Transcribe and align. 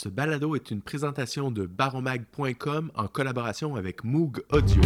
Ce 0.00 0.08
balado 0.08 0.54
est 0.54 0.70
une 0.70 0.80
présentation 0.80 1.50
de 1.50 1.66
baromag.com 1.66 2.92
en 2.94 3.08
collaboration 3.08 3.74
avec 3.74 4.04
Moog 4.04 4.44
Audio. 4.52 4.80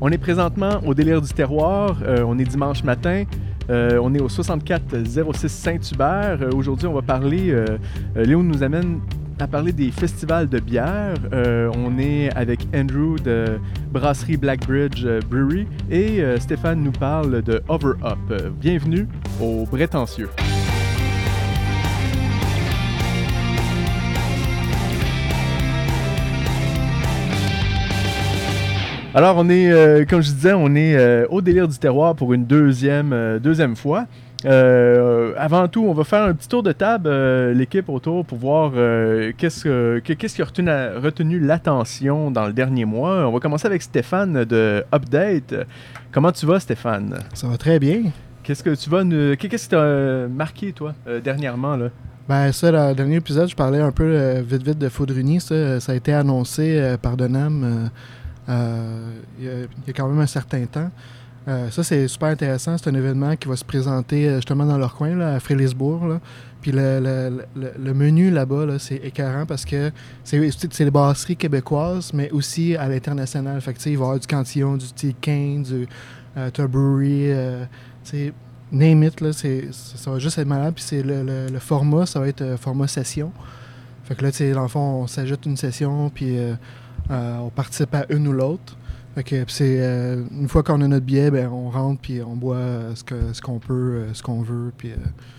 On 0.00 0.10
est 0.10 0.16
présentement 0.16 0.80
au 0.86 0.94
délire 0.94 1.20
du 1.20 1.28
terroir. 1.28 1.98
Euh, 2.02 2.24
on 2.26 2.38
est 2.38 2.46
dimanche 2.46 2.82
matin. 2.82 3.24
Euh, 3.68 4.00
on 4.02 4.14
est 4.14 4.22
au 4.22 4.30
6406 4.30 5.50
Saint-Hubert. 5.50 6.38
Euh, 6.40 6.50
Aujourd'hui, 6.52 6.86
on 6.86 6.94
va 6.94 7.02
parler. 7.02 7.54
Léo 8.16 8.42
nous 8.42 8.62
amène 8.62 9.02
à 9.38 9.46
parler 9.46 9.72
des 9.72 9.90
festivals 9.90 10.48
de 10.48 10.60
bière. 10.60 11.16
On 11.76 11.98
est 11.98 12.34
avec 12.34 12.66
Andrew 12.74 13.16
de 13.22 13.60
Brasserie 13.92 14.38
Blackbridge 14.38 15.04
Brewery 15.28 15.66
et 15.90 16.22
Stéphane 16.40 16.82
nous 16.82 16.92
parle 16.92 17.42
de 17.42 17.62
Over 17.68 17.92
Up. 18.02 18.50
Bienvenue 18.58 19.06
au 19.42 19.66
Bretencieux. 19.66 20.30
Alors, 29.16 29.36
on 29.38 29.48
est, 29.48 29.70
euh, 29.70 30.04
comme 30.04 30.22
je 30.22 30.32
disais, 30.32 30.52
on 30.54 30.74
est 30.74 30.96
euh, 30.96 31.24
au 31.30 31.40
délire 31.40 31.68
du 31.68 31.78
terroir 31.78 32.16
pour 32.16 32.32
une 32.34 32.46
deuxième, 32.46 33.12
euh, 33.12 33.38
deuxième 33.38 33.76
fois. 33.76 34.06
Avant 34.44 35.68
tout, 35.68 35.84
on 35.88 35.94
va 35.94 36.02
faire 36.04 36.24
un 36.24 36.34
petit 36.34 36.48
tour 36.48 36.62
de 36.62 36.72
table, 36.72 37.08
l'équipe 37.52 37.88
autour, 37.88 38.26
pour 38.26 38.36
voir 38.36 38.72
qu'est-ce, 39.38 39.64
que- 39.64 40.02
que- 40.04 40.12
qu'est-ce 40.12 40.34
qui 40.36 40.42
a 40.42 40.44
retenu, 40.44 40.70
retenu 41.02 41.38
l'attention 41.40 42.30
dans 42.30 42.46
le 42.46 42.52
dernier 42.52 42.84
mois. 42.84 43.26
On 43.26 43.32
va 43.32 43.38
commencer 43.40 43.66
avec 43.66 43.80
Stéphane 43.80 44.44
de 44.44 44.84
Update. 44.92 45.54
Comment 46.12 46.30
tu 46.30 46.44
vas, 46.44 46.60
Stéphane? 46.60 47.14
Ça 47.32 47.46
va 47.46 47.56
très 47.56 47.78
bien. 47.78 48.02
Qu'est-ce 48.42 48.62
que 48.62 48.74
tu 48.74 48.90
vas 48.90 49.02
nous... 49.02 49.34
Qu'est-ce 49.36 49.64
qui 49.64 49.68
t'a 49.70 50.28
marqué, 50.28 50.72
toi, 50.72 50.92
dernièrement? 51.22 51.76
Là? 51.76 51.88
Ben 52.28 52.52
ça, 52.52 52.70
dans 52.70 52.88
le 52.90 52.94
dernier 52.94 53.16
épisode, 53.16 53.48
je 53.48 53.56
parlais 53.56 53.80
un 53.80 53.92
peu 53.92 54.04
euh, 54.04 54.42
vite 54.46 54.62
vite 54.62 54.78
de 54.78 54.88
Faudruni. 54.90 55.40
Ça, 55.40 55.80
ça 55.80 55.92
a 55.92 55.94
été 55.94 56.12
annoncé 56.12 56.78
euh, 56.78 56.96
par 56.98 57.16
Denham 57.16 57.90
il 58.48 59.44
y, 59.44 59.48
a- 59.48 59.60
il 59.62 59.86
y 59.86 59.90
a 59.90 59.92
quand 59.92 60.08
même 60.08 60.20
un 60.20 60.26
certain 60.26 60.64
temps. 60.66 60.90
Euh, 61.46 61.70
ça, 61.70 61.82
c'est 61.84 62.08
super 62.08 62.28
intéressant. 62.30 62.78
C'est 62.78 62.88
un 62.88 62.94
événement 62.94 63.36
qui 63.36 63.48
va 63.48 63.56
se 63.56 63.64
présenter 63.64 64.28
euh, 64.28 64.36
justement 64.36 64.64
dans 64.64 64.78
leur 64.78 64.94
coin, 64.94 65.14
là, 65.14 65.34
à 65.34 65.40
Frélisbourg. 65.40 66.18
Puis 66.62 66.72
le, 66.72 67.44
menu 67.92 68.30
là-bas, 68.30 68.64
là, 68.64 68.78
c'est 68.78 68.96
écœurant 68.96 69.44
parce 69.44 69.66
que 69.66 69.90
c'est 70.24 70.38
des 70.84 70.90
brasseries 70.90 71.36
québécoises, 71.36 72.12
mais 72.14 72.30
aussi 72.30 72.74
à 72.76 72.88
l'international. 72.88 73.60
Fait 73.60 73.72
il 73.90 73.98
va 73.98 74.04
y 74.04 74.06
avoir 74.08 74.18
du 74.18 74.26
Cantillon, 74.26 74.78
du 74.78 74.86
Tilquin, 74.86 75.60
du 75.60 75.86
euh, 76.38 76.50
euh, 77.34 78.30
name 78.72 79.02
it, 79.04 79.20
là, 79.20 79.32
ça 79.34 80.10
va 80.10 80.18
juste 80.18 80.38
être 80.38 80.48
malade. 80.48 80.74
Puis 80.74 81.02
le, 81.02 81.22
le- 81.52 81.58
format, 81.58 82.06
ça 82.06 82.20
va 82.20 82.28
être 82.28 82.40
euh, 82.40 82.56
format 82.56 82.88
session. 82.88 83.30
Fait 84.04 84.14
que 84.14 84.24
là, 84.24 84.30
dans 84.54 84.62
le 84.62 84.68
fond, 84.68 85.02
on 85.02 85.06
s'ajoute 85.06 85.44
une 85.44 85.58
session, 85.58 86.08
puis 86.08 86.38
euh, 86.38 86.52
euh, 86.52 86.54
on 87.10 87.50
participe 87.54 87.94
à 87.94 88.06
une 88.10 88.26
ou 88.28 88.32
l'autre. 88.32 88.76
Fait 89.14 89.22
que 89.22 89.44
puis 89.44 89.54
c'est 89.54 89.76
euh, 89.78 90.24
une 90.32 90.48
fois 90.48 90.64
qu'on 90.64 90.80
a 90.80 90.88
notre 90.88 91.06
billet, 91.06 91.30
ben, 91.30 91.48
on 91.48 91.70
rentre 91.70 92.00
puis 92.00 92.20
on 92.20 92.34
boit 92.34 92.56
euh, 92.56 92.94
ce, 92.96 93.04
que, 93.04 93.14
ce 93.32 93.40
qu'on 93.40 93.60
peut, 93.60 93.72
euh, 93.72 94.12
ce 94.12 94.24
qu'on 94.24 94.42
veut. 94.42 94.72
Puis, 94.76 94.90
euh, 94.90 94.96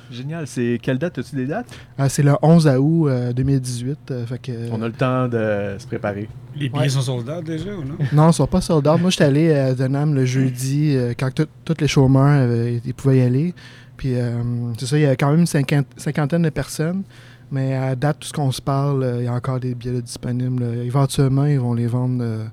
Génial. 0.09 0.47
C'est 0.47 0.79
quelle 0.81 0.97
date? 0.97 1.17
As-tu 1.17 1.35
des 1.35 1.45
dates? 1.45 1.67
c'est 2.07 2.23
le 2.23 2.35
11 2.41 2.67
août 2.79 3.07
euh, 3.09 3.33
2018. 3.33 3.97
euh, 4.11 4.25
fait 4.27 4.37
que, 4.41 4.51
On 4.71 4.81
a 4.81 4.87
le 4.87 4.93
temps 4.93 5.27
de 5.27 5.75
se 5.77 5.85
préparer. 5.87 6.29
Les 6.55 6.69
billets 6.69 6.83
Ouais. 6.83 6.89
sont 6.89 7.01
soldats 7.01 7.41
déjà 7.41 7.71
ou 7.75 7.83
non? 7.83 7.97
Non, 8.13 8.29
ils 8.29 8.33
sont 8.33 8.47
pas 8.47 8.61
sold 8.61 8.87
out. 8.87 9.01
Moi, 9.01 9.09
j'étais 9.09 9.25
allé 9.25 9.53
à 9.53 9.73
Denham 9.75 10.15
le 10.15 10.23
jeudi 10.23 10.95
euh, 10.95 11.13
quand 11.19 11.31
tous 11.65 11.75
les 11.81 11.87
chômeurs 11.89 12.47
euh, 12.49 12.79
ils 12.85 12.93
pouvaient 12.93 13.17
y 13.17 13.21
aller. 13.23 13.53
Puis, 13.97 14.13
euh, 14.15 14.41
c'est 14.77 14.85
ça, 14.85 14.97
il 14.97 15.01
y 15.01 15.05
a 15.05 15.17
quand 15.17 15.31
même 15.31 15.41
une 15.41 15.85
cinquantaine 15.97 16.43
de 16.43 16.49
personnes. 16.49 17.03
Mais 17.51 17.75
à 17.75 17.95
date, 17.95 18.19
tout 18.19 18.27
ce 18.27 18.33
qu'on 18.33 18.51
se 18.51 18.61
parle, 18.61 19.03
euh, 19.03 19.17
il 19.21 19.25
y 19.25 19.27
a 19.27 19.33
encore 19.33 19.59
des 19.59 19.75
billets 19.75 19.93
là, 19.93 20.01
disponibles. 20.01 20.63
là. 20.63 20.83
Éventuellement, 20.83 21.45
ils 21.45 21.59
vont 21.59 21.73
les 21.73 21.87
vendre 21.87 22.23
euh, 22.23 22.45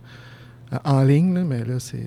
en 0.85 1.03
ligne, 1.03 1.35
là, 1.35 1.45
mais 1.45 1.65
là, 1.65 1.79
c'est. 1.79 2.07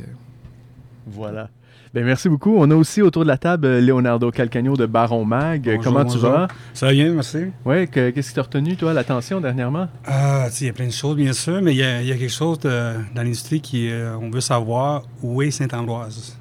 Voilà. 1.07 1.49
Ben, 1.93 2.03
merci 2.03 2.27
beaucoup. 2.27 2.55
On 2.57 2.69
a 2.71 2.75
aussi 2.75 3.01
autour 3.01 3.23
de 3.23 3.27
la 3.29 3.37
table 3.37 3.65
euh, 3.67 3.79
Leonardo 3.81 4.29
Calcagno 4.29 4.75
de 4.75 4.85
Baron 4.85 5.23
Mag. 5.23 5.63
Bonjour, 5.63 5.83
Comment 5.83 6.03
tu 6.05 6.15
bonjour. 6.17 6.29
vas? 6.31 6.47
Ça 6.73 6.87
va 6.87 6.91
bien, 6.91 7.13
merci. 7.13 7.37
Ouais, 7.63 7.87
que- 7.87 8.09
qu'est-ce 8.09 8.29
qui 8.29 8.35
t'a 8.35 8.41
retenu, 8.41 8.75
toi, 8.75 8.93
l'attention 8.93 9.39
dernièrement? 9.39 9.87
Ah, 10.05 10.47
il 10.59 10.67
y 10.67 10.69
a 10.69 10.73
plein 10.73 10.87
de 10.87 10.91
choses, 10.91 11.15
bien 11.15 11.31
sûr, 11.33 11.61
mais 11.61 11.73
il 11.73 11.77
y 11.77 11.83
a, 11.83 12.01
il 12.01 12.07
y 12.07 12.11
a 12.11 12.17
quelque 12.17 12.29
chose 12.31 12.59
de- 12.59 12.95
dans 13.15 13.23
l'industrie 13.23 13.61
qui, 13.61 13.89
euh, 13.89 14.17
on 14.17 14.29
veut 14.29 14.41
savoir 14.41 15.03
où 15.23 15.41
est 15.41 15.51
Saint-Ambroise. 15.51 16.35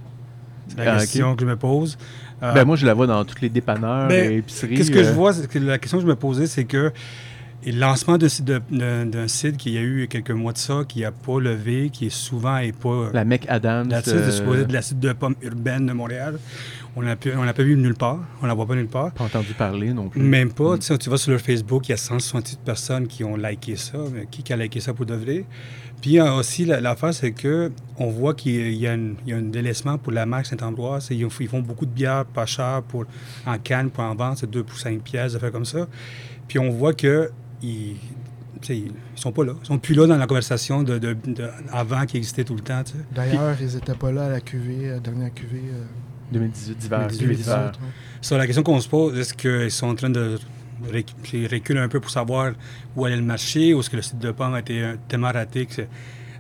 C'est 0.69 0.85
la 0.85 0.95
Ah, 0.95 0.99
question 0.99 1.37
que 1.37 1.43
je 1.43 1.47
me 1.47 1.57
pose. 1.57 1.97
Euh, 2.45 2.53
Ben, 2.53 2.65
moi, 2.65 2.77
je 2.77 2.87
la 2.87 2.95
vois 2.95 3.07
dans 3.07 3.25
tous 3.25 3.41
les 3.41 3.49
dépanneurs 3.49 4.09
Ben, 4.09 4.33
et 4.33 4.37
épiceries. 4.39 4.75
Qu'est-ce 4.75 4.91
que 4.91 5.03
je 5.03 5.09
euh, 5.09 5.13
vois, 5.13 5.33
que 5.33 5.59
la 5.59 5.79
question 5.79 5.99
que 5.99 6.03
je 6.03 6.09
me 6.09 6.17
posais, 6.17 6.47
c'est 6.47 6.65
que 6.65 6.93
le 7.67 7.79
lancement 7.79 8.19
d'un 8.19 8.29
site, 8.29 8.51
site 9.27 9.57
qu'il 9.57 9.73
y 9.73 9.79
a 9.79 9.81
eu 9.81 9.95
il 9.95 10.01
y 10.01 10.03
a 10.05 10.07
quelques 10.07 10.31
mois 10.31 10.53
de 10.53 10.59
ça, 10.59 10.83
qui 10.87 11.01
n'a 11.01 11.13
pas 11.13 11.41
levé, 11.41 11.91
qui 11.91 12.07
est 12.07 12.15
souvent 12.15 12.59
et 12.59 12.73
pas. 12.73 13.11
La 13.13 13.25
Mec 13.25 13.47
Adams. 13.49 13.89
La 13.89 13.99
euh, 13.99 14.03
c'est 14.05 14.31
supposé 14.33 14.67
de 14.67 14.73
la 14.73 14.83
site 14.83 15.01
de 15.01 15.13
pommes 15.13 15.37
urbaine 15.43 15.87
de 15.87 15.93
Montréal. 15.93 16.39
On 16.97 17.03
n'a 17.03 17.17
pas 17.17 17.63
vu 17.63 17.77
nulle 17.77 17.95
part. 17.95 18.21
On 18.43 18.47
la 18.47 18.55
voit 18.55 18.67
pas 18.67 18.75
nulle 18.75 18.87
part. 18.87 19.13
Pas 19.13 19.25
entendu 19.25 19.53
parler 19.55 19.93
non 19.93 20.09
plus. 20.09 20.21
Même 20.21 20.53
pas. 20.53 20.77
Mm. 20.77 20.99
Tu 20.99 21.11
vas 21.11 21.17
sur 21.17 21.31
leur 21.31 21.41
Facebook, 21.41 21.89
il 21.89 21.93
y 21.93 21.95
a 21.95 21.97
168 21.97 22.61
personnes 22.65 23.07
qui 23.09 23.25
ont 23.25 23.37
liké 23.37 23.77
ça. 23.77 23.99
Mais 24.13 24.27
qui, 24.31 24.43
qui 24.43 24.53
a 24.53 24.57
liké 24.57 24.81
ça 24.81 24.93
pour 24.93 25.07
de 25.07 25.15
vrai? 25.15 25.45
Puis 26.05 26.19
euh, 26.21 26.35
aussi, 26.35 26.67
la- 26.67 26.83
l'affaire, 26.83 27.15
c'est 27.15 27.33
que 27.33 27.73
on 27.97 28.11
voit 28.11 28.35
qu'il 28.35 28.75
y 28.75 28.87
a, 28.87 28.93
une- 28.93 29.15
il 29.25 29.31
y 29.31 29.33
a 29.33 29.39
un 29.39 29.43
délaissement 29.43 29.97
pour 29.97 30.13
la 30.13 30.27
marque 30.27 30.45
Saint-Ambroise. 30.45 31.09
Ils, 31.11 31.27
ils 31.41 31.49
font 31.49 31.61
beaucoup 31.63 31.87
de 31.87 31.91
bières 31.91 32.27
pas 32.27 32.45
chères 32.45 32.83
pour, 32.87 33.07
en 33.47 33.57
canne 33.57 33.89
pour 33.89 34.05
en 34.05 34.15
vendre. 34.15 34.37
C'est 34.37 34.51
2 34.51 34.63
pour 34.65 34.77
5 34.79 35.01
pièces, 35.01 35.33
des 35.33 35.37
affaires 35.37 35.53
comme 35.53 35.65
ça. 35.65 35.87
Puis 36.47 36.59
on 36.59 36.69
voit 36.69 36.93
que 36.93 37.31
ils, 37.63 37.97
tu 38.61 38.67
sais, 38.67 38.77
ils 38.77 38.93
sont 39.15 39.33
pas 39.33 39.45
là. 39.45 39.55
Ils 39.63 39.67
sont 39.67 39.79
plus 39.79 39.95
là 39.95 40.07
dans 40.07 40.19
la 40.19 40.27
conversation 40.27 40.83
de, 40.83 40.99
de- 40.99 41.17
de- 41.27 41.49
avant 41.73 42.05
qui 42.05 42.19
existait 42.19 42.45
tout 42.45 42.55
le 42.55 42.61
temps. 42.61 42.83
D'ailleurs, 43.15 43.57
ils 43.59 43.75
n'étaient 43.75 43.95
pas 43.95 44.13
là 44.13 44.25
à 44.27 44.29
la 44.29 44.41
cuvée, 44.43 44.91
à 44.91 44.95
la 44.97 45.01
dernière 45.01 45.33
cuvée. 45.33 45.63
euh, 45.73 45.85
2018 46.33 46.77
d'hiver. 46.79 46.99
2018 46.99 47.19
cuvée 47.23 47.35
d'hiver. 47.37 47.57
2018, 47.73 47.81
ouais. 47.83 47.89
Sur 48.21 48.37
la 48.39 48.45
question 48.47 48.63
qu'on 48.63 48.81
se 48.81 48.89
pose, 48.91 49.19
est-ce 49.19 49.33
qu'ils 49.33 49.71
sont 49.71 49.87
en 49.87 49.95
train 49.95 50.11
de 50.11 50.39
reculent 50.93 51.79
un 51.79 51.89
peu 51.89 52.01
pour 52.01 52.11
savoir 52.11 52.53
où 52.97 53.05
allait 53.05 53.17
le 53.17 53.23
marché, 53.23 53.75
ou 53.75 53.81
est-ce 53.81 53.91
que 53.91 53.97
le 53.97 54.03
site 54.03 54.19
de 54.19 54.31
pomme 54.31 54.55
a 54.55 54.61
été 54.61 54.83
euh, 54.83 54.95
tellement 55.09 55.31
raté 55.33 55.67
que 55.67 55.83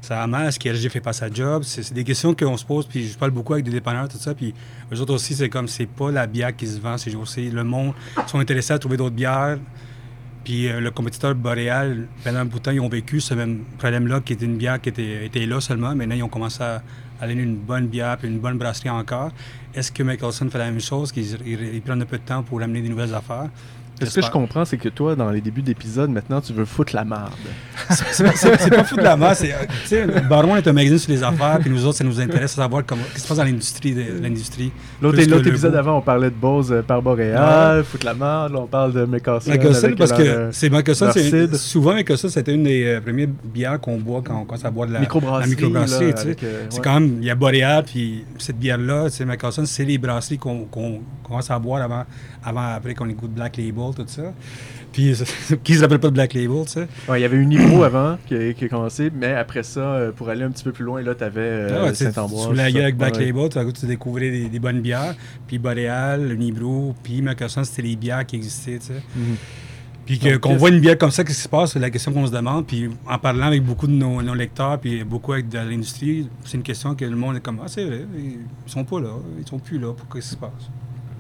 ça 0.00 0.22
a 0.22 0.27
mal, 0.27 0.49
est-ce 0.49 0.59
que 0.59 0.69
LG 0.69 0.91
fait 0.91 1.00
pas 1.00 1.12
sa 1.15 1.31
job? 1.33 1.62
C'est 1.65 1.93
des 1.95 2.05
questions 2.05 2.34
qu'on 2.34 2.56
se 2.56 2.65
pose, 2.65 2.87
puis 2.87 3.06
je 3.09 3.17
parle 3.17 3.31
beaucoup 3.31 3.55
avec 3.55 3.65
des 3.65 3.71
dépanneurs, 3.71 4.09
tout 4.09 4.19
ça, 4.19 4.34
puis 4.34 4.53
eux 4.93 5.00
autres 5.00 5.15
aussi, 5.15 5.34
c'est 5.34 5.49
comme, 5.49 5.67
c'est 5.69 5.87
pas 5.87 6.11
la 6.11 6.27
bière 6.27 6.55
qui 6.55 6.67
se 6.67 6.78
vend 6.78 6.99
ces 6.99 7.11
jours-ci. 7.11 7.50
Le 7.50 7.65
monde 7.65 7.94
sont 8.27 8.39
intéressés 8.39 8.75
à 8.75 8.78
trouver 8.78 8.99
d'autres 8.99 9.15
bières, 9.17 9.59
puis 10.44 10.69
euh, 10.69 10.78
le 10.81 10.91
compétiteur 10.91 11.34
Boréal, 11.34 12.06
pendant 12.23 12.41
un 12.41 12.44
bout 12.44 12.59
de 12.59 12.65
temps, 12.65 12.71
ils 12.71 12.81
ont 12.81 12.89
vécu 12.91 13.21
ce 13.21 13.33
même 13.33 13.61
problème-là, 13.78 14.21
qui 14.21 14.34
était 14.34 14.44
une 14.44 14.59
bière 14.59 14.78
qui 14.81 14.91
était, 14.91 15.25
était 15.25 15.47
là 15.47 15.59
seulement. 15.62 15.94
Maintenant, 15.94 16.15
ils 16.17 16.23
ont 16.23 16.28
commencé 16.28 16.62
à, 16.62 16.83
à 17.19 17.27
donner 17.27 17.41
une 17.43 17.56
bonne 17.56 17.87
bière 17.87 18.19
puis 18.19 18.28
une 18.28 18.41
bonne 18.41 18.59
brasserie 18.59 18.91
encore. 18.91 19.31
Est-ce 19.75 19.91
que 19.91 20.03
Michelson 20.03 20.50
fait 20.50 20.59
la 20.59 20.67
même 20.71 20.81
chose, 20.81 21.12
qu'ils 21.12 21.33
ils- 21.47 21.75
ils 21.77 21.81
prennent 21.81 22.03
un 22.03 22.05
peu 22.05 22.19
de 22.19 22.23
temps 22.25 22.43
pour 22.43 22.61
amener 22.61 22.83
des 22.83 22.91
nouvelles 22.91 23.15
affaires? 23.15 23.49
Ce 24.03 24.15
que 24.15 24.22
je 24.22 24.31
comprends, 24.31 24.65
c'est 24.65 24.77
que 24.77 24.88
toi, 24.88 25.15
dans 25.15 25.31
les 25.31 25.41
débuts 25.41 25.62
d'épisode, 25.62 26.10
maintenant, 26.10 26.41
tu 26.41 26.53
veux 26.53 26.65
foutre 26.65 26.94
la 26.94 27.05
marde? 27.05 27.32
C'est 27.91 28.71
pas 28.75 28.84
fou 28.84 28.97
de 28.97 29.03
la 29.03 29.16
masse. 29.16 29.44
c'est, 29.84 30.03
euh, 30.03 30.21
Baron 30.28 30.56
est 30.56 30.66
un 30.66 30.72
magazine 30.72 30.99
sur 30.99 31.12
les 31.12 31.22
affaires, 31.22 31.59
puis 31.60 31.71
nous 31.71 31.84
autres, 31.87 31.99
ça 31.99 32.05
nous 32.05 32.21
intéresse 32.21 32.56
de 32.56 32.60
savoir 32.62 32.84
comment, 32.84 33.03
qu'est-ce 33.03 33.15
qui 33.15 33.21
se 33.21 33.28
passe 33.28 33.37
dans 33.38 33.44
l'industrie. 33.44 33.94
de- 33.94 34.21
l'industrie. 34.22 34.72
L'autre 35.00 35.21
épisode 35.47 35.75
avant, 35.77 35.99
on 35.99 36.00
parlait 36.00 36.31
de 36.31 36.34
Bose 36.34 36.72
euh, 36.72 36.82
par 36.82 37.03
Boréal, 37.03 37.84
foutre 37.84 38.06
la 38.06 38.15
marde, 38.15 38.53
là, 38.53 38.60
on 38.60 38.66
parle 38.66 38.93
de. 38.93 39.05
Michelson, 39.05 39.50
avec 39.50 39.97
parce 39.97 40.12
que 40.12 40.22
euh, 40.22 40.53
c'est 40.53 40.71
cidre. 41.12 41.56
souvent 41.56 41.94
Michelson, 41.94 42.28
c'était 42.28 42.55
une 42.55 42.65
des 42.65 42.84
euh, 42.84 43.00
premières 43.00 43.28
bières 43.44 43.81
qu'on 43.81 43.99
boit 43.99 44.22
quand 44.25 44.41
on 44.41 44.44
commence 44.44 44.65
à 44.65 44.71
boire 44.71 44.88
de 44.88 44.93
la, 44.94 45.00
microbrasserie. 45.00 46.12
euh, 46.12 46.12
C'est 46.16 46.76
ouais. 46.78 46.81
quand 46.82 46.94
même, 47.00 47.19
il 47.21 47.25
y 47.26 47.31
a 47.31 47.34
Boréal, 47.34 47.84
puis 47.84 48.25
cette 48.38 48.59
bière-là, 48.59 49.06
c'est 49.11 49.25
Michelson, 49.25 49.65
c'est 49.66 49.84
les 49.84 49.99
brasseries 49.99 50.38
qu'on 50.38 50.65
qu'on 50.65 51.00
commence 51.22 51.50
à 51.50 51.59
boire 51.59 51.82
avant, 51.82 52.05
avant 52.44 52.75
après 52.75 52.94
qu'on 52.94 53.09
écoute 53.09 53.31
Black 53.32 53.56
Label, 53.56 53.94
tout 53.97 54.05
ça. 54.06 54.32
Puis, 54.93 55.15
qui 55.65 55.75
se 55.75 55.81
rappelle 55.81 55.99
pas 55.99 56.09
de 56.09 56.15
Black 56.15 56.34
Label, 56.34 56.65
tu 56.66 56.72
sais? 56.72 56.87
Ouais, 57.08 57.19
il 57.19 57.23
y 57.23 57.25
avait 57.25 57.37
une 57.37 57.49
Nipro 57.49 57.82
avant 57.85 58.17
qui 58.26 58.35
a, 58.35 58.52
qui 58.52 58.64
a 58.67 58.69
commencé, 58.69 59.11
mais 59.14 59.32
après 59.32 59.62
ça, 59.62 59.81
euh, 59.81 60.12
pour 60.12 60.29
aller 60.29 60.44
un 60.44 60.50
petit 60.50 60.62
peu 60.64 60.73
plus 60.73 60.85
loin, 60.85 61.02
là, 61.02 61.14
tu 61.14 61.25
avais 61.25 61.67
Ah 61.73 61.93
Saint-Ambroise. 61.94 62.46
Sous 62.49 62.52
la 62.52 62.70
gueule 62.70 62.82
avec 62.85 62.96
Black 62.96 63.17
Ouais. 63.17 63.26
Label, 63.32 63.73
tu 63.73 63.87
découvrais 63.87 64.31
des, 64.31 64.49
des 64.49 64.58
bonnes 64.58 64.81
bières. 64.81 65.14
Puis 65.46 65.58
Boréal, 65.58 66.29
le 66.29 66.35
Nibro, 66.37 66.94
puis 67.02 67.23
Michelson, 67.23 67.64
c'était 67.64 67.82
les 67.82 67.96
bières 67.96 68.25
qui 68.26 68.37
existaient, 68.37 68.79
tu 68.79 68.87
sais. 68.87 69.02
Mhm. 69.17 69.37
Puis 70.06 70.19
qu'on 70.19 70.37
qu'est-ce- 70.38 70.58
voit 70.58 70.69
une 70.69 70.81
bière 70.81 70.99
comme 70.99 71.11
ça, 71.11 71.25
qu'est-ce 71.25 71.38
qui 71.38 71.43
se 71.44 71.49
passe? 71.49 71.73
C'est 71.73 71.79
la 71.79 71.88
question 71.88 72.12
qu'on 72.12 72.26
se 72.26 72.31
demande. 72.32 72.67
Puis 72.67 72.91
en 73.08 73.19
parlant 73.19 73.46
avec 73.46 73.64
beaucoup 73.64 73.87
de 73.87 73.93
nos, 73.93 74.20
nos 74.20 74.35
lecteurs, 74.35 74.79
puis 74.79 75.02
beaucoup 75.02 75.32
avec 75.32 75.49
de 75.49 75.56
l'industrie, 75.56 76.29
c'est 76.44 76.58
une 76.58 76.62
question 76.62 76.94
que 76.94 77.06
le 77.06 77.17
monde 77.17 77.37
est 77.37 77.41
comme 77.41 77.58
Ah, 77.62 77.69
c'est 77.69 77.87
vrai, 77.87 78.05
ils 78.14 78.37
sont 78.70 78.85
pas 78.85 79.00
là, 79.00 79.08
ils 79.41 79.49
sont 79.49 79.58
plus 79.58 79.79
là, 79.79 79.94
pourquoi 79.96 80.20
qu'est-ce 80.20 80.35
qui 80.35 80.35
se 80.35 80.41
passe? 80.41 80.69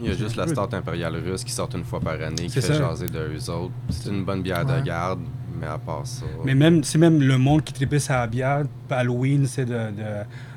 Il 0.04 0.10
y 0.10 0.12
a 0.12 0.16
juste 0.18 0.36
la 0.36 0.46
Stout 0.46 0.74
impériale 0.74 1.16
russe 1.16 1.42
qui 1.44 1.52
sort 1.52 1.68
une 1.74 1.84
fois 1.84 2.00
par 2.00 2.14
année, 2.14 2.34
qui 2.46 2.50
fait 2.50 2.60
ça. 2.60 2.74
jaser 2.74 3.08
de 3.08 3.18
eux 3.18 3.50
autres. 3.50 3.72
C'est 3.90 4.10
une 4.10 4.24
bonne 4.24 4.42
bière 4.42 4.64
Ouais. 4.66 4.80
de 4.80 4.84
garde, 4.86 5.20
Mais 5.60 5.66
à 5.68 5.78
part 5.78 6.04
ça. 6.04 6.26
Mais 6.44 6.54
même, 6.54 6.82
c'est 6.82 6.98
même 6.98 7.20
le 7.22 7.38
monde 7.38 7.62
qui 7.62 7.72
tripait 7.72 8.00
sa 8.00 8.26
bière. 8.26 8.64
Halloween, 8.90 9.46
c'est 9.46 9.64
de, 9.64 9.72
de, 9.72 10.02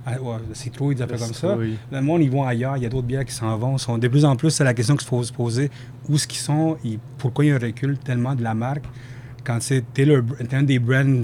ah, 0.07 0.19
ouais, 0.19 0.37
de 0.49 0.53
citrouille, 0.55 0.95
des 0.95 1.03
affaires 1.03 1.19
comme 1.19 1.33
ça. 1.35 1.55
Le 1.91 2.01
monde, 2.01 2.23
ils 2.23 2.31
vont 2.31 2.43
ailleurs. 2.43 2.77
Il 2.77 2.83
y 2.83 2.85
a 2.87 2.89
d'autres 2.89 3.05
bières 3.05 3.23
qui 3.23 3.31
s'en 3.33 3.55
vont. 3.57 3.77
Sont, 3.77 3.99
de 3.99 4.07
plus 4.07 4.25
en 4.25 4.35
plus, 4.35 4.49
c'est 4.49 4.63
la 4.63 4.73
question 4.73 4.95
qu'il 4.95 5.07
faut 5.07 5.21
se 5.23 5.31
poser. 5.31 5.69
Où 6.09 6.15
est-ce 6.15 6.27
qu'ils 6.27 6.39
sont? 6.39 6.77
Et 6.83 6.97
pourquoi 7.19 7.45
il 7.45 7.49
y 7.49 7.51
a 7.51 7.55
un 7.55 7.59
recul 7.59 7.97
tellement 7.99 8.33
de 8.33 8.41
la 8.43 8.55
marque? 8.55 8.85
Quand 9.43 9.61
c'est 9.61 9.83
t'es 9.93 10.03
le- 10.03 10.25
t'es 10.49 10.55
un 10.55 10.63
des 10.63 10.79
brands, 10.79 11.23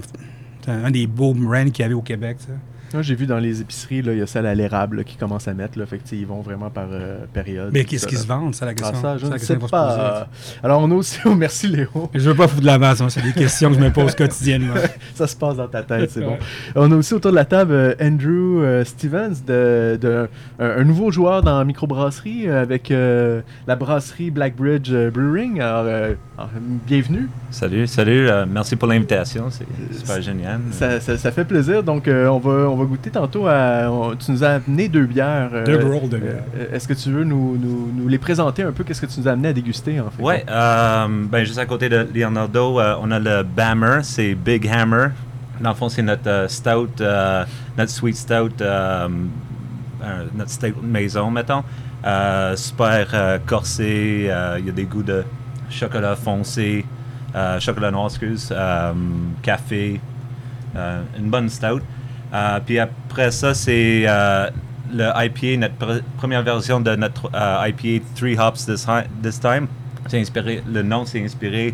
un 0.67 0.91
des 0.91 1.07
beaux 1.07 1.33
brands 1.33 1.65
qu'il 1.71 1.79
y 1.81 1.85
avait 1.85 1.93
au 1.95 2.01
Québec. 2.03 2.37
ça. 2.39 2.53
Moi, 2.93 3.01
j'ai 3.01 3.15
vu 3.15 3.25
dans 3.25 3.39
les 3.39 3.61
épiceries, 3.61 3.99
il 4.05 4.17
y 4.17 4.21
a 4.21 4.27
celle 4.27 4.45
à 4.45 4.53
l'érable 4.53 5.03
qui 5.03 5.15
commence 5.17 5.47
à 5.47 5.53
mettre. 5.53 5.79
Là, 5.79 5.85
fait 5.85 5.97
que, 5.97 6.03
ils 6.15 6.27
vont 6.27 6.41
vraiment 6.41 6.69
par 6.69 6.87
euh, 6.91 7.25
période. 7.33 7.71
Mais 7.73 7.83
qu'est-ce 7.85 8.03
ça, 8.03 8.09
qu'ils 8.09 8.17
se 8.19 8.27
vendent, 8.27 8.53
c'est 8.53 8.65
la 8.65 8.73
question? 8.73 8.95
Ah, 8.99 9.01
ça, 9.01 9.17
je 9.17 9.25
ne 9.25 9.31
question 9.31 9.47
sais 9.55 9.59
poser. 9.59 9.71
pas. 9.71 10.27
Alors, 10.63 10.81
on 10.81 10.91
a 10.91 10.93
aussi... 10.93 11.19
oh, 11.25 11.33
merci, 11.33 11.67
Léo. 11.67 11.87
Je 12.13 12.29
veux 12.29 12.35
pas 12.35 12.47
foutre 12.47 12.61
de 12.61 12.65
la 12.67 12.77
masse, 12.77 12.99
moi, 13.01 13.09
c'est 13.09 13.21
des 13.23 13.33
questions 13.33 13.69
que 13.69 13.75
je 13.75 13.81
me 13.81 13.91
pose 13.91 14.13
quotidiennement. 14.15 14.75
Ça 15.15 15.25
se 15.27 15.35
passe 15.35 15.55
dans 15.57 15.67
ta 15.67 15.81
tête, 15.83 16.11
c'est 16.11 16.21
bon. 16.21 16.37
On 16.75 16.91
a 16.91 16.95
aussi 16.95 17.13
autour 17.13 17.31
de 17.31 17.35
la 17.35 17.45
table 17.45 17.73
euh, 17.73 17.95
Andrew 18.01 18.61
euh, 18.63 18.83
Stevens, 18.85 19.33
de, 19.45 19.97
de- 19.99 20.29
un, 20.59 20.65
un 20.81 20.83
nouveau 20.83 21.11
joueur 21.11 21.41
dans 21.41 21.57
la 21.57 21.65
microbrasserie 21.65 22.47
avec 22.47 22.91
euh, 22.91 23.41
la 23.67 23.75
brasserie 23.75 24.29
Blackbridge 24.31 24.91
Brewing. 24.91 25.59
Alors, 25.61 25.85
alors, 26.35 26.49
bienvenue. 26.87 27.29
Salut, 27.51 27.85
salut. 27.85 28.27
euh, 28.27 28.45
merci 28.49 28.75
pour 28.75 28.87
l'invitation. 28.87 29.45
C'est 29.51 29.67
super 29.99 30.19
génial. 30.19 30.61
Ça, 30.71 30.99
ça- 30.99 31.15
ça 31.17 31.31
fait 31.31 31.45
plaisir. 31.45 31.83
Donc, 31.83 32.07
euh, 32.07 32.25
on, 32.27 32.39
va, 32.39 32.51
on 32.69 32.75
va 32.75 32.85
goûter 32.85 33.11
tantôt 33.11 33.45
à. 33.47 33.87
on- 33.91 34.15
tu 34.15 34.31
nous 34.31 34.43
as 34.43 34.49
amené 34.65 34.87
deux 34.89 35.05
bières. 35.05 35.51
euh, 35.53 35.63
Deux 35.65 35.77
growls 35.77 36.09
de 36.09 36.17
bière. 36.17 36.43
euh, 36.57 36.73
Est-ce 36.75 36.87
que 36.87 36.93
tu 36.95 37.11
veux 37.11 37.23
nous, 37.23 37.55
nous- 37.57 37.91
nous 37.95 38.07
les 38.07 38.17
présenter 38.17 38.63
un 38.63 38.71
peu? 38.71 38.83
Qu'est-ce 38.83 39.01
que 39.01 39.05
tu 39.05 39.19
nous 39.19 39.27
as 39.27 39.31
amené 39.31 39.49
à 39.49 39.53
déguster 39.53 39.99
en 39.99 40.09
fait? 40.09 40.23
Ouais, 40.23 40.43
euh, 40.49 41.07
ben, 41.31 41.43
juste 41.43 41.59
à 41.59 41.67
côté 41.67 41.87
de 41.87 42.07
Leonardo, 42.13 42.79
euh, 42.79 42.95
on 42.99 43.11
a 43.11 43.19
le 43.19 43.43
Bammer, 43.43 43.99
c'est 44.01 44.33
Big 44.33 44.67
Hammer. 44.67 45.09
Dans 45.61 45.69
le 45.69 45.75
fond, 45.75 45.87
c'est 45.87 46.01
notre 46.01 46.27
euh, 46.27 46.47
stout, 46.47 46.99
euh, 46.99 47.45
notre 47.77 47.91
sweet 47.91 48.15
stout, 48.17 48.59
euh, 48.61 49.07
euh, 50.03 50.23
notre 50.35 50.49
stout 50.49 50.73
maison, 50.81 51.29
mettons. 51.29 51.63
Euh, 52.05 52.55
super 52.55 53.07
euh, 53.13 53.37
corsé, 53.45 54.25
euh, 54.29 54.57
il 54.59 54.65
y 54.65 54.69
a 54.69 54.73
des 54.73 54.83
goûts 54.85 55.03
de 55.03 55.23
chocolat 55.73 56.15
foncé, 56.15 56.85
euh, 57.35 57.59
chocolat 57.59 57.91
noir, 57.91 58.05
excuse, 58.07 58.49
euh, 58.51 58.93
café, 59.41 59.99
euh, 60.75 61.01
une 61.17 61.29
bonne 61.29 61.49
stout. 61.49 61.81
Puis 62.65 62.79
après 62.79 63.31
ça, 63.31 63.53
c'est 63.53 64.05
le 64.91 65.09
IPA, 65.15 65.57
notre 65.57 65.75
pr- 65.75 66.01
première 66.17 66.43
version 66.43 66.79
de 66.79 66.95
notre 66.95 67.29
IPA 67.33 68.03
Three 68.15 68.37
Hops 68.37 68.65
This, 68.65 68.85
hi- 68.87 69.07
this 69.21 69.39
Time. 69.39 69.67
C'est 70.07 70.19
inspiré, 70.19 70.61
le 70.71 70.81
nom 70.83 71.05
c'est 71.05 71.23
inspiré 71.23 71.73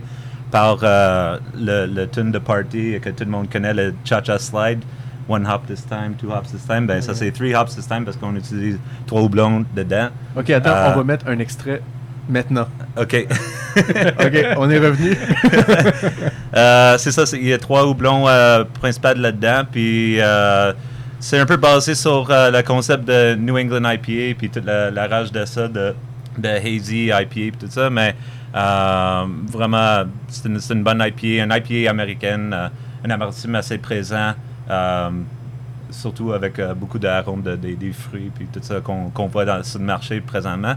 par 0.51 0.77
le, 0.81 1.85
le 1.87 2.07
tune 2.07 2.31
de 2.31 2.39
party 2.39 2.99
que 3.01 3.09
tout 3.09 3.23
le 3.23 3.31
monde 3.31 3.49
connaît, 3.49 3.73
le 3.73 3.93
Cha-Cha 4.03 4.37
Slide. 4.39 4.83
One 5.27 5.45
hop 5.45 5.67
this 5.67 5.85
time, 5.85 6.15
two 6.17 6.31
hops 6.31 6.51
this 6.51 6.65
time. 6.65 6.87
Ben, 6.87 7.01
ça 7.03 7.13
c'est 7.13 7.29
three 7.31 7.53
hops 7.53 7.75
this 7.75 7.87
time 7.87 8.03
parce 8.03 8.17
qu'on 8.17 8.35
utilise 8.35 8.79
trois 9.05 9.21
houblons 9.21 9.63
dedans. 9.75 10.09
Ok, 10.35 10.49
attends, 10.49 10.71
Euh, 10.71 10.91
on 10.93 10.97
va 10.97 11.03
mettre 11.03 11.27
un 11.27 11.37
extrait 11.37 11.81
maintenant. 12.29 12.67
OK. 12.97 13.25
ok, 13.77 14.45
on 14.57 14.69
est 14.69 14.79
revenu. 14.79 15.17
Euh, 16.55 16.97
c'est 16.97 17.11
ça, 17.11 17.25
il 17.33 17.45
y 17.47 17.53
a 17.53 17.59
trois 17.59 17.85
houblons 17.85 18.27
euh, 18.27 18.63
principaux 18.79 19.13
là-dedans, 19.15 19.61
puis 19.71 20.19
euh, 20.19 20.73
c'est 21.19 21.37
un 21.37 21.45
peu 21.45 21.57
basé 21.57 21.93
sur 21.93 22.27
euh, 22.31 22.49
le 22.49 22.63
concept 22.63 23.05
de 23.05 23.35
New 23.35 23.55
England 23.55 23.87
IPA, 23.87 24.35
puis 24.35 24.49
toute 24.49 24.65
la, 24.65 24.89
la 24.89 25.07
rage 25.07 25.31
de 25.31 25.45
ça, 25.45 25.67
de, 25.67 25.93
de 26.39 26.47
Hazy 26.49 27.05
IPA, 27.09 27.25
puis 27.29 27.51
tout 27.51 27.67
ça, 27.69 27.91
mais 27.91 28.15
vraiment, 28.51 30.05
c'est 30.27 30.73
une, 30.73 30.83
bonne 30.83 31.03
IPA, 31.05 31.43
une 31.43 31.53
IPA 31.55 31.91
américaine, 31.91 32.55
un 33.05 33.09
amertume 33.11 33.53
assez 33.53 33.77
présent, 33.77 34.33
surtout 35.91 36.33
avec 36.33 36.59
beaucoup 36.75 36.97
d'arômes 36.97 37.43
de, 37.43 37.55
des- 37.55 37.75
des 37.75 37.91
fruits, 37.93 38.31
puis 38.33 38.47
tout 38.51 38.59
ça 38.63 38.81
qu'on 38.81 39.27
voit 39.27 39.45
dans, 39.45 39.63
sur 39.63 39.77
le 39.77 39.85
marché 39.85 40.19
présentement. 40.19 40.73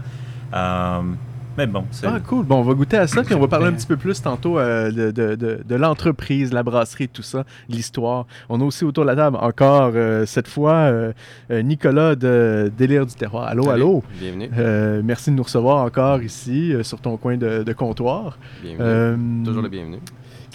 Mais 1.57 1.67
bon, 1.67 1.85
c'est... 1.91 2.07
Ah, 2.07 2.19
cool. 2.19 2.45
Bon, 2.45 2.57
on 2.57 2.63
va 2.63 2.73
goûter 2.73 2.97
à 2.97 3.07
ça, 3.07 3.21
puis 3.23 3.35
on 3.35 3.39
va 3.39 3.47
parler 3.47 3.67
un 3.67 3.73
petit 3.73 3.85
peu 3.87 3.95
plus 3.97 4.21
tantôt 4.21 4.57
euh, 4.59 4.91
de, 4.91 5.11
de- 5.11 5.35
de- 5.35 5.61
de 5.63 5.75
l'entreprise, 5.75 6.51
la 6.51 6.63
brasserie, 6.63 7.07
tout 7.09 7.21
ça, 7.21 7.45
l'histoire. 7.69 8.25
On 8.49 8.59
a 8.61 8.63
aussi 8.63 8.85
autour 8.85 9.03
de 9.03 9.09
la 9.09 9.15
table 9.15 9.37
encore, 9.39 9.91
euh, 9.95 10.25
cette 10.25 10.47
fois, 10.47 10.73
euh, 10.73 11.13
euh, 11.51 11.61
Nicolas 11.61 12.15
de 12.15 12.71
Délire 12.77 13.05
du 13.05 13.13
Terroir. 13.13 13.43
Allô, 13.47 13.63
Salut, 13.63 13.73
allô? 13.75 14.03
Bienvenue. 14.19 14.49
Euh, 14.57 15.01
merci 15.03 15.29
de 15.31 15.35
nous 15.35 15.43
recevoir 15.43 15.83
encore 15.85 16.21
ici, 16.23 16.73
euh, 16.73 16.83
sur 16.83 16.99
ton 16.99 17.17
coin 17.17 17.37
de, 17.37 17.63
de 17.63 17.73
comptoir. 17.73 18.37
bienvenue. 18.63 18.77
Euh, 18.81 19.15
Toujours 19.45 19.61
le 19.61 19.69
bienvenu. 19.69 19.97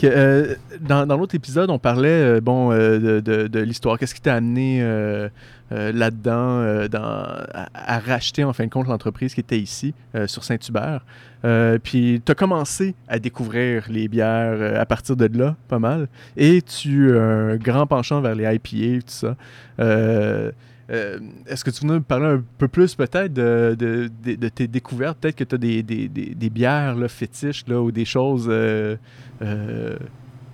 Euh, 0.05 0.55
dans 0.81 1.17
l'autre 1.17 1.35
épisode, 1.35 1.71
on 1.71 1.79
parlait 1.79 2.09
euh, 2.09 2.41
bon, 2.41 2.73
euh, 2.73 3.21
de, 3.21 3.61
l'histoire. 3.61 3.99
Qu'est-ce 3.99 4.15
qui 4.15 4.21
t'a 4.21 4.35
amené 4.35 4.81
là-dedans 5.71 6.87
dans- 6.89 6.99
à, 7.55 7.69
à 7.75 7.99
racheter 7.99 8.45
en 8.45 8.53
fin 8.53 8.65
de 8.65 8.71
compte 8.71 8.87
l'entreprise 8.89 9.35
qui 9.35 9.41
était 9.41 9.59
ici, 9.59 9.95
sur 10.27 10.45
Saint-Hubert? 10.45 11.05
Puis 11.83 12.23
tu 12.25 12.33
as 12.33 12.35
commencé 12.35 12.95
à 13.09 13.19
découvrir 13.19 13.85
les 13.89 14.09
bières 14.09 14.81
à 14.81 14.87
partir 14.87 15.17
de 15.17 15.27
là, 15.39 15.57
pas 15.69 15.79
mal. 15.79 16.09
Et 16.37 16.63
tu 16.63 17.17
as 17.17 17.23
un 17.23 17.57
grand 17.57 17.87
penchant 17.87 18.21
vers 18.21 18.35
les 18.35 18.45
IPA, 18.45 19.01
tout 19.03 19.07
ça. 19.07 19.37
Euh, 20.91 21.19
Est-ce 21.47 21.65
que 21.65 21.71
tu 21.71 21.87
veux 21.87 21.95
nous 21.95 22.01
parler 22.01 22.27
un 22.27 22.43
peu 22.57 22.67
plus 22.69 22.95
peut-être 22.95 23.33
de, 23.33 23.77
de- 23.79 24.11
de- 24.25 24.35
de 24.37 24.49
tes 24.49 24.67
découvertes? 24.67 25.19
Peut-être 25.19 25.37
que 25.37 25.45
tu 25.45 25.55
as 25.55 25.59
des, 25.59 25.83
des- 25.83 26.09
des- 26.09 26.35
des 26.35 26.51
bières 26.51 26.95
là, 26.97 27.09
fétiches 27.09 27.65
là, 27.69 27.81
ou 27.81 27.91
des 27.93 28.05
choses... 28.07 28.47
euh, 28.49 28.97
euh, 29.43 29.99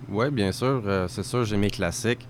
Oui, 0.09 0.31
bien 0.31 0.51
sûr. 0.53 0.83
c'est 1.09 1.23
sûr, 1.25 1.45
j'ai 1.45 1.57
mes 1.57 1.71
classiques. 1.71 2.27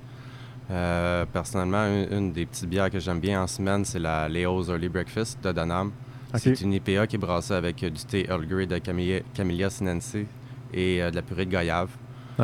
Personnellement, 1.33 1.87
une, 1.87 2.13
une 2.19 2.33
des 2.33 2.47
petites 2.47 2.69
bières 2.69 2.91
que 2.91 2.99
j'aime 2.99 3.21
bien 3.21 3.43
en 3.43 3.47
semaine, 3.47 3.85
c'est 3.85 3.99
la 3.99 4.29
Leo's 4.29 4.69
Early 4.69 4.89
Breakfast 4.89 5.43
de 5.43 5.53
Donham. 5.53 5.91
Ok. 6.33 6.41
C'est 6.43 6.61
une 6.63 6.73
IPA 6.73 7.07
qui 7.07 7.17
est 7.17 7.19
brassée 7.19 7.55
avec 7.55 7.77
du 7.77 7.91
thé 8.05 8.27
Earl 8.29 8.45
Grey 8.47 8.67
de 8.67 8.79
Camellia, 8.79 9.21
Camellia 9.35 9.71
sinensis 9.71 10.27
et 10.73 10.99
de 10.99 11.15
la 11.15 11.23
purée 11.23 11.47
de 11.47 11.51
goyave. 11.51 11.91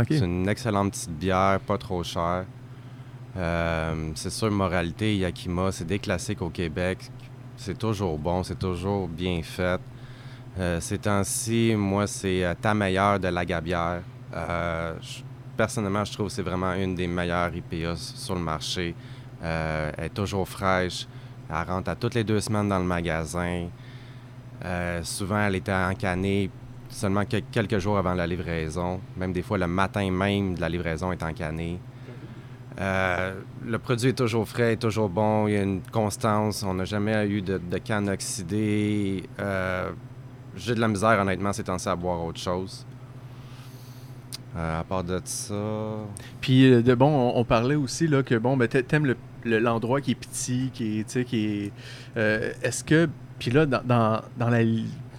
C'est 0.09 0.19
une 0.25 0.49
excellente 0.49 0.93
petite 0.93 1.19
bière, 1.19 1.59
pas 1.67 1.77
trop 1.77 2.03
chère. 2.05 2.45
Euh, 3.37 4.11
c'est 4.15 4.31
sûr, 4.31 4.50
Moralité, 4.50 5.17
Yakima, 5.17 5.71
c'est 5.73 5.85
des 5.87 5.99
classiques 5.99 6.43
au 6.43 6.50
Québec. 6.50 6.99
C'est 7.56 7.79
toujours 7.79 8.19
bon, 8.19 8.43
c'est 8.43 8.59
toujours 8.59 9.06
bien 9.09 9.41
fait. 9.43 9.81
Euh, 10.59 10.81
ces 10.81 10.99
temps-ci, 10.99 11.75
moi, 11.77 12.06
c'est 12.06 12.44
euh, 12.44 12.55
ta 12.61 12.75
meilleure 12.75 13.21
de 13.21 13.29
la 13.29 13.44
Gabière. 13.44 14.03
Euh, 14.35 14.94
personnellement, 15.56 16.05
je 16.05 16.12
trouve 16.12 16.27
que 16.27 16.32
c'est 16.32 16.43
vraiment 16.43 16.73
une 16.75 16.94
des 16.94 17.06
meilleures 17.06 17.55
IPA 17.55 17.97
sur 17.97 18.35
le 18.35 18.41
marché. 18.41 18.94
Elle 19.43 20.05
est 20.05 20.15
toujours 20.15 20.49
fraîche. 20.49 21.06
Elle 21.49 21.69
rentre 21.69 21.91
à 21.91 21.97
toutes 21.97 22.15
les 22.15 22.25
deux 22.25 22.41
semaines 22.41 22.69
dans 22.69 22.79
le 22.79 22.85
magasin. 22.85 23.69
Souvent, 25.03 25.41
elle 25.41 25.56
était 25.56 25.73
encannée 25.73 26.50
seulement 26.91 27.25
que- 27.25 27.41
quelques 27.50 27.79
jours 27.79 27.97
avant 27.97 28.12
la 28.15 28.26
livraison. 28.26 29.00
Même 29.17 29.33
des 29.33 29.43
fois, 29.43 29.56
le 29.56 29.67
matin 29.67 30.11
même 30.11 30.55
de 30.55 30.61
la 30.61 30.69
livraison 30.69 31.11
est 31.12 31.23
encannée. 31.23 31.78
Euh, 32.81 33.35
le 33.67 33.79
produit 33.79 34.09
est 34.09 34.15
toujours 34.19 34.49
frais, 34.49 34.73
est 34.73 34.77
toujours 34.77 35.11
bon, 35.11 35.47
il 35.47 35.55
y 35.55 35.57
a 35.57 35.63
une 35.63 35.83
constance. 35.93 36.63
On 36.63 36.75
n'a 36.75 36.85
jamais 36.85 37.27
eu 37.29 37.43
de, 37.43 37.59
canne 37.79 38.09
oxydée. 38.09 39.25
Euh, 39.39 39.91
J'ai 40.57 40.75
de 40.75 40.81
la 40.81 40.89
misère, 40.89 41.19
honnêtement, 41.21 41.53
ces 41.53 41.63
temps-ci 41.65 41.89
à 41.89 41.97
boire 41.97 42.25
autre 42.25 42.41
chose. 42.41 42.87
Euh, 44.57 44.81
à 44.81 44.85
part 44.85 45.05
de 45.05 45.21
ça. 45.25 45.55
Puis, 46.41 46.83
de, 46.83 46.95
bon, 46.95 47.33
on, 47.37 47.45
parlait 47.45 47.77
aussi 47.77 48.09
là, 48.09 48.23
que 48.23 48.35
bon, 48.35 48.57
ben, 48.57 48.67
t'a- 48.67 48.83
t'aimes 48.83 49.07
le- 49.07 49.17
le- 49.45 49.59
l'endroit 49.59 50.01
qui 50.01 50.13
est 50.13 50.15
petit, 50.15 50.71
qui 50.73 51.01
est. 51.01 51.17
est 51.17 51.73
Est-ce 52.17 52.83
que. 52.83 53.09
Puis 53.39 53.51
là, 53.51 53.67
dans, 53.67 53.83
dans, 53.85 54.21
dans 54.39 54.49
la, 54.49 54.61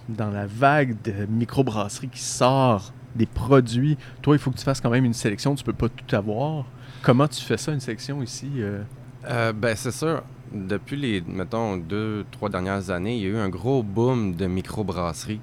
dans 0.08 0.30
la 0.30 0.46
vague 0.46 0.96
de 1.02 1.26
microbrasserie 1.26 2.08
qui 2.08 2.20
sort 2.20 2.92
des 3.14 3.26
produits, 3.26 3.96
toi, 4.20 4.34
il 4.34 4.38
faut 4.38 4.50
que 4.50 4.58
tu 4.58 4.64
fasses 4.64 4.80
quand 4.80 4.90
même 4.90 5.04
une 5.04 5.14
sélection. 5.14 5.54
Tu 5.54 5.64
peux 5.64 5.72
pas 5.72 5.88
tout 5.88 6.14
avoir. 6.16 6.66
Comment 7.02 7.26
tu 7.26 7.42
fais 7.42 7.56
ça, 7.56 7.72
une 7.72 7.80
sélection 7.80 8.22
ici 8.22 8.48
euh? 8.58 8.84
Euh, 9.28 9.52
ben, 9.52 9.74
c'est 9.74 9.90
sûr. 9.90 10.22
Depuis 10.52 10.96
les, 10.96 11.20
mettons, 11.20 11.76
deux, 11.76 12.24
trois 12.30 12.48
dernières 12.48 12.90
années, 12.90 13.16
il 13.16 13.22
y 13.22 13.26
a 13.26 13.30
eu 13.30 13.36
un 13.36 13.48
gros 13.48 13.82
boom 13.82 14.36
de 14.36 14.46
microbrasseries. 14.46 15.40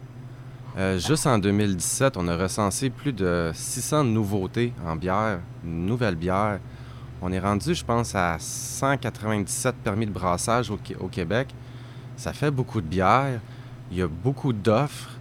Euh, 0.78 1.00
juste 1.00 1.28
en 1.28 1.38
2017, 1.38 2.16
on 2.16 2.30
a 2.30 2.38
recensé 2.38 2.90
plus 2.90 3.12
de 3.12 3.52
600 3.54 4.06
nouveautés 4.06 4.72
en 4.86 4.96
bière, 4.96 5.40
nouvelles 5.66 6.16
bières. 6.16 6.60
On 7.22 7.30
est 7.34 7.40
rendu, 7.40 7.76
je 7.76 7.84
pense, 7.84 8.16
à 8.16 8.38
197 8.40 9.76
permis 9.84 10.06
de 10.06 10.12
brassage 10.12 10.72
au, 10.72 10.80
au 11.02 11.08
Québec. 11.08 11.54
Ça 12.16 12.32
fait 12.32 12.52
beaucoup 12.52 12.80
de 12.80 12.88
bières. 12.88 13.42
Il 13.92 13.98
y 13.98 14.02
a 14.02 14.08
beaucoup 14.08 14.54
d'offres. 14.54 15.19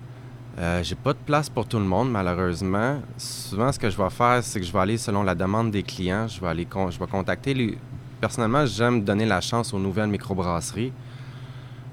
Euh, 0.58 0.82
J'ai 0.82 0.96
pas 0.96 1.12
de 1.12 1.18
place 1.24 1.48
pour 1.48 1.66
tout 1.66 1.78
le 1.78 1.84
monde, 1.84 2.10
malheureusement. 2.10 3.00
Souvent, 3.16 3.70
ce 3.70 3.78
que 3.78 3.88
je 3.90 3.96
vais 3.96 4.10
faire, 4.10 4.42
c'est 4.42 4.58
que 4.58 4.66
je 4.66 4.72
vais 4.72 4.78
aller 4.80 4.98
selon 4.98 5.22
la 5.22 5.34
demande 5.34 5.70
des 5.70 5.82
clients. 5.84 6.26
Je 6.26 6.40
vais 6.40 6.48
aller 6.48 6.64
con- 6.66 6.90
je 6.90 6.98
vais 6.98 7.06
contacter 7.06 7.54
les. 7.54 7.78
Personnellement, 8.20 8.66
j'aime 8.66 9.04
donner 9.04 9.24
la 9.26 9.40
chance 9.40 9.72
aux 9.72 9.78
nouvelles 9.78 10.08
microbrasseries. 10.08 10.92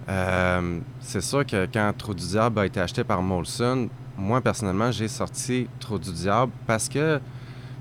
Euh, 0.09 0.79
c'est 0.99 1.21
sûr 1.21 1.45
que 1.45 1.67
quand 1.71 1.91
Trou 1.97 2.13
du 2.13 2.25
Diable 2.25 2.59
a 2.59 2.65
été 2.65 2.79
acheté 2.79 3.03
par 3.03 3.21
Molson, 3.21 3.89
moi, 4.17 4.41
personnellement, 4.41 4.91
j'ai 4.91 5.07
sorti 5.07 5.67
Trou 5.79 5.99
du 5.99 6.11
Diable 6.11 6.51
parce 6.65 6.89
que 6.89 7.19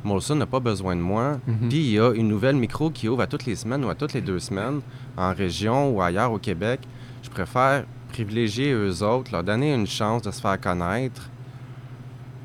Molson 0.03 0.35
n'a 0.35 0.47
pas 0.47 0.61
besoin 0.61 0.97
de 0.97 1.01
moi. 1.01 1.39
Mhm. 1.47 1.69
Puis 1.71 1.79
il 1.79 1.91
y 1.93 1.99
a 1.99 2.13
une 2.13 2.29
nouvelle 2.29 2.57
micro 2.57 2.91
qui 2.91 3.09
ouvre 3.09 3.23
à 3.23 3.27
toutes 3.27 3.47
les 3.47 3.57
semaines 3.57 3.85
ou 3.85 3.89
à 3.89 3.95
toutes 3.95 4.13
les 4.13 4.21
deux 4.21 4.39
semaines, 4.39 4.81
en 5.17 5.33
région 5.33 5.91
ou 5.91 6.03
ailleurs 6.03 6.33
au 6.33 6.39
Québec. 6.39 6.81
Je 7.23 7.31
préfère 7.31 7.85
privilégier 8.19 8.73
eux 8.73 9.03
autres, 9.03 9.33
leur 9.33 9.43
donner 9.43 9.75
une 9.75 9.89
chance 9.89 10.23
de 10.23 10.31
se 10.31 10.41
faire 10.41 10.61
connaître. 10.61 11.29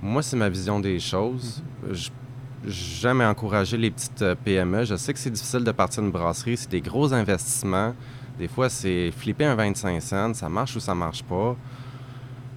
Moi, 0.02 0.24
c'est 0.24 0.36
ma 0.38 0.50
vision 0.50 0.80
des 0.80 1.00
choses. 1.00 1.62
Je- 1.92 2.10
J'aime 2.68 3.22
encourager 3.22 3.78
les 3.78 3.90
petites 3.90 4.22
euh, 4.22 4.36
PME. 4.36 4.84
Je 4.84 4.96
sais 4.98 5.14
que 5.14 5.20
c'est 5.20 5.30
difficile 5.30 5.64
de 5.64 5.72
partir 5.72 6.04
une 6.04 6.12
brasserie, 6.12 6.58
c'est 6.58 6.70
des 6.70 6.82
gros 6.82 7.14
investissements. 7.14 7.94
Des 8.38 8.50
fois, 8.50 8.68
c'est 8.68 9.12
flipper 9.12 9.46
un 9.46 9.56
25 9.56 10.02
cents, 10.02 10.34
ça 10.34 10.50
marche 10.50 10.76
ou 10.76 10.82
ça 10.82 10.94
marche 10.94 11.24
pas. 11.24 11.56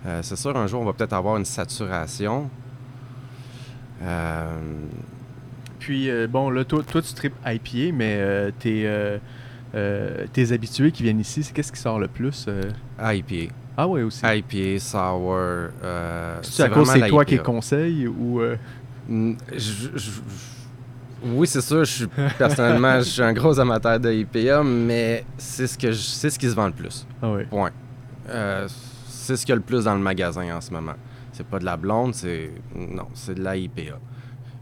Euh, 0.06 0.20
c'est 0.22 0.34
sûr, 0.36 0.56
un 0.56 0.66
jour, 0.66 0.80
on 0.82 0.84
va 0.86 0.92
peut-être 0.92 1.12
avoir 1.12 1.36
une 1.36 1.44
saturation. 1.44 2.50
Euh, 4.02 4.56
Puis, 5.78 6.10
euh, 6.10 6.26
bon, 6.26 6.50
là, 6.50 6.64
toi, 6.64 6.82
toi 6.82 7.00
tu 7.02 7.12
tripes 7.14 7.36
IPA, 7.46 7.92
mais 7.94 8.16
euh, 8.18 8.50
tes, 8.58 8.82
euh, 9.74 10.26
tes 10.32 10.52
habitués 10.52 10.92
qui 10.92 11.02
viennent 11.02 11.20
ici, 11.20 11.42
c'est 11.42 11.52
qu'est-ce 11.52 11.72
qui 11.72 11.80
sort 11.80 11.98
le 11.98 12.08
plus? 12.08 12.46
euh? 12.48 12.62
IPA. 13.00 13.52
Ah 13.76 13.88
ouais, 13.88 14.02
aussi. 14.02 14.20
IPA, 14.24 14.78
sour. 14.78 15.34
Euh, 15.34 16.38
C'est 16.42 16.64
à 16.64 16.68
cause 16.68 16.86
vraiment 16.88 17.04
c'est 17.04 17.08
toi 17.10 17.24
qui 17.24 17.38
conseille 17.38 18.06
ou... 18.06 18.40
euh? 18.40 18.56
Mm, 19.08 19.32
je- 19.52 19.58
je- 19.58 19.98
je- 19.98 20.20
Oui, 21.24 21.46
c'est 21.46 21.60
sûr, 21.60 21.84
je 21.84 21.90
suis 21.92 22.06
personnellement, 22.36 22.98
je 22.98 23.04
suis 23.04 23.22
un 23.22 23.32
gros 23.32 23.58
amateur 23.60 23.98
de 24.00 24.12
IPA, 24.12 24.62
mais 24.64 25.24
c'est 25.38 25.66
ce 25.68 25.78
que 25.78 25.90
je- 25.92 25.96
c'est 25.96 26.30
ce 26.30 26.38
qui 26.38 26.48
se 26.50 26.54
vend 26.54 26.66
le 26.66 26.72
plus. 26.72 27.06
Ah 27.22 27.30
ouais. 27.32 27.44
Point. 27.44 27.70
C'est 29.06 29.36
ce 29.36 29.42
qu'il 29.46 29.50
y 29.50 29.52
a 29.52 29.56
le 29.56 29.62
plus 29.62 29.84
dans 29.84 29.94
le 29.94 30.00
magasin 30.00 30.54
en 30.56 30.60
ce 30.60 30.70
moment. 30.72 30.94
C'est 31.32 31.46
pas 31.46 31.58
de 31.58 31.64
la 31.64 31.76
blonde, 31.76 32.14
c'est 32.14 32.50
non, 32.74 33.06
c'est 33.14 33.34
de 33.36 33.42
la 33.42 33.56
IPA. 33.56 33.98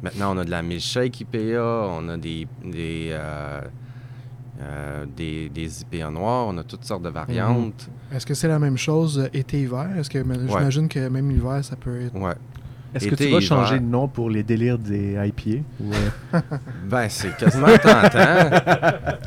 Maintenant, 0.03 0.35
on 0.35 0.39
a 0.39 0.45
de 0.45 0.51
la 0.51 0.63
milkshake 0.63 1.21
IPA, 1.23 1.63
on 1.89 2.09
a 2.09 2.17
des 2.17 2.47
des, 2.65 3.17
euh, 4.63 5.07
des, 5.17 5.49
des 5.49 5.83
IPA 5.83 6.11
noirs, 6.11 6.47
on 6.49 6.59
a 6.59 6.65
toutes 6.65 6.85
sortes 6.85 7.03
de 7.03 7.09
variantes. 7.09 7.89
Est-ce 8.13 8.27
que 8.27 8.35
c'est 8.35 8.49
la 8.49 8.59
même 8.59 8.77
chose 8.77 9.19
euh, 9.19 9.29
été-hiver? 9.33 9.97
Est-ce 9.97 10.11
que 10.11 10.23
j'imagine 10.23 10.89
que 10.89 11.09
même 11.09 11.31
l'hiver, 11.31 11.65
ça 11.65 11.77
peut 11.77 12.03
être. 12.03 12.15
Ouais. 12.17 12.35
Est-ce 12.95 13.07
que 13.09 13.15
tu 13.15 13.23
vas 13.25 13.29
hiver. 13.29 13.43
changer 13.43 13.79
de 13.79 13.85
nom 13.85 14.09
pour 14.09 14.31
les 14.31 14.43
délires 14.43 14.79
des 14.79 15.13
IPA? 15.15 15.63
Ou, 15.81 15.93
euh? 15.93 16.41
Ben, 16.89 17.09
c'est 17.09 17.37
quasiment 17.37 17.69
tentant. 17.83 18.51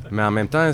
mais 0.12 0.24
en 0.24 0.32
même 0.32 0.48
temps, 0.48 0.72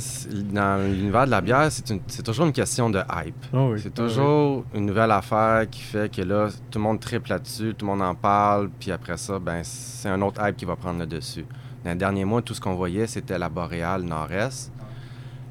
dans 0.51 0.84
l'univers 0.84 1.25
de 1.25 1.31
la 1.31 1.41
bière, 1.41 1.67
c'est 1.72 2.24
toujours 2.24 2.46
une 2.48 2.51
question 2.53 2.89
de 2.89 3.00
hype. 3.00 3.36
Ah 3.53 3.65
oui. 3.65 3.79
C'est 3.81 3.89
Ah 3.98 4.01
oui. 4.03 4.08
toujours 4.08 4.65
une 4.74 4.88
nouvelle 4.88 5.12
affaire 5.12 5.69
qui 5.69 5.81
fait 5.81 6.12
que 6.13 6.22
là, 6.22 6.48
tout 6.72 6.79
le 6.79 6.84
monde 6.84 7.00
triple 7.00 7.29
là-dessus, 7.29 7.75
tout 7.77 7.86
le 7.86 7.91
monde 7.91 8.01
en 8.01 8.15
parle, 8.15 8.69
puis 8.79 8.91
après 8.91 9.17
ça, 9.17 9.38
ben, 9.39 9.62
c'est 9.63 10.10
un 10.10 10.22
autre 10.22 10.41
hype 10.48 10.58
qui 10.58 10.65
va 10.65 10.75
prendre 10.75 11.00
le 11.00 11.05
dessus. 11.05 11.46
Dans 11.84 11.91
les 11.91 11.96
derniers 11.98 12.25
mois, 12.25 12.41
tout 12.41 12.53
ce 12.53 12.60
qu'on 12.62 12.74
voyait, 12.75 13.08
c'était 13.08 13.38
la 13.38 13.50
boréale 13.50 14.01
nord-est. 14.01 14.72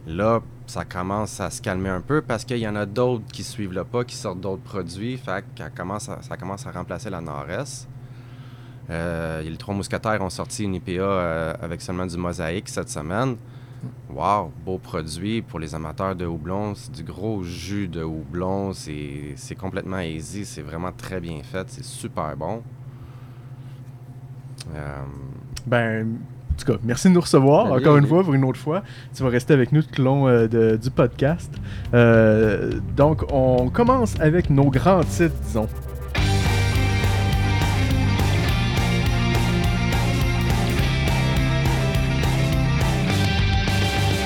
Là, 0.07 0.41
ça 0.69 0.85
commence 0.85 1.41
à 1.41 1.51
se 1.51 1.63
calmer 1.63 1.89
un 1.89 2.01
peu 2.01 2.21
parce 2.21 2.45
qu'il 2.45 2.59
y 2.59 2.69
en 2.69 2.77
a 2.77 2.87
d'autres 2.87 3.25
qui 3.33 3.43
suivent 3.43 3.73
le 3.73 3.85
pas, 3.85 4.05
qui 4.05 4.17
sortent 4.17 4.41
d'autres 4.41 4.63
produits, 4.63 5.17
fait 5.17 5.43
que 5.57 5.63
ça 5.63 5.71
commence 6.37 6.67
à, 6.67 6.71
remplacer 6.71 7.11
la 7.11 7.21
nord-est. 7.21 7.89
Euh, 8.91 9.43
les 9.43 9.57
trois 9.57 9.75
mousquetaires 9.75 10.21
ont 10.23 10.31
sorti 10.31 10.65
une 10.65 10.75
IPA 10.75 10.91
euh, 10.91 11.55
avec 11.61 11.81
seulement 11.81 12.07
du 12.07 12.17
mosaïque 12.17 12.69
cette 12.69 12.91
semaine. 12.91 13.37
Wow, 14.11 14.53
beau 14.65 14.79
produit 14.79 15.43
pour 15.43 15.59
les 15.59 15.75
amateurs 15.75 16.17
de 16.17 16.27
houblon. 16.27 16.75
C'est 16.75 16.93
du 16.93 17.03
gros 17.03 17.43
jus 17.45 17.89
de 17.89 18.03
houblon. 18.03 18.73
C'est 18.73 19.55
complètement 19.59 20.01
easy. 20.01 20.45
C'est 20.45 20.63
vraiment 20.63 20.93
très 20.93 21.21
bien 21.21 21.43
fait. 21.43 21.71
C'est 21.71 21.85
super 21.85 22.37
bon. 22.37 22.63
Euh, 24.75 25.05
Ben, 25.67 26.19
en 26.38 26.38
tout 26.59 26.73
cas, 26.73 26.79
merci 26.85 27.09
de 27.09 27.15
nous 27.15 27.21
recevoir 27.21 27.67
encore 27.67 27.79
bien, 27.79 27.93
une 27.95 28.01
bien. 28.01 28.09
fois 28.09 28.25
pour 28.25 28.35
une 28.35 28.45
autre 28.45 28.59
fois. 28.61 28.83
Tu 29.15 29.23
vas 29.23 29.29
rester 29.31 29.55
avec 29.55 29.73
nous 29.73 29.83
tout 29.83 29.89
le 29.99 30.05
long 30.05 30.29
euh, 30.29 30.47
de- 30.49 30.77
du 30.77 30.91
podcast. 30.91 31.51
Euh, 31.95 32.73
donc, 32.97 33.23
on 33.33 33.69
commence 33.71 34.19
avec 34.21 34.51
nos 34.51 34.71
grands 34.71 35.03
titres, 35.05 35.35
disons. 35.47 35.69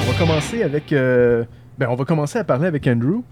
On 0.07 0.13
va 0.13 0.19
commencer 0.19 0.63
avec. 0.63 0.93
euh, 0.93 1.45
ben, 1.79 1.89
on 1.91 1.95
va 1.95 2.05
commencer 2.05 2.39
à 2.39 2.45
parler 2.45 2.67
avec 2.67 2.87
Andrew. 2.87 3.23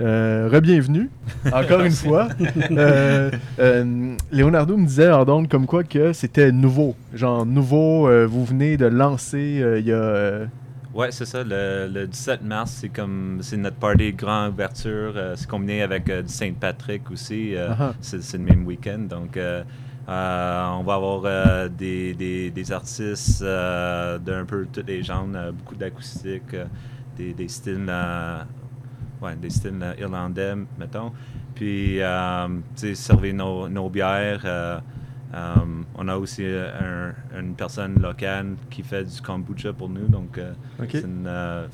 Euh, 0.00 0.48
Rebienvenue, 0.52 1.08
encore 1.52 1.82
une 1.82 1.92
fois. 1.92 2.28
Euh, 2.72 3.30
euh, 3.60 4.16
Leonardo 4.32 4.76
me 4.76 4.86
disait 4.86 5.08
hors 5.08 5.24
d'onde 5.24 5.48
comme 5.48 5.66
quoi 5.66 5.84
que 5.84 6.12
c'était 6.12 6.50
nouveau. 6.50 6.96
Genre 7.14 7.46
nouveau, 7.46 8.08
vous 8.26 8.44
venez 8.44 8.76
de 8.76 8.86
lancer 8.86 9.62
il 9.78 9.86
y 9.86 9.92
a. 9.92 10.46
Ouais, 10.92 11.10
c'est 11.10 11.24
ça. 11.26 11.42
Le, 11.44 11.88
le 11.92 12.06
17 12.06 12.42
mars, 12.42 12.76
c'est 12.80 12.88
comme 12.88 13.38
c'est 13.42 13.56
notre 13.56 13.76
party 13.76 14.12
grande 14.12 14.52
ouverture. 14.54 15.14
c'est 15.36 15.48
combiné 15.48 15.82
avec 15.82 16.06
du 16.06 16.28
Saint-Patrick 16.32 17.10
aussi. 17.10 17.54
Ah 17.56 17.76
ah. 17.78 17.92
c'est, 18.00 18.32
le 18.34 18.44
même 18.44 18.64
week-end. 18.66 18.98
Donc, 19.08 19.36
euh, 19.36 19.62
on 20.06 20.82
va 20.82 20.94
avoir 20.94 21.22
euh, 21.24 21.68
des, 21.68 22.14
des- 22.14 22.50
des 22.50 22.72
artistes 22.72 23.42
euh, 23.42 24.18
d'un 24.18 24.44
peu 24.44 24.66
tous 24.72 24.82
les 24.86 25.02
genres, 25.02 25.26
beaucoup 25.52 25.74
d'acoustique, 25.76 26.54
des, 27.16 27.32
des 27.32 27.48
styles, 27.48 27.90
ouais, 29.24 29.36
des 29.36 29.50
styles 29.50 29.78
euh, 29.82 29.94
irlandais, 29.98 30.54
mettons. 30.78 31.12
Puis, 31.54 32.00
euh, 32.00 32.46
tu 32.76 32.80
sais, 32.88 32.94
servir 32.94 33.34
nos, 33.34 33.68
nos 33.68 33.88
bières. 33.88 34.42
euh, 34.44 34.78
on 35.96 36.06
a 36.08 36.16
aussi 36.16 36.44
un- 36.46 37.12
une 37.40 37.54
personne 37.54 38.00
locale 38.00 38.54
qui 38.70 38.82
fait 38.82 39.04
du 39.04 39.20
kombucha 39.20 39.72
pour 39.72 39.88
nous. 39.88 40.06
Donc, 40.06 40.38
euh, 40.38 40.52
une, 41.04 41.24
euh, 41.26 41.66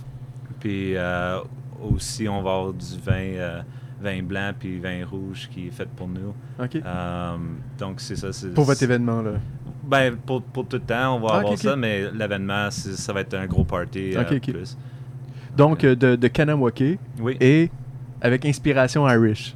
puis 0.60 0.96
euh, 0.96 1.40
aussi, 1.82 2.26
on 2.28 2.42
va 2.42 2.50
avoir 2.54 2.72
du 2.72 2.98
vin, 3.04 3.62
vin 4.00 4.22
blanc 4.22 4.52
puis 4.58 4.78
vin 4.78 5.04
rouge 5.04 5.48
qui 5.52 5.66
est 5.66 5.70
fait 5.70 5.88
pour 5.88 6.08
nous. 6.08 6.34
Donc, 7.78 8.00
c'est 8.00 8.16
ça. 8.16 8.32
c'est- 8.32 8.48
Pour 8.54 8.64
votre 8.64 8.82
événement, 8.82 9.20
là. 9.22 9.32
Ben, 9.84 10.16
pour, 10.16 10.42
pour 10.42 10.66
tout 10.68 10.76
le 10.76 10.82
temps, 10.82 11.16
on 11.16 11.20
va 11.20 11.28
Ah, 11.32 11.36
avoir 11.38 11.52
ça, 11.70 11.76
mais 11.76 12.10
l'événement, 12.12 12.70
ça 12.70 13.12
va 13.12 13.20
être 13.22 13.34
un 13.34 13.46
gros 13.46 13.64
party. 13.64 14.12
plus. 14.52 14.76
Donc, 15.60 15.84
euh, 15.84 15.94
de, 15.94 16.16
de 16.16 16.28
Kanawake 16.28 16.98
Oui. 17.20 17.36
et 17.40 17.70
avec 18.22 18.44
inspiration 18.46 19.06
Irish. 19.08 19.54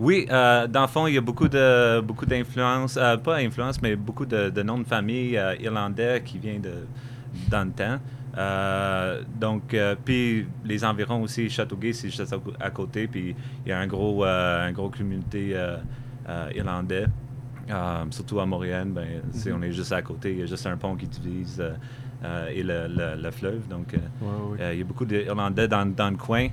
Oui, 0.00 0.26
euh, 0.30 0.66
dans 0.66 0.82
le 0.82 0.88
fond, 0.88 1.06
il 1.06 1.14
y 1.14 1.18
a 1.18 1.20
beaucoup 1.20 1.48
de 1.48 2.00
beaucoup 2.00 2.26
d'influences, 2.26 2.96
euh, 2.96 3.16
pas 3.18 3.36
influence, 3.36 3.80
mais 3.82 3.94
beaucoup 3.94 4.26
de, 4.26 4.48
de 4.50 4.62
noms 4.62 4.78
de 4.78 4.84
famille 4.86 5.36
euh, 5.36 5.54
irlandais 5.60 6.22
qui 6.24 6.38
viennent 6.38 6.62
de 6.62 6.76
dans 7.50 7.64
le 7.64 7.70
temps. 7.72 7.98
Donc, 9.38 9.76
puis 10.04 10.46
les 10.64 10.84
environs 10.84 11.22
aussi, 11.22 11.48
Châteauguay, 11.50 11.92
c'est 11.92 12.08
juste 12.10 12.32
à, 12.32 12.64
à 12.64 12.70
côté, 12.70 13.06
puis 13.06 13.34
il 13.64 13.68
y 13.68 13.72
a 13.72 13.78
un 13.78 13.86
gros, 13.86 14.24
un 14.24 14.72
gros 14.72 14.88
communauté 14.88 15.54
irlandais, 16.54 17.06
surtout 18.10 18.40
à 18.40 18.46
Montréal. 18.46 18.88
Ben, 18.88 19.06
Mhm. 19.32 19.56
on 19.58 19.62
est 19.62 19.72
juste 19.72 19.92
à 19.92 20.02
côté, 20.02 20.32
il 20.32 20.38
y 20.40 20.42
a 20.42 20.46
juste 20.46 20.66
un 20.66 20.76
pont 20.76 20.96
qui 20.96 21.06
divise 21.06 21.62
euh, 22.24 22.48
et 22.54 22.62
le, 22.62 22.86
le- 22.88 23.22
le 23.22 23.30
fleuve. 23.30 23.68
Donc, 23.68 23.94
euh, 23.94 23.98
euh, 24.60 24.72
il 24.72 24.78
y 24.78 24.82
a 24.82 24.84
beaucoup 24.84 25.04
d'Irlandais 25.04 25.68
dans, 25.68 25.84
dans 25.94 26.10
le 26.10 26.16
coin. 26.16 26.48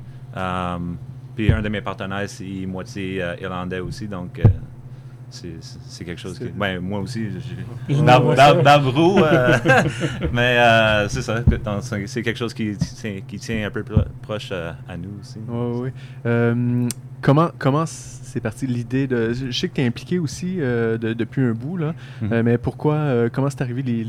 Puis 1.36 1.52
un 1.52 1.62
de 1.62 1.70
mes 1.70 1.82
partenaires, 1.82 2.28
c'est 2.28 2.66
moitié 2.68 3.24
euh, 3.24 3.36
irlandais 3.42 3.80
aussi, 3.80 4.08
donc 4.08 4.38
euh, 4.40 4.44
c'est 5.30 6.04
quelque 6.04 6.20
chose 6.20 6.38
que... 6.38 6.44
Ben, 6.44 6.82
moi 6.82 7.00
aussi, 7.00 7.26
roux, 8.90 9.20
euh, 9.24 9.58
mais 10.34 10.58
euh, 10.60 11.08
c'est 11.08 11.22
ça, 11.22 11.42
c'est 12.06 12.22
quelque 12.22 12.38
chose 12.38 12.54
qui, 12.54 12.76
tient- 12.76 13.22
qui 13.26 13.40
tient 13.40 13.66
un 13.66 13.72
peu 13.72 13.84
pro- 13.84 14.02
proche 14.22 14.50
euh, 14.52 14.74
à 14.90 14.98
nous 14.98 15.12
aussi. 15.22 15.40
Oui, 15.48 15.80
oui. 15.84 15.90
Euh, 16.26 16.88
comment 17.22 17.50
comment 17.60 17.86
c'est 17.86 18.40
parti? 18.40 18.66
L'idée 18.68 19.08
de. 19.08 19.34
Je 19.34 19.52
sais 19.52 19.68
que 19.70 19.76
tu 19.76 19.82
es 19.82 19.86
impliqué 19.88 20.20
aussi 20.20 20.58
euh, 20.60 20.98
de- 20.98 21.14
depuis 21.14 21.44
un 21.44 21.52
bout, 21.52 21.78
là. 21.78 21.94
Mhm. 22.22 22.34
Euh, 22.34 22.44
mais 22.44 22.58
pourquoi, 22.58 22.96
euh, 22.96 23.30
comment 23.32 23.50
c'est 23.50 23.62
arrivé 23.62 23.82
les- 23.82 24.06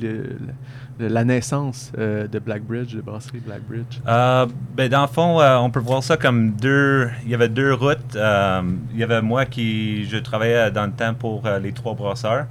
la 1.01 1.25
naissance 1.25 1.91
de 1.99 2.39
Blackbridge, 2.39 2.95
de 2.95 3.01
brasserie 3.01 3.41
Blackbridge? 3.41 4.01
Ben, 4.05 4.89
dans 4.89 5.03
le 5.03 5.09
fond, 5.09 5.41
on 5.43 5.71
peut 5.71 5.81
voir 5.81 6.03
ça 6.03 6.17
comme 6.17 6.53
deux. 6.53 7.09
Il 7.25 7.31
y 7.31 7.35
avait 7.35 7.49
deux 7.49 7.75
routes. 7.75 8.15
Il 8.15 8.99
y 8.99 9.03
avait 9.03 9.23
moi 9.23 9.45
qui. 9.47 10.05
Je 10.05 10.19
travaillais 10.19 10.71
dans 10.71 10.87
le 10.87 10.93
temps 10.93 11.15
pour 11.15 11.43
les 11.61 11.73
trois 11.73 11.95
brasseurs. 11.95 12.47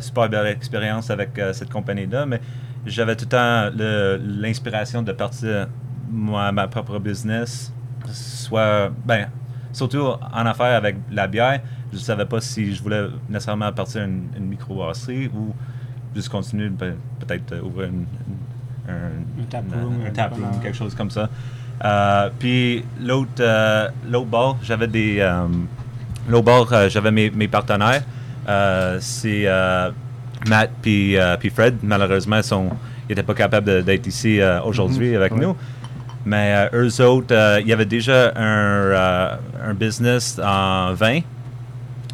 Super 0.00 0.28
belle 0.28 0.46
expérience 0.46 1.10
avec 1.10 1.30
cette 1.52 1.70
compagnie-là, 1.70 2.24
mais 2.26 2.40
j'avais 2.86 3.16
tout 3.16 3.24
le 3.24 3.30
temps 3.30 3.70
l'inspiration 4.40 5.02
de 5.02 5.10
partir 5.12 5.66
moi, 6.08 6.52
ma 6.52 6.68
propre 6.68 6.98
business. 7.00 7.72
Soit. 8.12 8.90
Ben, 9.04 9.26
surtout 9.72 9.98
en 10.32 10.46
affaires 10.46 10.76
avec 10.76 10.96
la 11.10 11.26
bière. 11.26 11.60
Je 11.92 11.96
ne 11.96 12.02
savais 12.02 12.24
pas 12.26 12.40
si 12.40 12.74
je 12.74 12.82
voulais 12.82 13.06
nécessairement 13.28 13.72
partir 13.72 14.02
une, 14.04 14.24
une 14.36 14.46
microbrasserie 14.46 15.28
ou 15.34 15.52
juste 16.14 16.28
continuer, 16.28 16.68
ben, 16.68 16.94
peut-être 17.20 17.52
euh, 17.52 17.62
ouvrir 17.62 17.88
une, 17.88 18.04
une- 18.28 18.92
un, 18.92 19.44
tap 19.50 19.64
une- 19.72 19.80
room, 19.82 19.94
un 20.06 20.10
tap 20.10 20.30
room, 20.32 20.40
voilà. 20.42 20.56
quelque 20.62 20.76
chose 20.76 20.94
comme 20.94 21.10
ça. 21.10 21.28
Euh, 21.84 22.28
puis 22.38 22.84
l'autre 23.00 23.30
euh, 23.40 23.88
l'autre 24.08 24.26
bord, 24.26 24.58
j'avais 24.62 24.86
des. 24.86 25.18
euh, 25.20 25.46
l'autre 26.28 26.44
bord, 26.44 26.72
euh, 26.72 26.88
j'avais 26.88 27.10
mes, 27.10 27.30
mes 27.30 27.48
partenaires. 27.48 28.02
C'est 29.00 29.46
Matt 30.48 30.70
puis 30.82 31.16
Fred, 31.54 31.76
malheureusement, 31.82 32.36
ils 32.38 32.44
sont, 32.44 32.68
ils 33.08 33.10
n'étaient 33.10 33.22
pas 33.22 33.34
capables 33.34 33.84
d'être 33.84 34.06
ici 34.06 34.40
aujourd'hui 34.64 35.14
avec 35.16 35.32
Ouais. 35.34 35.40
nous. 35.40 35.56
Mais 36.24 36.68
euh, 36.72 36.84
eux 36.84 37.04
autres, 37.04 37.34
euh, 37.34 37.60
il 37.60 37.68
y 37.68 37.72
avait 37.72 37.86
déjà 37.86 38.32
un, 38.36 38.42
euh, 38.42 39.36
un 39.64 39.74
business 39.74 40.38
en 40.42 40.92
vin. 40.94 41.20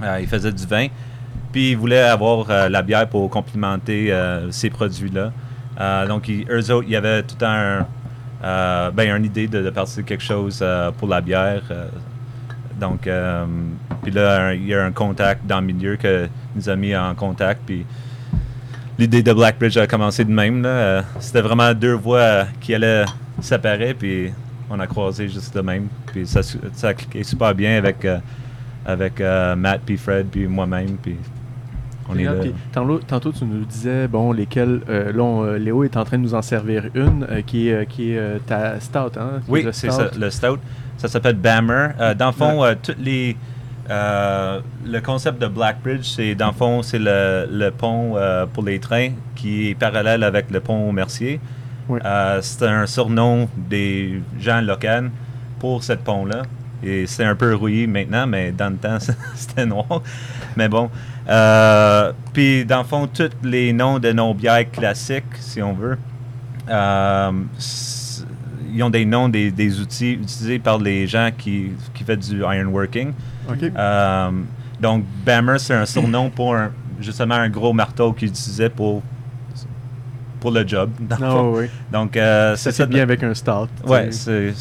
Euh, 0.03 0.19
ils 0.21 0.29
faisaient 0.29 0.53
du 0.53 0.67
vin. 0.67 0.87
Puis 1.53 1.73
ils 1.73 1.77
voulaient 1.77 2.03
avoir 2.03 2.69
la 2.69 2.83
bière 2.83 3.09
pour 3.09 3.31
complimenter 3.31 4.13
ces 4.51 4.69
produits-là. 4.69 5.33
Donc, 6.07 6.29
eux 6.29 6.71
autres, 6.71 6.87
il 6.87 6.93
y 6.93 6.97
avait 6.97 7.23
tout 7.23 7.43
un, 7.43 7.87
ben, 8.43 9.17
une 9.17 9.25
idée 9.25 9.49
de, 9.49 9.63
de 9.63 9.71
partir 9.71 10.05
quelque 10.05 10.23
chose 10.23 10.63
pour 10.99 11.09
la 11.09 11.23
bière. 11.23 11.63
donc, 12.79 13.09
puis 14.03 14.11
là, 14.13 14.53
il 14.53 14.67
y 14.67 14.75
a 14.75 14.85
un 14.85 14.93
contact 14.93 15.47
dans 15.47 15.61
le 15.61 15.67
milieu 15.67 15.97
que 15.97 16.29
nous 16.55 16.69
a 16.69 16.77
mis 16.77 16.95
en 16.95 17.15
contact. 17.15 17.63
Puis 17.65 17.87
l'idée 18.99 19.23
de 19.23 19.33
Blackbridge 19.33 19.77
a 19.79 19.87
commencé 19.87 20.25
de 20.25 20.33
même. 20.33 20.67
C'était 21.21 21.41
vraiment 21.41 21.73
deux 21.75 21.95
voix 21.95 22.19
euh, 22.19 22.45
qui 22.61 22.75
allaient 22.75 23.05
séparer, 23.41 23.95
puis 23.95 24.31
on 24.71 24.79
a 24.81 24.87
croisé 24.87 25.29
juste 25.29 25.55
de 25.55 25.61
même. 25.61 25.89
Puis 26.07 26.27
ça, 26.27 26.41
ça 26.43 26.89
a 26.89 26.95
cliqué 26.95 27.23
super 27.25 27.55
bien 27.55 27.77
avec, 27.79 28.05
euh, 28.05 28.19
avec 28.85 29.21
euh, 29.21 29.55
Matt, 29.57 29.81
puis 29.85 29.97
Fred, 29.97 30.27
puis 30.31 30.47
moi-même. 30.47 30.97
Puis 31.03 31.17
on 32.09 32.17
est 32.17 32.25
là. 32.25 32.33
Tantôt, 32.73 32.99
tantôt, 32.99 33.33
tu 33.33 33.45
nous 33.45 33.65
disais, 33.65 34.09
bon, 34.09 34.33
lesquels. 34.33 34.81
euh, 34.89 35.13
là, 35.13 35.23
on- 35.23 35.53
Léo 35.55 35.85
est 35.85 35.97
en 35.97 36.05
train 36.05 36.19
de 36.19 36.23
nous 36.23 36.35
en 36.35 36.43
servir 36.43 36.85
une 36.95 37.27
qui 37.47 37.69
est, 37.69 37.87
qui 37.87 38.13
est 38.13 38.45
ta 38.47 38.79
stout, 38.81 39.19
hein? 39.19 39.41
Oui, 39.49 39.67
c'est 39.73 39.91
ça, 39.91 40.11
le 40.19 40.31
stout. 40.31 40.59
Ça 40.99 41.09
s'appelle 41.09 41.37
Bammer. 41.37 41.89
Dans 42.19 42.27
le 42.27 42.33
fond, 42.33 42.65
toutes 42.83 42.99
les, 42.99 43.37
le 43.89 45.01
concept 45.01 45.41
de 45.41 45.47
Blackbridge, 45.47 46.05
c'est 46.05 46.35
dans 46.35 46.49
le 46.49 46.53
fond, 46.55 46.83
c'est 46.83 46.99
le, 46.99 47.47
le 47.51 47.71
pont 47.71 48.15
pour 48.53 48.63
les 48.65 48.79
trains 48.79 49.11
qui 49.35 49.69
est 49.71 49.75
parallèle 49.75 50.23
avec 50.25 50.51
le 50.51 50.61
pont 50.61 50.91
Mercier. 50.93 51.39
Oui. 51.89 52.01
Euh, 52.05 52.41
c'est 52.43 52.67
un 52.67 52.87
surnom 52.87 53.49
des 53.57 54.21
gens 54.41 54.61
locaux 54.61 55.09
pour 55.59 55.83
cette 55.85 56.01
pont-là. 56.05 56.43
Et 56.83 57.07
c'est 57.07 57.25
un 57.25 57.35
peu 57.35 57.55
rouillé 57.55 57.87
maintenant, 57.87 58.27
mais 58.27 58.53
dans 58.53 58.71
le 58.71 58.77
temps, 58.77 58.99
c'était 59.35 59.67
noir. 59.67 60.03
Mais 60.57 60.69
bon. 60.69 60.91
Euh, 61.29 62.13
Puis, 62.33 62.65
dans 62.65 62.79
le 62.79 62.85
fond, 62.85 63.07
tous 63.07 63.31
les 63.43 63.73
noms 63.73 63.99
de 63.99 64.13
nos 64.13 64.35
bières 64.35 64.71
classiques, 64.71 65.25
si 65.41 65.63
on 65.63 65.73
veut, 65.73 65.97
euh, 66.69 67.33
ils 68.73 68.83
ont 68.83 68.91
des 68.91 69.05
noms 69.05 69.29
des, 69.29 69.51
des 69.51 69.81
outils 69.81 70.13
utilisés 70.13 70.59
par 70.59 70.79
les 70.79 71.07
gens 71.07 71.31
qui, 71.37 71.71
qui 71.95 72.05
font 72.05 72.17
du 72.17 72.41
ironworking. 72.41 73.13
OK. 73.49 73.63
Euh, 73.77 74.31
donc, 74.81 75.05
Bammer, 75.25 75.59
c'est 75.59 75.75
un 75.75 75.87
surnom 75.87 76.29
pour 76.31 76.55
un- 76.55 76.71
justement 77.01 77.37
un 77.37 77.49
gros 77.49 77.73
marteau 77.73 78.13
qu'ils 78.13 78.29
utilisaient 78.29 78.69
pour, 78.71 79.03
pour 80.47 80.55
le 80.55 80.65
job. 80.67 80.91
oui. 81.55 81.65
Donc, 81.93 82.17
euh, 82.17 82.55
Ça 82.55 82.71
c'est 82.71 82.85
fait 82.85 82.89
bien 82.89 83.03
avec 83.03 83.21
un 83.25 83.35
stout. 83.35 83.67
tu 83.85 83.91
Ouais, 83.91 84.13
sais. 84.13 84.53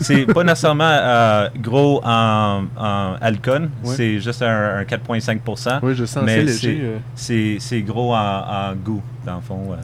c'est 0.00 0.26
pas 0.26 0.44
nécessairement 0.44 0.84
euh, 0.84 1.48
gros 1.58 2.02
en, 2.04 2.64
en 2.76 3.14
alcool, 3.22 3.70
Ouais. 3.82 3.94
c'est 3.96 4.20
juste 4.20 4.42
un, 4.42 4.80
un 4.80 4.82
4,5%. 4.82 5.78
Oui, 5.82 5.94
je 5.94 6.04
sens 6.04 6.24
Mais 6.24 6.46
c'est- 6.46 6.78
euh. 6.78 7.56
C'est 7.58 7.80
gros 7.82 8.14
en, 8.14 8.18
en 8.18 8.74
goût, 8.74 9.00
dans 9.24 9.36
le 9.36 9.40
fond. 9.40 9.62
ouais. 9.70 9.76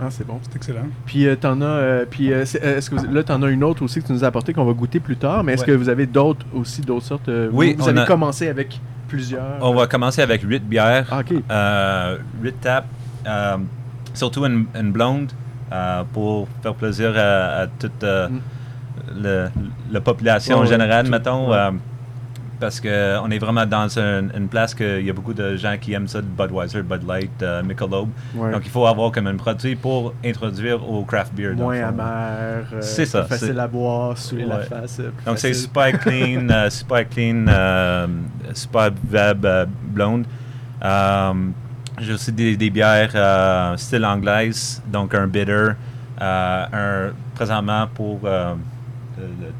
Ah, 0.00 0.06
c'est 0.08 0.26
bon. 0.26 0.38
C'est 0.42 0.56
excellent. 0.56 0.86
Puis 1.04 1.26
euh, 1.26 1.36
t'en 1.36 1.60
as, 1.60 1.64
euh, 1.64 2.04
puis 2.10 2.32
euh, 2.32 2.40
est-ce 2.42 2.88
que 2.90 2.96
vous- 2.96 3.12
là 3.12 3.22
t'en 3.22 3.40
as 3.42 3.50
une 3.50 3.62
autre 3.62 3.82
aussi 3.84 4.00
que 4.00 4.06
tu 4.06 4.12
nous 4.14 4.24
as 4.24 4.28
apporté 4.28 4.54
qu'on 4.54 4.64
va 4.64 4.72
goûter 4.72 4.98
plus 4.98 5.16
tard. 5.16 5.44
Mais 5.44 5.52
est-ce 5.52 5.60
Ouais. 5.62 5.66
que 5.68 5.72
vous 5.72 5.90
avez 5.90 6.06
d'autres 6.06 6.44
aussi 6.54 6.80
d'autres 6.80 7.04
sortes 7.04 7.28
euh, 7.28 7.48
vous- 7.52 7.58
Oui, 7.58 7.76
vous, 7.78 7.86
avez 7.88 8.00
a- 8.00 8.06
commencé 8.06 8.48
avec 8.48 8.80
plusieurs? 9.08 9.58
On 9.60 9.74
va 9.74 9.86
commencer 9.86 10.22
avec 10.22 10.40
8 10.42 10.66
bières. 10.66 11.06
Ah, 11.10 11.20
ok. 11.20 11.34
Euh, 11.50 12.16
8 12.42 12.60
tapes, 12.62 12.86
euh, 13.28 13.56
surtout 14.14 14.44
une, 14.44 14.66
une 14.78 14.92
blonde, 14.92 15.32
euh, 15.72 16.02
pour 16.12 16.48
faire 16.62 16.74
plaisir 16.74 17.12
à, 17.16 17.62
à 17.62 17.66
toute 17.66 18.04
euh, 18.04 18.28
Mm. 18.28 18.40
le- 19.22 19.48
la 19.90 20.00
population 20.00 20.60
Ouais, 20.60 20.66
générale, 20.66 21.06
tout, 21.06 21.10
mettons. 21.10 21.50
ouais. 21.50 21.56
euh, 21.56 21.70
parce 22.60 22.80
qu'on 22.80 23.28
est 23.30 23.38
vraiment 23.40 23.66
dans 23.66 23.88
une, 23.98 24.30
une 24.36 24.46
place 24.46 24.72
qu'il 24.72 25.00
y 25.04 25.10
a 25.10 25.12
beaucoup 25.12 25.34
de 25.34 25.56
gens 25.56 25.74
qui 25.80 25.94
aiment 25.94 26.06
ça, 26.06 26.20
Budweiser, 26.22 26.82
Bud 26.82 27.02
Light, 27.08 27.44
Michelob. 27.64 28.08
Ouais. 28.36 28.52
Donc 28.52 28.62
il 28.64 28.70
faut 28.70 28.86
avoir 28.86 29.10
comme 29.10 29.26
un 29.26 29.34
produit 29.34 29.74
pour 29.74 30.14
introduire 30.24 30.88
au 30.88 31.04
craft 31.04 31.34
beer. 31.34 31.54
Moins 31.56 31.82
amer. 31.88 32.64
C'est 32.80 33.06
ça, 33.06 33.24
Facile 33.24 33.58
à 33.58 33.66
boire, 33.66 34.16
saouler 34.16 34.44
la 34.44 34.60
face. 34.60 35.00
Donc 35.26 35.38
c'est 35.40 35.54
super 35.54 35.98
clean, 35.98 36.46
super 36.70 37.08
clean, 37.08 37.46
super 38.54 38.90
euh, 39.14 39.66
blonde. 39.88 40.24
J'ai 42.02 42.14
aussi 42.14 42.32
des, 42.32 42.70
bières 42.70 43.12
euh, 43.14 43.76
style 43.76 44.04
anglaise, 44.04 44.82
donc 44.88 45.14
un 45.14 45.28
bitter, 45.28 45.68
euh, 46.20 46.66
un 46.72 47.12
présentement 47.32 47.86
pour 47.94 48.18
euh, 48.24 48.54
le, 49.16 49.52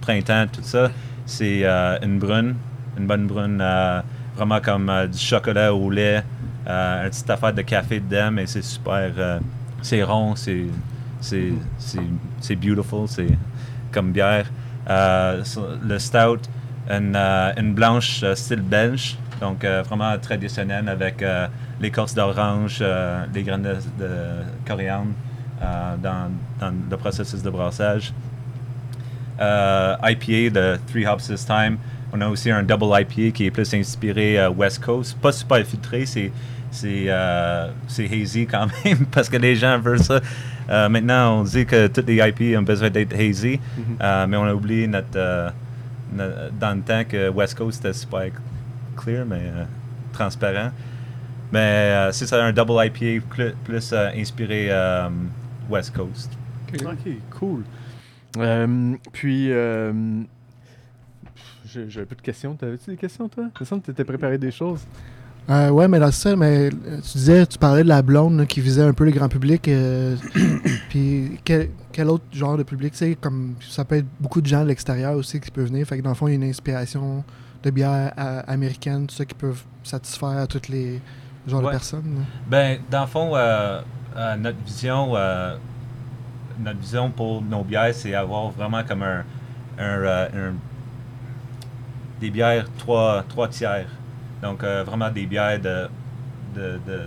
printemps, 0.00 0.46
tout 0.50 0.62
ça, 0.62 0.90
c'est 1.26 1.64
une 2.02 2.18
brune, 2.18 2.54
une 2.96 3.06
bonne 3.06 3.26
brune, 3.26 3.62
vraiment 4.34 4.60
comme 4.60 4.90
du 5.12 5.18
chocolat 5.18 5.74
au 5.74 5.90
lait, 5.90 6.22
une 6.66 7.10
petite 7.10 7.28
affaire 7.28 7.52
de 7.52 7.60
café 7.60 8.00
dedans, 8.00 8.30
mais 8.30 8.46
c'est 8.46 8.64
super, 8.64 9.40
c'est 9.82 10.02
rond, 10.02 10.34
c'est 10.34 10.64
c'est 11.20 11.52
c'est 11.78 11.98
c'est 12.40 12.56
beautiful, 12.56 13.06
c'est 13.06 13.36
comme 13.92 14.12
bière. 14.12 14.46
Le 14.88 15.98
stout, 15.98 16.40
une, 16.88 17.16
une 17.16 17.74
blanche 17.74 18.24
style 18.34 18.62
belge, 18.62 19.18
donc 19.42 19.62
vraiment 19.64 20.16
traditionnelle 20.18 20.88
avec 20.88 21.22
l'écorce 21.80 22.14
d'orange, 22.14 22.78
euh, 22.80 23.24
les 23.34 23.42
graines 23.42 23.62
de, 23.62 23.74
de 24.02 24.10
coriandre 24.66 25.10
euh, 25.62 25.96
dans, 26.02 26.30
dans 26.60 26.72
le 26.90 26.96
processus 26.96 27.42
de 27.42 27.50
brassage. 27.50 28.12
Euh, 29.40 29.96
IPA 30.02 30.50
de 30.58 30.78
Three 30.90 31.06
Hops 31.06 31.26
This 31.28 31.44
Time. 31.44 31.76
On 32.12 32.20
a 32.22 32.28
aussi 32.28 32.50
un 32.50 32.62
double 32.62 32.86
IPA 32.86 33.32
qui 33.34 33.46
est 33.46 33.50
plus 33.50 33.72
inspiré 33.74 34.38
euh, 34.38 34.48
West 34.50 34.82
Coast. 34.82 35.18
Pas 35.18 35.32
super 35.32 35.64
filtré, 35.66 36.06
c'est 36.06 36.32
c'est 36.70 37.06
euh, 37.08 37.68
c'est 37.86 38.04
hazy 38.10 38.46
quand 38.46 38.66
même 38.84 39.04
parce 39.06 39.28
que 39.28 39.36
les 39.36 39.54
gens 39.56 39.78
veulent 39.78 40.02
ça. 40.02 40.20
Euh, 40.68 40.88
maintenant, 40.88 41.40
on 41.40 41.42
dit 41.44 41.64
que 41.66 41.86
toutes 41.88 42.06
les 42.08 42.16
IPA 42.16 42.58
ont 42.58 42.62
besoin 42.62 42.90
d'être 42.90 43.14
hazy, 43.14 43.60
Mhm. 43.76 43.84
euh, 44.00 44.26
mais 44.26 44.36
on 44.36 44.44
a 44.44 44.54
oublié 44.54 44.86
notre, 44.86 45.06
euh, 45.16 45.50
no- 46.12 46.50
dans 46.58 46.74
le 46.74 46.80
temps 46.82 47.02
que 47.08 47.28
West 47.28 47.56
Coast 47.56 47.84
était 47.84 47.92
super 47.92 48.26
clear, 48.96 49.24
mais 49.26 49.36
euh, 49.42 49.64
transparent. 50.12 50.70
Mais 51.52 51.58
euh, 51.94 52.12
c'est 52.12 52.26
ça, 52.26 52.44
un 52.44 52.52
double 52.52 52.72
IPA 52.84 53.24
plus, 53.28 53.52
plus, 53.64 53.92
euh, 53.92 54.10
inspiré 54.16 54.68
euh, 54.70 55.08
West 55.70 55.94
Coast. 55.94 56.30
Ok, 56.74 57.12
cool. 57.38 57.62
Euh, 58.38 58.94
puis, 59.12 59.52
euh, 59.52 59.92
j'ai 61.64 61.88
j'ai 61.88 62.00
un 62.02 62.04
peu 62.04 62.16
de 62.16 62.22
questions. 62.22 62.54
T'avais-tu 62.54 62.90
des 62.90 62.96
questions, 62.96 63.28
toi? 63.28 63.44
Il 63.44 63.60
me 63.60 63.64
semble 63.64 63.80
que 63.82 63.86
tu 63.86 63.92
étais 63.92 64.04
préparé 64.04 64.38
des 64.38 64.50
choses. 64.50 64.80
Euh, 65.48 65.70
ouais, 65.70 65.86
mais 65.86 66.00
là, 66.00 66.10
c'est 66.10 66.30
ça, 66.30 66.36
mais 66.36 66.68
euh, 66.68 67.00
tu 67.00 67.18
disais, 67.18 67.46
tu 67.46 67.56
parlais 67.56 67.84
de 67.84 67.88
la 67.88 68.02
blonde 68.02 68.36
là, 68.38 68.46
qui 68.46 68.60
visait 68.60 68.82
un 68.82 68.92
peu 68.92 69.04
le 69.04 69.12
grand 69.12 69.28
public. 69.28 69.68
euh, 69.68 70.16
puis 70.88 71.38
quel, 71.44 71.70
quel 71.92 72.08
autre 72.10 72.24
genre 72.32 72.58
de 72.58 72.64
public, 72.64 72.92
tu 72.92 72.98
sais, 72.98 73.14
comme 73.20 73.54
ça 73.60 73.84
peut 73.84 73.96
être 73.96 74.06
beaucoup 74.18 74.40
de 74.40 74.46
gens 74.46 74.62
de 74.62 74.68
l'extérieur 74.68 75.14
aussi 75.16 75.38
qui 75.38 75.50
peuvent 75.52 75.68
venir. 75.68 75.86
Fait 75.86 75.98
que 75.98 76.02
dans 76.02 76.10
le 76.10 76.16
fond, 76.16 76.26
il 76.26 76.32
y 76.32 76.34
a 76.34 76.36
une 76.36 76.50
inspiration 76.50 77.22
de 77.62 77.70
bière 77.70 78.12
euh, 78.18 78.42
américaine, 78.48 79.06
tout 79.06 79.14
ça, 79.14 79.24
qui 79.24 79.34
peuvent 79.34 79.62
satisfaire 79.84 80.38
à 80.38 80.46
toutes 80.48 80.68
les 80.68 81.00
genres 81.46 81.60
Ouais. 81.60 81.66
de 81.66 81.70
personnes. 81.70 82.24
Ben, 82.46 82.78
dans 82.90 83.02
le 83.02 83.06
fond, 83.06 83.30
euh, 83.34 83.80
euh, 84.16 84.36
notre 84.36 84.58
vision, 84.64 85.12
euh, 85.14 85.56
notre 86.58 86.78
vision 86.78 87.10
pour 87.10 87.42
nos 87.42 87.62
bières, 87.62 87.94
c'est 87.94 88.14
avoir 88.14 88.50
vraiment 88.50 88.82
comme 88.84 89.02
un, 89.02 89.24
un, 89.78 89.82
euh, 89.82 90.50
un- 90.50 90.54
des 92.20 92.30
bières 92.30 92.64
trois, 92.78 93.22
trois 93.28 93.48
tiers. 93.48 93.86
Donc 94.42 94.62
euh, 94.64 94.84
vraiment 94.84 95.10
des 95.10 95.26
bières 95.26 95.60
de, 95.60 95.88
de, 96.54 96.80
de 96.86 97.00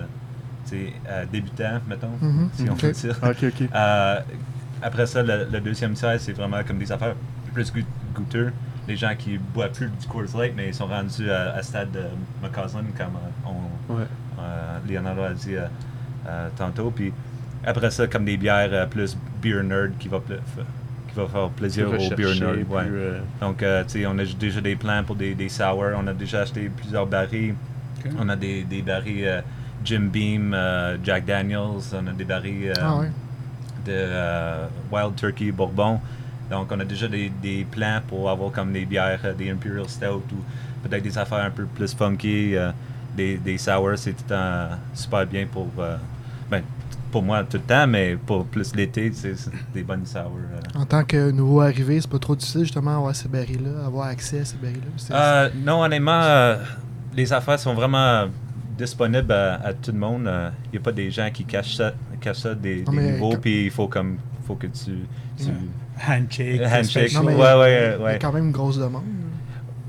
tu 0.65 0.69
sais, 0.87 0.93
euh, 1.07 1.25
débutants, 1.31 1.79
mettons, 1.87 2.09
Mhm, 2.21 2.49
si 2.53 2.69
on 2.69 2.75
peut 2.75 2.91
dire. 2.91 3.15
Euh, 3.75 4.19
après 4.81 5.05
ça, 5.07 5.21
le, 5.23 5.47
le 5.51 5.59
deuxième 5.59 5.93
tiers, 5.93 6.19
c'est 6.19 6.31
vraiment 6.33 6.63
comme 6.65 6.77
des 6.77 6.91
affaires 6.91 7.15
plus 7.53 7.71
goût- 7.73 7.85
goûteux. 8.15 8.53
Les 8.87 8.95
gens 8.95 9.13
qui 9.17 9.37
boivent 9.37 9.71
plus 9.71 9.87
du 9.89 10.07
Coors 10.07 10.23
Light, 10.39 10.53
mais 10.55 10.67
ils 10.69 10.73
sont 10.73 10.87
rendus 10.87 11.29
à, 11.29 11.53
à 11.55 11.61
stade 11.63 11.91
de 11.91 12.03
McCausland, 12.41 12.85
comme 12.97 13.15
euh, 13.17 13.49
on, 13.89 13.93
Ouais. 13.93 14.03
Leonardo 14.87 15.21
a 15.23 15.33
dit 15.33 15.55
euh, 15.55 15.65
euh, 16.27 16.49
tantôt. 16.57 16.91
Puis 16.91 17.11
après 17.65 17.91
ça, 17.91 18.07
comme 18.07 18.25
des 18.25 18.37
bières 18.37 18.69
euh, 18.71 18.85
plus 18.85 19.17
beer 19.41 19.63
nerd 19.63 19.91
qui 19.99 20.07
va, 20.07 20.19
qui 20.19 21.15
va 21.15 21.27
faire 21.27 21.49
plaisir 21.49 21.87
aux 21.89 22.15
beer 22.15 22.39
nerds. 22.39 22.69
ouais. 22.69 22.83
euh, 22.87 23.19
Donc, 23.41 23.61
euh, 23.63 23.83
tu 23.83 23.99
sais, 23.99 24.05
on 24.05 24.17
a 24.17 24.25
déjà 24.25 24.61
des 24.61 24.75
plans 24.75 25.03
pour 25.05 25.15
des, 25.15 25.33
des 25.35 25.49
sour. 25.49 25.83
On 25.97 26.07
a 26.07 26.13
déjà 26.13 26.41
acheté 26.41 26.69
plusieurs 26.75 27.05
barils. 27.07 27.55
On 28.17 28.29
a 28.29 28.35
des, 28.35 28.63
des 28.63 28.81
barils 28.81 29.25
euh, 29.27 29.41
Jim 29.83 30.09
Beam, 30.11 30.53
euh, 30.53 30.97
Jack 31.03 31.25
Daniels. 31.25 31.81
On 31.93 32.07
a 32.07 32.11
des 32.11 32.25
barils 32.25 32.69
euh, 32.69 32.73
Ah 32.81 32.97
ouais. 32.97 33.07
de 33.85 33.91
euh, 33.91 34.65
Wild 34.91 35.15
Turkey 35.15 35.51
Bourbon. 35.51 35.99
Donc, 36.49 36.71
on 36.71 36.79
a 36.79 36.85
déjà 36.85 37.07
des, 37.07 37.29
des 37.41 37.65
plans 37.69 37.99
pour 38.07 38.29
avoir 38.29 38.51
comme 38.51 38.71
des 38.73 38.85
bières, 38.85 39.19
euh, 39.25 39.33
des 39.33 39.49
Imperial 39.51 39.87
Stout 39.87 40.23
ou 40.31 40.87
peut-être 40.87 41.03
des 41.03 41.17
affaires 41.17 41.43
un 41.43 41.51
peu 41.51 41.65
plus 41.65 41.93
funky, 41.93 42.55
euh, 42.55 42.71
des, 43.19 43.37
des 43.37 43.57
sours, 43.57 43.91
c'est 43.97 44.13
tout 44.13 44.23
le 44.29 44.35
temps 44.35 44.69
super 44.93 45.25
bien 45.25 45.45
pour, 45.45 45.67
euh, 45.79 45.97
ben, 46.49 46.61
pour 47.11 47.21
moi 47.21 47.43
tout 47.43 47.57
le 47.57 47.63
temps, 47.63 47.85
mais 47.87 48.15
pour 48.15 48.45
plus 48.45 48.73
l'été, 48.75 49.11
c'est 49.13 49.35
des 49.73 49.83
bonnes 49.83 50.05
sours. 50.05 50.31
euh. 50.37 50.79
En 50.79 50.85
tant 50.85 51.03
que 51.03 51.31
nouveau 51.31 51.59
arrivé, 51.61 51.99
c'est 51.99 52.09
pas 52.09 52.19
trop 52.19 52.35
difficile 52.35 52.61
justement 52.61 52.95
avoir 52.97 53.13
ces 53.15 53.27
barils-là, 53.27 53.85
avoir 53.85 54.07
accès 54.07 54.39
à 54.39 54.45
ces. 54.45 54.55
C'est- 54.97 55.13
Euh, 55.13 55.49
non, 55.65 55.81
honnêtement, 55.83 56.21
euh, 56.23 56.55
les 57.15 57.31
affaires 57.33 57.59
sont 57.59 57.73
vraiment 57.73 58.27
disponibles 58.77 59.33
à, 59.33 59.55
à 59.67 59.73
tout 59.73 59.91
le 59.91 59.99
monde. 59.99 60.29
Il 60.67 60.71
n'y 60.73 60.77
a 60.77 60.81
pas 60.81 60.91
des 60.93 61.11
gens 61.11 61.29
qui 61.33 61.43
cachent 61.43 61.75
ça, 61.75 61.91
cachent 62.21 62.37
ça 62.47 62.55
des, 62.55 62.83
Non, 62.83 62.91
des 62.93 62.97
mais 62.97 63.11
nouveaux, 63.13 63.31
quand- 63.31 63.41
puis 63.41 63.65
il 63.65 63.71
faut 63.71 63.87
comme 63.89 64.17
faut 64.47 64.55
que 64.55 64.67
tu, 64.67 64.91
tu 65.37 65.49
Handshake. 66.07 66.61
handshake. 66.61 67.13
Non, 67.13 67.23
mais- 67.23 67.35
ouais, 67.35 67.55
ouais, 67.59 67.95
Il 67.97 67.99
y 67.99 68.01
a 68.01 68.03
ouais. 68.05 68.19
quand 68.21 68.31
même 68.31 68.45
une 68.45 68.51
grosse 68.51 68.77
demande. 68.77 69.03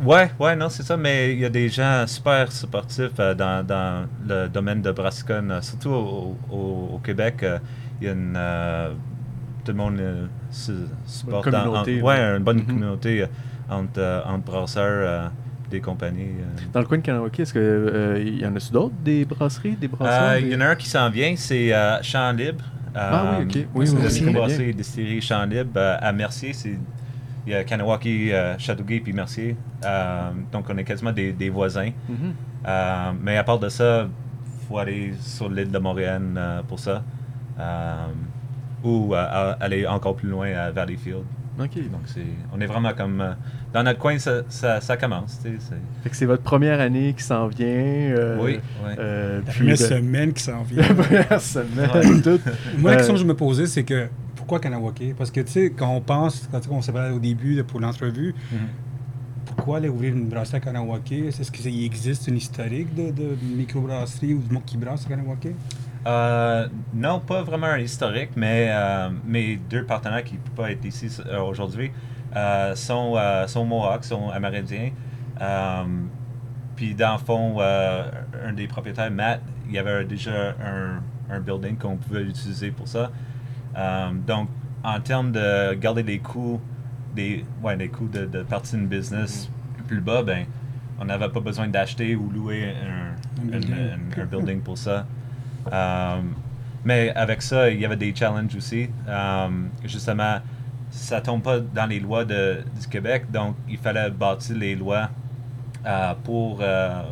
Ouais, 0.02 0.30
ouais, 0.38 0.56
non, 0.56 0.68
c'est 0.70 0.82
ça, 0.82 0.96
mais 0.96 1.32
il 1.34 1.40
y 1.40 1.44
a 1.44 1.50
des 1.50 1.68
gens 1.68 2.06
super 2.06 2.50
sportifs 2.50 3.10
euh, 3.18 3.34
dans, 3.34 3.66
dans 3.66 4.06
le 4.26 4.48
domaine 4.48 4.80
de 4.80 4.90
Brascon, 4.92 5.48
euh, 5.50 5.60
surtout 5.60 5.90
au, 5.90 6.36
au- 6.50 6.90
au 6.94 6.98
Québec. 7.04 7.42
euh, 7.42 7.58
Il 8.00 8.06
y 8.06 8.08
a 8.08 8.12
une. 8.12 8.38
tout 9.62 9.72
le 9.72 9.76
monde 9.76 10.00
se 10.50 10.72
supporte. 11.06 11.48
en- 11.48 11.50
en- 11.50 11.62
communauté, 11.64 12.00
ouais, 12.00 12.16
là. 12.16 12.36
une 12.38 12.42
bonne 12.42 12.56
Mhm. 12.60 12.66
communauté 12.66 13.26
entre, 13.68 14.24
entre 14.26 14.44
brasseurs 14.44 15.30
des 15.70 15.80
compagnies. 15.82 16.30
euh. 16.40 16.60
Dans 16.72 16.80
le 16.80 16.86
coin 16.86 16.96
de 16.96 17.02
Kanawaki, 17.02 17.42
est-ce 17.42 17.52
qu'il 17.52 18.40
y 18.40 18.46
en 18.46 18.56
a 18.56 18.72
d'autres, 18.72 18.94
des 19.04 19.26
brasseries, 19.26 19.76
des 19.76 19.88
brasseurs? 19.88 20.22
Euh, 20.30 20.40
des- 20.40 20.46
Il 20.46 20.52
y 20.54 20.56
en 20.56 20.60
a 20.62 20.68
un 20.68 20.76
qui 20.76 20.88
s'en 20.88 21.10
vient, 21.10 21.34
c'est 21.36 21.72
Champ 22.02 22.32
Libre. 22.32 22.64
Ah 22.94 23.36
oui, 23.38 23.44
ok. 23.44 23.66
Oui, 23.74 23.86
c'est 23.86 23.92
oui, 23.94 24.00
oui, 24.02 24.08
je 24.10 24.24
microbrasserie 24.24 24.56
connais 24.56 24.70
et 24.70 24.72
distillerie 24.72 25.20
Champ 25.20 25.44
Libre 25.44 25.78
à 26.00 26.10
Mercier. 26.12 26.54
C'est, 26.54 26.78
il 27.46 27.52
y 27.52 27.54
a 27.56 27.64
Kanawaki, 27.64 28.32
euh, 28.32 28.58
Châteauguay 28.58 29.00
puis 29.00 29.12
Mercier. 29.12 29.56
Euh, 29.84 30.30
donc, 30.52 30.66
on 30.68 30.76
est 30.78 30.84
quasiment 30.84 31.12
des, 31.12 31.32
des 31.32 31.50
voisins. 31.50 31.90
Mhm. 32.08 32.34
Euh, 32.66 33.12
mais 33.22 33.36
à 33.38 33.44
part 33.44 33.58
de 33.58 33.68
ça, 33.68 34.06
il 34.06 34.66
faut 34.68 34.78
aller 34.78 35.12
sur 35.20 35.48
l'île 35.48 35.70
de 35.70 35.78
Montréal 35.78 36.22
euh, 36.36 36.62
pour 36.68 36.78
ça. 36.78 37.02
Euh, 37.58 37.94
ou 38.82 39.14
euh, 39.14 39.54
aller 39.60 39.86
encore 39.86 40.16
plus 40.16 40.28
loin 40.28 40.50
à 40.54 40.70
Valleyfield. 40.70 41.24
OK. 41.58 41.74
Donc, 41.90 42.02
c'est, 42.06 42.20
on 42.54 42.60
est 42.60 42.66
vraiment 42.66 42.92
comme... 42.94 43.20
euh, 43.20 43.32
dans 43.74 43.82
notre 43.82 43.98
coin, 43.98 44.18
ça, 44.18 44.42
ça, 44.48 44.80
ça 44.80 44.96
commence. 44.96 45.38
tu 45.42 45.50
sais, 45.50 45.56
c'est- 45.58 46.02
Fait 46.02 46.08
que 46.10 46.16
c'est 46.16 46.24
votre 46.26 46.42
première 46.42 46.80
année 46.80 47.12
qui 47.14 47.22
s'en 47.22 47.46
vient. 47.48 47.66
euh, 47.66 48.38
oui, 48.40 48.60
oui. 48.84 48.90
euh, 48.98 49.40
La 49.44 49.50
puis 49.52 49.58
première 49.60 49.76
semaine 49.78 50.32
qui 50.32 50.42
s'en 50.42 50.62
vient. 50.68 50.82
La 50.88 50.94
première 50.94 51.40
semaine, 51.40 51.90
Ouais. 51.94 52.22
tout. 52.22 52.40
Moi, 52.78 52.90
la 52.92 52.96
question 52.96 53.14
que 53.14 53.20
je 53.20 53.26
me 53.26 53.34
posais, 53.36 53.66
c'est 53.66 53.84
que 53.84 54.08
pourquoi 54.50 54.58
Kanawake? 54.68 55.14
Parce 55.16 55.30
que, 55.30 55.40
tu 55.42 55.52
sais, 55.52 55.70
quand 55.70 55.90
on 55.94 56.00
pense, 56.00 56.48
quand 56.50 56.60
on 56.72 56.82
s'est 56.82 56.90
parlé 56.90 57.14
au 57.14 57.20
début 57.20 57.54
de- 57.54 57.62
pour 57.62 57.78
l'entrevue, 57.78 58.34
Mhm. 58.50 58.58
pourquoi 59.46 59.76
aller 59.76 59.88
ouvrir 59.88 60.12
une 60.12 60.28
brasserie 60.28 60.56
à 60.56 60.60
Kanawake? 60.60 61.12
Est-ce 61.12 61.52
qu'il 61.52 61.84
existe 61.84 62.26
une 62.26 62.36
historique 62.36 62.92
de, 62.92 63.12
de 63.12 63.36
microbrasserie 63.56 64.34
ou 64.34 64.38
du 64.40 64.52
monde 64.52 64.64
qui 64.66 64.76
brasse 64.76 65.06
à 65.06 65.08
Kanawake? 65.08 65.54
Euh, 66.04 66.66
non, 66.92 67.20
pas 67.20 67.42
vraiment 67.44 67.68
un 67.68 67.78
historique, 67.78 68.30
mais 68.34 68.70
euh, 68.70 69.10
mes 69.24 69.54
deux 69.56 69.84
partenaires 69.84 70.24
qui 70.24 70.34
ne 70.34 70.38
peuvent 70.40 70.54
pas 70.66 70.72
être 70.72 70.84
ici 70.84 71.06
euh, 71.26 71.40
aujourd'hui 71.42 71.92
euh, 72.34 72.74
sont, 72.74 73.14
sont 73.46 73.64
Mohawks, 73.64 74.04
sont 74.06 74.30
amérindiens. 74.30 74.90
Puis 76.74 76.94
dans 76.96 77.12
le 77.12 77.18
fond, 77.18 77.60
un 77.60 78.52
des 78.52 78.66
propriétaires, 78.66 79.12
Matt, 79.12 79.42
il 79.68 79.74
y 79.74 79.78
avait 79.78 80.04
déjà 80.04 80.56
un, 80.64 81.02
un 81.32 81.38
building 81.38 81.76
qu'on 81.76 81.96
pouvait 81.96 82.22
utiliser 82.22 82.72
pour 82.72 82.88
ça. 82.88 83.12
Euh, 83.76 84.10
donc, 84.26 84.48
en 84.82 85.00
termes 85.00 85.32
de 85.32 85.74
garder 85.74 86.02
les 86.02 86.18
coûts, 86.18 86.60
des, 87.14 87.44
ouais, 87.62 87.76
les 87.76 87.88
coûts 87.88 88.08
de, 88.08 88.24
de 88.26 88.42
partie 88.42 88.76
d'une 88.76 88.86
business 88.86 89.48
plus 89.86 90.00
bas, 90.00 90.22
ben, 90.22 90.44
on 91.00 91.04
n'avait 91.04 91.28
pas 91.28 91.40
besoin 91.40 91.68
d'acheter 91.68 92.14
ou 92.16 92.30
louer 92.30 92.68
un, 92.68 93.42
Un 93.42 93.46
building. 93.46 93.74
un- 94.18 94.22
un 94.22 94.24
building 94.30 94.60
pour 94.60 94.78
ça. 94.78 95.06
Euh, 95.72 96.20
mais 96.84 97.10
avec 97.14 97.42
ça, 97.42 97.70
il 97.70 97.80
y 97.80 97.84
avait 97.84 97.96
des 97.96 98.14
challenges 98.14 98.54
aussi. 98.56 98.88
Euh, 99.08 99.48
justement, 99.84 100.38
ça 100.90 101.20
tombe 101.20 101.42
pas 101.42 101.60
dans 101.60 101.86
les 101.86 102.00
lois 102.00 102.24
de- 102.24 102.64
du 102.80 102.86
Québec, 102.88 103.30
donc 103.30 103.56
il 103.68 103.76
fallait 103.78 104.10
bâtir 104.10 104.56
les 104.56 104.74
lois 104.74 105.10
euh, 105.86 106.14
pour, 106.24 106.58
euh, 106.62 107.02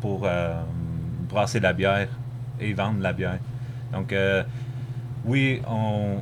pour 0.00 0.22
euh, 0.24 0.62
brasser 1.28 1.60
la 1.60 1.72
bière 1.72 2.08
et 2.60 2.72
vendre 2.72 3.00
la 3.00 3.12
bière. 3.12 3.38
Donc, 3.92 4.12
oui, 5.24 5.60
on, 5.68 6.18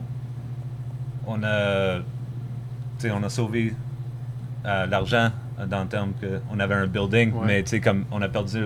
on, 1.26 1.42
a, 1.42 1.98
on 3.12 3.22
a 3.22 3.28
sauvé 3.28 3.74
euh, 4.66 4.86
l'argent 4.86 5.30
dans 5.68 5.82
le 5.82 5.88
terme 5.88 6.12
qu'on 6.20 6.58
avait 6.60 6.74
un 6.74 6.86
building, 6.86 7.32
Ouais. 7.32 7.46
mais 7.46 7.62
tu 7.62 7.70
sais, 7.70 7.80
comme 7.80 8.04
on 8.10 8.20
a 8.22 8.28
perdu, 8.28 8.64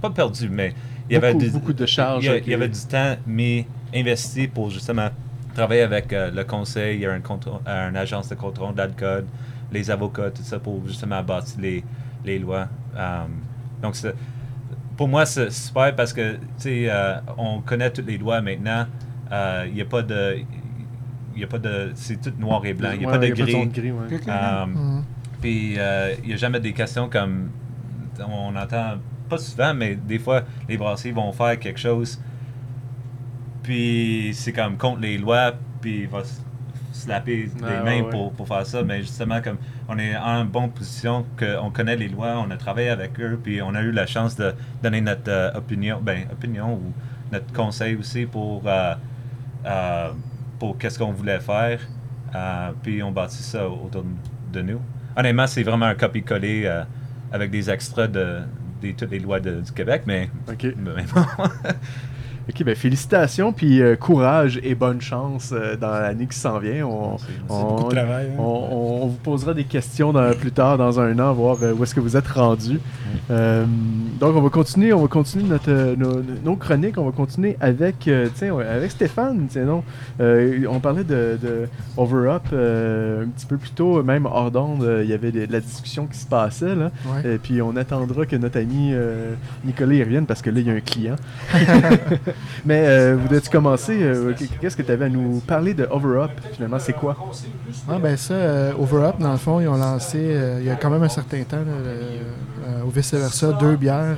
pas 0.00 0.10
perdu, 0.10 0.48
mais 0.48 0.74
il 1.08 1.14
y 1.14 1.16
avait 1.16 1.32
Beaucoup- 1.32 1.44
des- 1.44 1.50
beaucoup 1.50 1.72
de 1.72 1.86
charges 1.86 2.24
Il 2.24 2.26
y, 2.26 2.28
a- 2.28 2.32
avec 2.32 2.46
il 2.46 2.50
y 2.50 2.54
avait 2.54 2.68
du 2.68 2.80
temps 2.80 3.16
mis 3.26 3.66
investi 3.94 4.48
pour 4.48 4.70
justement 4.70 5.08
travailler 5.54 5.82
avec 5.82 6.12
euh, 6.12 6.30
le 6.30 6.44
conseil, 6.44 6.96
il 6.96 7.00
y 7.02 7.06
a 7.06 7.12
un 7.12 7.20
contrôle- 7.20 7.60
euh, 7.66 7.88
une 7.88 7.96
agence 7.96 8.28
de 8.28 8.34
contrôle 8.34 8.74
d'alcool, 8.74 9.24
les 9.72 9.90
avocats, 9.90 10.30
tout 10.30 10.42
ça 10.42 10.58
pour 10.58 10.86
justement 10.86 11.22
bâtir 11.22 11.58
les, 11.60 11.82
les 12.24 12.38
lois. 12.38 12.68
Euh, 12.96 13.24
donc, 13.82 13.94
pour 14.96 15.08
moi, 15.08 15.24
c'est 15.26 15.50
super 15.50 15.94
parce 15.94 16.12
que, 16.12 16.32
tu 16.34 16.38
sais, 16.58 16.86
euh, 16.90 17.16
on 17.38 17.60
connaît 17.60 17.90
toutes 17.90 18.06
les 18.06 18.18
lois 18.18 18.40
maintenant. 18.42 18.86
Euh, 19.32 19.64
Il 19.68 19.74
n'y 19.74 19.80
a 19.82 19.84
pas 19.86 20.02
de... 20.02 20.38
Il 21.34 21.40
y 21.40 21.44
a 21.44 21.46
pas 21.46 21.58
de... 21.58 21.92
C'est 21.94 22.20
tout 22.20 22.32
noir 22.38 22.64
et 22.64 22.72
blanc. 22.74 22.90
Il 22.94 23.00
n'y 23.00 23.04
a 23.04 23.08
Ouais, 23.08 23.18
pas 23.18 23.26
de 23.26 23.32
gris. 23.32 23.68
Euh, 24.28 24.66
Mhm. 24.66 25.04
puis 25.40 25.74
euh, 25.78 26.14
il 26.22 26.28
n'y 26.28 26.34
a 26.34 26.36
jamais 26.36 26.60
des 26.60 26.72
questions 26.72 27.08
comme. 27.08 27.50
On 28.26 28.56
entend 28.56 28.94
pas 29.28 29.36
souvent, 29.38 29.74
mais 29.74 29.94
des 29.96 30.18
fois, 30.18 30.42
les 30.68 30.78
brassiers 30.78 31.12
vont 31.12 31.30
faire 31.32 31.58
quelque 31.58 31.78
chose. 31.80 32.18
Puis 33.62 34.30
c'est 34.34 34.52
comme 34.52 34.76
contre 34.76 35.00
les 35.00 35.18
lois, 35.18 35.52
puis 35.80 36.02
il 36.02 36.08
va 36.08 36.22
slapper 36.92 37.50
Ah, 37.62 37.66
les 37.68 37.76
ouais, 37.76 37.82
mains 37.82 38.04
ouais. 38.04 38.10
Pour, 38.10 38.32
pour 38.32 38.48
faire 38.48 38.64
ça. 38.64 38.82
Mais 38.82 39.00
justement, 39.00 39.40
comme 39.42 39.58
on 39.88 39.98
est 39.98 40.16
en 40.16 40.44
bonne 40.44 40.70
position, 40.70 41.26
qu'on 41.38 41.70
connaît 41.70 41.96
les 41.96 42.08
lois, 42.08 42.42
on 42.46 42.50
a 42.50 42.56
travaillé 42.56 42.88
avec 42.88 43.18
eux, 43.20 43.38
puis 43.42 43.60
on 43.60 43.74
a 43.74 43.82
eu 43.82 43.90
la 43.92 44.06
chance 44.06 44.36
de 44.36 44.54
donner 44.82 45.00
notre 45.00 45.28
euh, 45.30 45.50
opinion, 45.54 46.00
ben, 46.00 46.22
opinion 46.32 46.74
ou 46.74 46.92
notre 47.32 47.52
conseil 47.52 47.96
aussi 47.96 48.24
pour, 48.24 48.62
euh, 48.66 48.94
euh, 49.66 50.10
pour 50.58 50.78
qu'est-ce 50.78 50.98
qu'on 50.98 51.12
voulait 51.12 51.40
faire. 51.40 51.80
Euh, 52.34 52.70
puis 52.82 53.02
on 53.02 53.12
bâtit 53.12 53.42
ça 53.42 53.68
autour 53.68 54.04
de 54.52 54.62
nous. 54.62 54.80
Honnêtement, 55.16 55.46
c'est 55.46 55.62
vraiment 55.62 55.86
un 55.86 55.94
copie-coller 55.94 56.62
euh, 56.66 56.82
avec 57.32 57.50
des 57.50 57.70
extraits 57.70 58.10
de, 58.12 58.40
de 58.82 58.90
toutes 58.92 59.10
les 59.10 59.18
lois 59.18 59.40
de- 59.40 59.60
du 59.60 59.72
Québec, 59.72 60.02
mais, 60.06 60.30
OK. 60.48 60.66
mais 60.76 61.02
bon. 61.14 61.22
OK, 62.48 62.62
ben 62.62 62.76
félicitations, 62.76 63.52
puis 63.52 63.82
euh, 63.82 63.96
courage 63.96 64.60
et 64.62 64.76
bonne 64.76 65.00
chance 65.00 65.50
euh, 65.52 65.76
dans 65.76 65.90
l'année 65.90 66.28
qui 66.28 66.38
s'en 66.38 66.60
vient. 66.60 66.86
On, 66.86 67.16
beaucoup 67.48 67.88
de 67.90 67.96
travail, 67.96 68.26
hein. 68.26 68.38
On, 68.40 69.06
vous 69.08 69.18
posera 69.24 69.52
des 69.52 69.64
questions 69.64 70.12
dans- 70.12 70.32
plus 70.32 70.52
tard, 70.52 70.78
dans 70.78 71.00
un 71.00 71.18
an, 71.18 71.32
voir 71.32 71.56
euh, 71.62 71.72
où 71.72 71.82
est-ce 71.82 71.92
que 71.92 71.98
vous 71.98 72.16
êtes 72.16 72.28
rendu. 72.28 72.78
Donc, 73.28 74.36
on 74.36 74.40
va 74.42 74.48
continuer, 74.48 74.92
on 74.92 75.02
va 75.02 75.08
continuer 75.08 75.44
notre, 75.48 75.96
nos, 75.96 76.22
nos 76.44 76.54
chroniques. 76.54 76.98
On 76.98 77.04
va 77.04 77.10
continuer 77.10 77.56
avec, 77.60 78.06
avec 78.08 78.90
Stéphane. 78.92 79.48
Euh, 80.20 80.64
on 80.68 80.78
parlait 80.78 81.02
de, 81.04 81.36
de 81.42 81.68
Over 81.96 82.30
Up 82.30 82.42
euh, 82.52 83.24
un 83.24 83.28
petit 83.28 83.46
peu 83.46 83.56
plus 83.56 83.70
tôt, 83.70 84.02
même 84.04 84.26
hors 84.26 84.52
d'onde, 84.52 84.88
il 85.02 85.10
y 85.10 85.12
avait 85.12 85.32
de, 85.32 85.46
de 85.46 85.52
la 85.52 85.60
discussion 85.60 86.06
qui 86.06 86.18
se 86.18 86.26
passait. 86.26 86.76
Là. 86.76 86.92
Ouais. 87.06 87.34
Et 87.34 87.38
puis, 87.38 87.60
on 87.60 87.74
attendra 87.74 88.24
que 88.24 88.36
notre 88.36 88.60
ami 88.60 88.94
Nicolas 89.64 89.94
y 89.94 90.04
revienne 90.04 90.26
parce 90.26 90.42
que 90.42 90.50
là, 90.50 90.60
il 90.60 90.66
y 90.66 90.70
a 90.70 90.74
un 90.74 90.80
client. 90.80 91.16
Mais 92.64 92.84
euh, 92.86 93.16
voudrais-tu 93.20 93.48
commencer 93.50 93.96
euh, 94.02 94.32
Qu'est-ce 94.60 94.76
que 94.76 94.82
tu 94.82 94.90
avais 94.90 95.04
à 95.04 95.08
nous 95.08 95.40
parler 95.40 95.72
de 95.74 95.86
Over 95.90 96.22
Up 96.24 96.30
Finalement, 96.54 96.78
c'est 96.78 96.92
quoi? 96.94 97.16
Ah, 97.88 97.98
ben 98.02 98.16
ça, 98.16 98.34
euh, 98.34 98.72
Over 98.78 99.04
Up, 99.04 99.14
dans 99.20 99.32
le 99.32 99.38
fond, 99.38 99.60
ils 99.60 99.68
ont 99.68 99.76
lancé, 99.76 100.18
euh, 100.20 100.58
il 100.60 100.66
y 100.66 100.70
a 100.70 100.74
quand 100.76 100.90
même 100.90 101.02
un 101.02 101.08
certain 101.08 101.42
temps, 101.44 101.58
là, 101.58 102.74
ou 102.84 102.90
vice-versa, 102.90 103.52
deux 103.60 103.76
bières, 103.76 104.16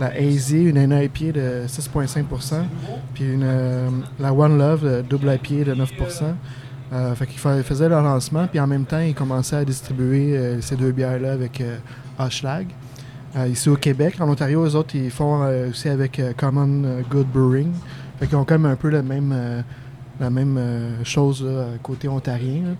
la 0.00 0.06
AZ, 0.08 0.50
une 0.52 0.84
NIP 0.86 1.32
de 1.32 1.62
6,5% 1.68 2.54
puis 3.14 3.38
la 4.18 4.32
One 4.32 4.58
Love, 4.58 5.02
double 5.08 5.32
IPA 5.34 5.70
de 5.70 5.74
9 5.74 5.90
euh, 6.92 7.14
fait 7.14 7.26
qu'ils 7.26 7.38
fa- 7.38 7.56
ils 7.56 7.62
faisaient 7.62 7.88
leur 7.88 8.02
lancement, 8.02 8.46
puis 8.46 8.60
en 8.60 8.66
même 8.66 8.84
temps, 8.84 8.98
ils 9.00 9.14
commençaient 9.14 9.56
à 9.56 9.64
distribuer 9.64 10.58
ces 10.60 10.76
deux 10.76 10.92
bières-là 10.92 11.32
avec 11.32 11.60
euh. 11.60 11.76
Euh, 13.34 13.48
ici 13.48 13.70
au 13.70 13.76
Québec, 13.76 14.16
en 14.20 14.28
Ontario, 14.28 14.64
eux 14.66 14.76
autres, 14.76 14.94
ils 14.94 15.10
font 15.10 15.42
euh, 15.42 15.70
aussi 15.70 15.88
avec 15.88 16.18
euh, 16.18 16.32
Common 16.36 17.02
Good 17.10 17.28
Brewing. 17.28 17.72
Fait 18.18 18.26
qu'ils 18.26 18.36
ont 18.36 18.44
quand 18.44 18.58
même 18.58 18.70
un 18.72 18.76
peu 18.76 18.90
même, 19.00 19.64
la 20.20 20.30
même 20.30 20.60
chose 21.02 21.44
côté 21.82 22.06
ontarien. 22.06 22.76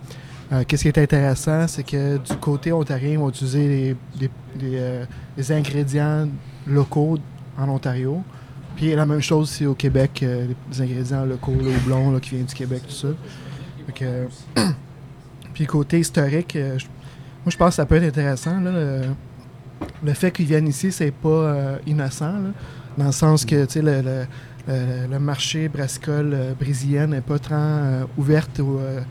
Qu'est-ce 0.67 0.83
qui 0.83 0.87
est 0.87 0.97
intéressant, 0.99 1.67
c'est 1.67 1.83
que 1.83 2.17
du 2.17 2.35
côté 2.37 2.71
ontarien, 2.71 3.09
ils 3.09 3.19
vont 3.19 3.27
utiliser 3.27 3.97
les, 4.55 5.51
ingrédients 5.51 6.29
locaux 6.65 7.17
en 7.57 7.67
Ontario. 7.67 8.21
Puis 8.77 8.95
la 8.95 9.05
même 9.05 9.21
chose 9.21 9.51
ici 9.51 9.65
au 9.65 9.73
Québec, 9.73 10.21
euh, 10.23 10.47
des 10.71 10.81
ingrédients 10.81 11.25
locaux, 11.25 11.55
le 11.61 11.71
houblon 11.71 12.11
là, 12.11 12.19
qui 12.21 12.35
vient 12.35 12.45
du 12.45 12.53
Québec, 12.53 12.83
tout 12.87 12.93
ça. 12.93 13.09
Puis 15.53 15.65
côté 15.65 15.99
historique, 15.99 16.55
moi 16.55 17.49
je 17.49 17.57
pense 17.57 17.69
que 17.69 17.75
ça 17.75 17.85
peut 17.85 17.95
être 17.95 18.05
intéressant. 18.05 18.61
Là, 18.61 19.01
le 20.03 20.13
fait 20.13 20.31
qu'ils 20.31 20.45
viennent 20.45 20.67
ici, 20.67 20.91
c'est 20.91 21.11
pas 21.11 21.27
euh, 21.29 21.77
innocent, 21.87 22.33
dans 22.97 23.05
le 23.05 23.11
sens 23.11 23.45
que, 23.45 23.65
le, 23.79 24.01
le- 24.01 24.25
le- 24.67 25.07
marché 25.19 25.67
brassicole 25.67 26.31
euh, 26.33 26.53
brésilien 26.59 27.07
n'est 27.07 27.21
pas 27.21 27.39
tant 27.39 27.55
euh, 27.55 28.03
ouverte 28.17 28.59
aux, 28.59 28.79
euh, 28.79 29.01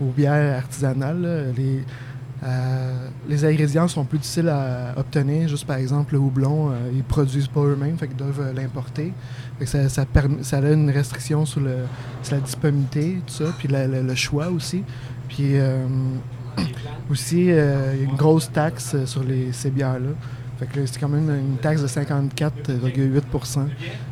aux 0.00 0.10
bières 0.10 0.58
artisanales. 0.58 1.52
Les, 1.56 1.84
les 3.28 3.44
ingrédients 3.44 3.86
sont 3.86 4.04
plus 4.04 4.18
difficiles 4.18 4.48
à 4.48 4.94
obtenir. 4.96 5.48
Juste 5.48 5.64
par 5.66 5.76
exemple, 5.76 6.14
le 6.14 6.18
houblon, 6.18 6.70
euh, 6.70 6.74
ils 6.92 7.04
produisent 7.04 7.46
pas 7.46 7.60
eux-mêmes, 7.60 7.96
fait 7.96 8.08
doivent 8.16 8.52
l'importer. 8.54 9.12
Ça, 9.64 9.88
ça, 9.88 10.04
ça 10.40 10.56
a 10.58 10.70
une 10.72 10.90
restriction 10.90 11.46
sur, 11.46 11.60
le, 11.60 11.76
sur 12.22 12.34
la 12.34 12.40
disponibilité, 12.40 13.18
tout 13.26 13.34
ça, 13.34 13.44
puis 13.58 13.68
le, 13.68 13.86
choix 14.16 14.48
aussi. 14.48 14.82
Puis 15.28 15.52
aussi, 17.10 17.50
euh, 17.50 17.92
il 17.94 18.02
y 18.02 18.06
a 18.06 18.10
une 18.10 18.16
grosse 18.16 18.50
taxe 18.52 18.92
euh, 18.94 19.06
sur 19.06 19.22
les, 19.22 19.52
ces 19.52 19.70
bières-là. 19.70 20.10
Fait 20.58 20.66
que 20.66 20.78
là, 20.80 20.86
c'est 20.86 21.00
quand 21.00 21.08
même 21.08 21.28
une 21.28 21.56
taxe 21.56 21.82
de 21.82 21.88
54,8 21.88 23.66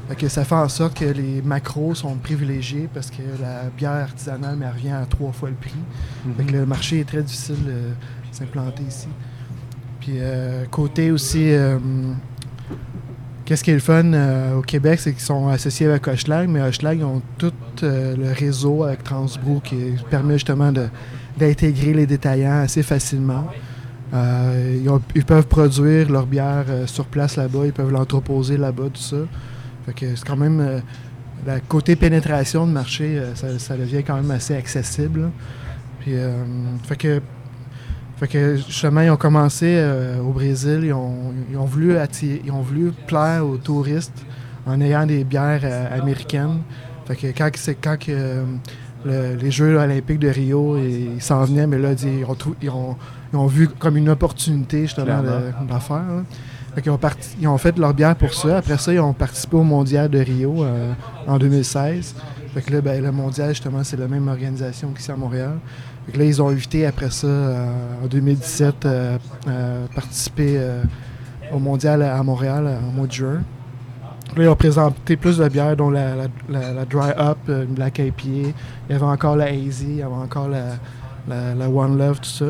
Fait 0.08 0.14
que 0.16 0.28
ça 0.28 0.44
fait 0.44 0.54
en 0.54 0.68
sorte 0.68 0.98
que 0.98 1.04
les 1.04 1.42
macros 1.42 1.94
sont 1.94 2.16
privilégiés 2.16 2.88
parce 2.92 3.10
que 3.10 3.22
la 3.40 3.64
bière 3.76 3.92
artisanale 3.92 4.56
mais 4.58 4.66
elle 4.66 4.72
revient 4.72 4.90
à 4.90 5.06
trois 5.08 5.30
fois 5.32 5.50
le 5.50 5.54
prix. 5.54 5.70
Fait 6.36 6.44
que 6.44 6.52
le 6.52 6.66
marché 6.66 7.00
est 7.00 7.04
très 7.08 7.22
difficile 7.22 7.64
de 7.64 7.80
s'implanter 8.32 8.82
ici. 8.82 9.06
Puis 10.00 10.14
euh, 10.16 10.64
côté 10.70 11.10
aussi, 11.12 11.52
euh, 11.52 11.78
qu'est-ce 13.44 13.62
qui 13.62 13.70
est 13.70 13.74
le 13.74 13.80
fun 13.80 14.12
euh, 14.12 14.56
au 14.56 14.62
Québec, 14.62 14.98
c'est 14.98 15.12
qu'ils 15.12 15.20
sont 15.22 15.48
associés 15.48 15.86
avec 15.86 16.08
Hochelag, 16.08 16.48
mais 16.48 16.62
Hochelag 16.62 16.98
ils 16.98 17.04
ont 17.04 17.22
tout 17.38 17.52
euh, 17.82 18.16
le 18.16 18.32
réseau 18.32 18.84
avec 18.84 19.04
Transbrou 19.04 19.60
qui 19.60 19.76
permet 20.10 20.34
justement 20.34 20.72
de- 20.72 20.88
d'intégrer 21.38 21.92
les 21.94 22.06
détaillants 22.06 22.60
assez 22.62 22.82
facilement. 22.82 23.46
Euh, 24.12 25.00
ils, 25.14 25.24
peuvent 25.24 25.46
produire 25.46 26.10
leur 26.10 26.26
bière 26.26 26.64
euh, 26.68 26.86
sur 26.86 27.06
place 27.06 27.36
là-bas, 27.36 27.66
ils 27.66 27.72
peuvent 27.72 27.92
l'entreposer 27.92 28.56
là-bas, 28.56 28.88
tout 28.92 29.00
ça. 29.00 29.18
Fait 29.86 29.92
que 29.92 30.16
c'est 30.16 30.26
quand 30.26 30.36
même. 30.36 30.60
euh, 30.60 30.80
la 31.46 31.58
côté 31.58 31.96
pénétration 31.96 32.66
de 32.66 32.72
marché, 32.72 33.18
euh, 33.18 33.34
ça, 33.34 33.76
devient 33.76 34.02
quand 34.04 34.16
même 34.16 34.30
assez 34.30 34.54
accessible. 34.54 35.30
Puis, 36.00 36.12
fait 36.84 36.96
que. 36.96 37.22
Fait 38.18 38.28
que 38.28 38.56
justement, 38.56 39.00
ils 39.00 39.08
ont 39.10 39.16
commencé 39.16 39.82
au 40.22 40.32
Brésil, 40.32 40.80
ils 40.84 40.92
ont, 40.92 41.32
ils 41.50 41.56
ont 41.56 41.64
voulu 41.64 41.96
attirer- 41.96 42.42
ils 42.44 42.52
ont 42.52 42.60
voulu 42.60 42.92
plaire 43.06 43.46
aux 43.46 43.56
touristes 43.56 44.26
en 44.66 44.78
ayant 44.82 45.06
des 45.06 45.24
bières 45.24 45.62
américaines. 45.90 46.58
Fait 47.06 47.16
que 47.16 47.26
quand 47.28 47.50
c'est 47.54 47.76
quand 47.76 47.96
le- 49.04 49.34
les 49.36 49.50
Jeux 49.50 49.76
olympiques 49.78 50.18
de 50.18 50.28
Rio, 50.28 50.76
ils 50.78 51.14
ils 51.16 51.22
s'en 51.22 51.44
venaient, 51.44 51.66
mais 51.66 51.78
là, 51.78 51.90
ils 51.92 52.24
ont, 52.24 52.36
ils 52.62 52.70
ont- 52.70 52.96
ils 53.32 53.36
ont 53.36 53.46
vu 53.46 53.68
comme 53.68 53.96
une 53.96 54.08
opportunité 54.08 54.82
justement 54.82 55.22
de, 55.22 55.28
Clairement. 55.28 55.64
de 55.66 55.72
la 55.72 55.80
faire. 55.80 55.96
là. 55.96 56.22
Fait 56.74 56.82
qu'ils 56.82 56.92
ont, 56.92 56.98
parti- 56.98 57.36
ils 57.40 57.48
ont 57.48 57.58
fait 57.58 57.76
leur 57.78 57.92
bière 57.94 58.14
pour 58.14 58.32
ça. 58.32 58.58
Après 58.58 58.78
ça, 58.78 58.92
ils 58.92 59.00
ont 59.00 59.12
participé 59.12 59.56
au 59.56 59.64
mondial 59.64 60.08
de 60.08 60.18
Rio 60.20 60.62
euh, 60.62 60.92
en 61.26 61.36
2016. 61.38 62.14
Fait 62.54 62.62
que 62.62 62.72
là, 62.72 62.80
ben, 62.80 63.02
le 63.02 63.10
mondial, 63.12 63.48
justement, 63.50 63.82
c'est 63.82 63.96
la 63.98 64.06
même 64.08 64.28
organisation 64.28 64.88
qu'ici 64.92 65.10
à 65.10 65.16
Montréal. 65.16 65.54
Fait 66.06 66.12
que 66.12 66.18
là, 66.18 66.24
ils 66.24 66.40
ont 66.42 66.48
invité 66.48 66.86
après 66.86 67.10
ça, 67.10 67.26
euh, 67.26 67.66
en 68.04 68.06
2017, 68.06 68.86
euh, 68.86 69.18
euh, 69.48 69.86
participer 69.94 70.60
au 71.52 71.58
mondial 71.58 72.02
à 72.02 72.22
Montréal 72.22 72.68
en 72.88 72.92
mois 72.92 73.06
de 73.08 73.12
juin. 73.12 73.42
Là, 74.36 74.44
ils 74.44 74.48
ont 74.48 74.56
présenté 74.56 75.16
plus 75.16 75.38
de 75.38 75.48
bières, 75.48 75.76
dont 75.76 75.90
la, 75.90 76.14
la- 76.14 76.24
la- 76.48 76.72
la 76.72 76.84
Dry 76.84 77.10
Up, 77.18 77.38
euh, 77.48 77.64
une 77.64 77.74
Black 77.74 77.98
IPA. 77.98 78.22
Il 78.26 78.52
y 78.90 78.92
avait 78.94 79.02
encore 79.04 79.36
la 79.36 79.46
Hazy, 79.46 79.86
il 79.88 79.96
y 79.96 80.02
avait 80.02 80.12
encore 80.14 80.48
la, 80.48 80.76
la- 81.28 81.54
la 81.54 81.68
One 81.68 81.98
Love, 81.98 82.20
tout 82.20 82.28
ça. 82.30 82.46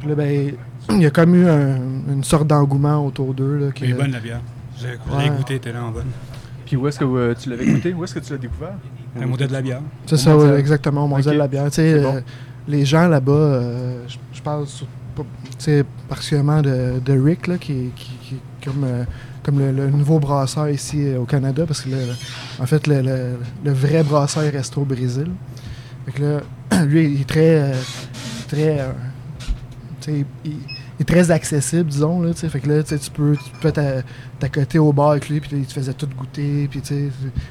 Puis 0.00 0.08
là, 0.08 0.14
ben, 0.16 0.52
il 0.90 1.02
y 1.02 1.06
a 1.06 1.10
comme 1.10 1.34
eu 1.34 1.46
un- 1.48 1.76
une 2.12 2.24
sorte 2.24 2.46
d'engouement 2.48 3.04
autour 3.06 3.32
d'eux. 3.34 3.58
là, 3.58 3.66
Elle 3.80 3.90
est 3.90 3.94
bonne 3.94 4.10
la 4.12 4.20
bière. 4.20 4.40
J'ai 4.78 4.88
Ouais. 4.88 4.94
j'ai 5.24 5.28
goûté, 5.30 5.44
elle 5.50 5.56
était 5.56 5.70
vraiment 5.72 5.90
bonne. 5.90 6.06
Puis 6.66 6.76
où 6.76 6.86
est-ce 6.88 6.98
que 6.98 7.04
euh, 7.04 7.34
tu 7.38 7.50
l'avais 7.50 7.66
goûté? 7.66 7.92
Où 7.94 8.02
est-ce 8.04 8.14
que 8.14 8.20
tu 8.20 8.32
l'as 8.32 8.38
découvert? 8.38 8.74
Un 9.20 9.26
modèle 9.26 9.48
de 9.48 9.52
la 9.52 9.60
bière. 9.62 9.80
C'est 10.06 10.14
Au 10.14 10.18
ça, 10.18 10.30
mondial. 10.34 10.52
ouais, 10.52 10.58
exactement, 10.60 11.04
au 11.04 11.08
mondial 11.08 11.34
de 11.34 11.38
la 11.40 11.48
bière. 11.48 11.64
Tu 11.66 11.70
sais, 11.72 11.92
C'est 11.96 12.02
bon. 12.02 12.16
euh, 12.16 12.20
les 12.68 12.84
gens 12.84 13.08
là-bas, 13.08 13.32
euh, 13.32 14.04
je 14.08 14.16
je 14.32 14.42
parle 14.42 14.64
particulièrement 16.08 16.62
de, 16.62 17.00
de 17.04 17.12
Rick, 17.20 17.46
là, 17.46 17.58
qui, 17.58 17.90
qui, 17.94 18.12
qui 18.22 18.34
est 18.36 18.64
comme, 18.64 18.84
euh, 18.84 19.04
comme 19.42 19.58
le, 19.58 19.88
nouveau 19.90 20.18
brasseur 20.18 20.68
ici 20.68 20.98
euh, 21.06 21.18
au 21.20 21.24
Canada, 21.24 21.64
parce 21.66 21.80
que 21.82 21.90
le- 21.90 22.14
en 22.58 22.66
fait, 22.66 22.86
le, 22.86 23.36
vrai 23.64 24.02
brasseur 24.02 24.50
reste 24.52 24.76
au 24.76 24.84
Brésil. 24.84 25.30
Fait 26.06 26.12
que 26.12 26.22
là, 26.22 26.84
lui, 26.84 27.14
il 27.14 27.20
est 27.22 27.28
très. 27.28 27.60
euh, 27.60 27.74
très 28.48 28.80
euh, 28.80 30.22
il, 30.44 30.54
est 30.98 31.04
très 31.04 31.30
accessible, 31.30 31.86
disons. 31.88 32.20
Là, 32.20 32.34
fait 32.34 32.60
que 32.60 32.68
là, 32.68 32.82
tu 32.82 32.96
peux, 33.14 33.34
tu 33.34 33.50
peux 33.60 33.72
t'a- 33.72 34.02
t'accoter 34.38 34.78
au 34.78 34.92
bar 34.92 35.10
avec 35.12 35.30
lui, 35.30 35.40
puis 35.40 35.50
il 35.54 35.64
te 35.64 35.72
faisait 35.72 35.94
tout 35.94 36.06
goûter. 36.06 36.68
Puis, 36.70 36.82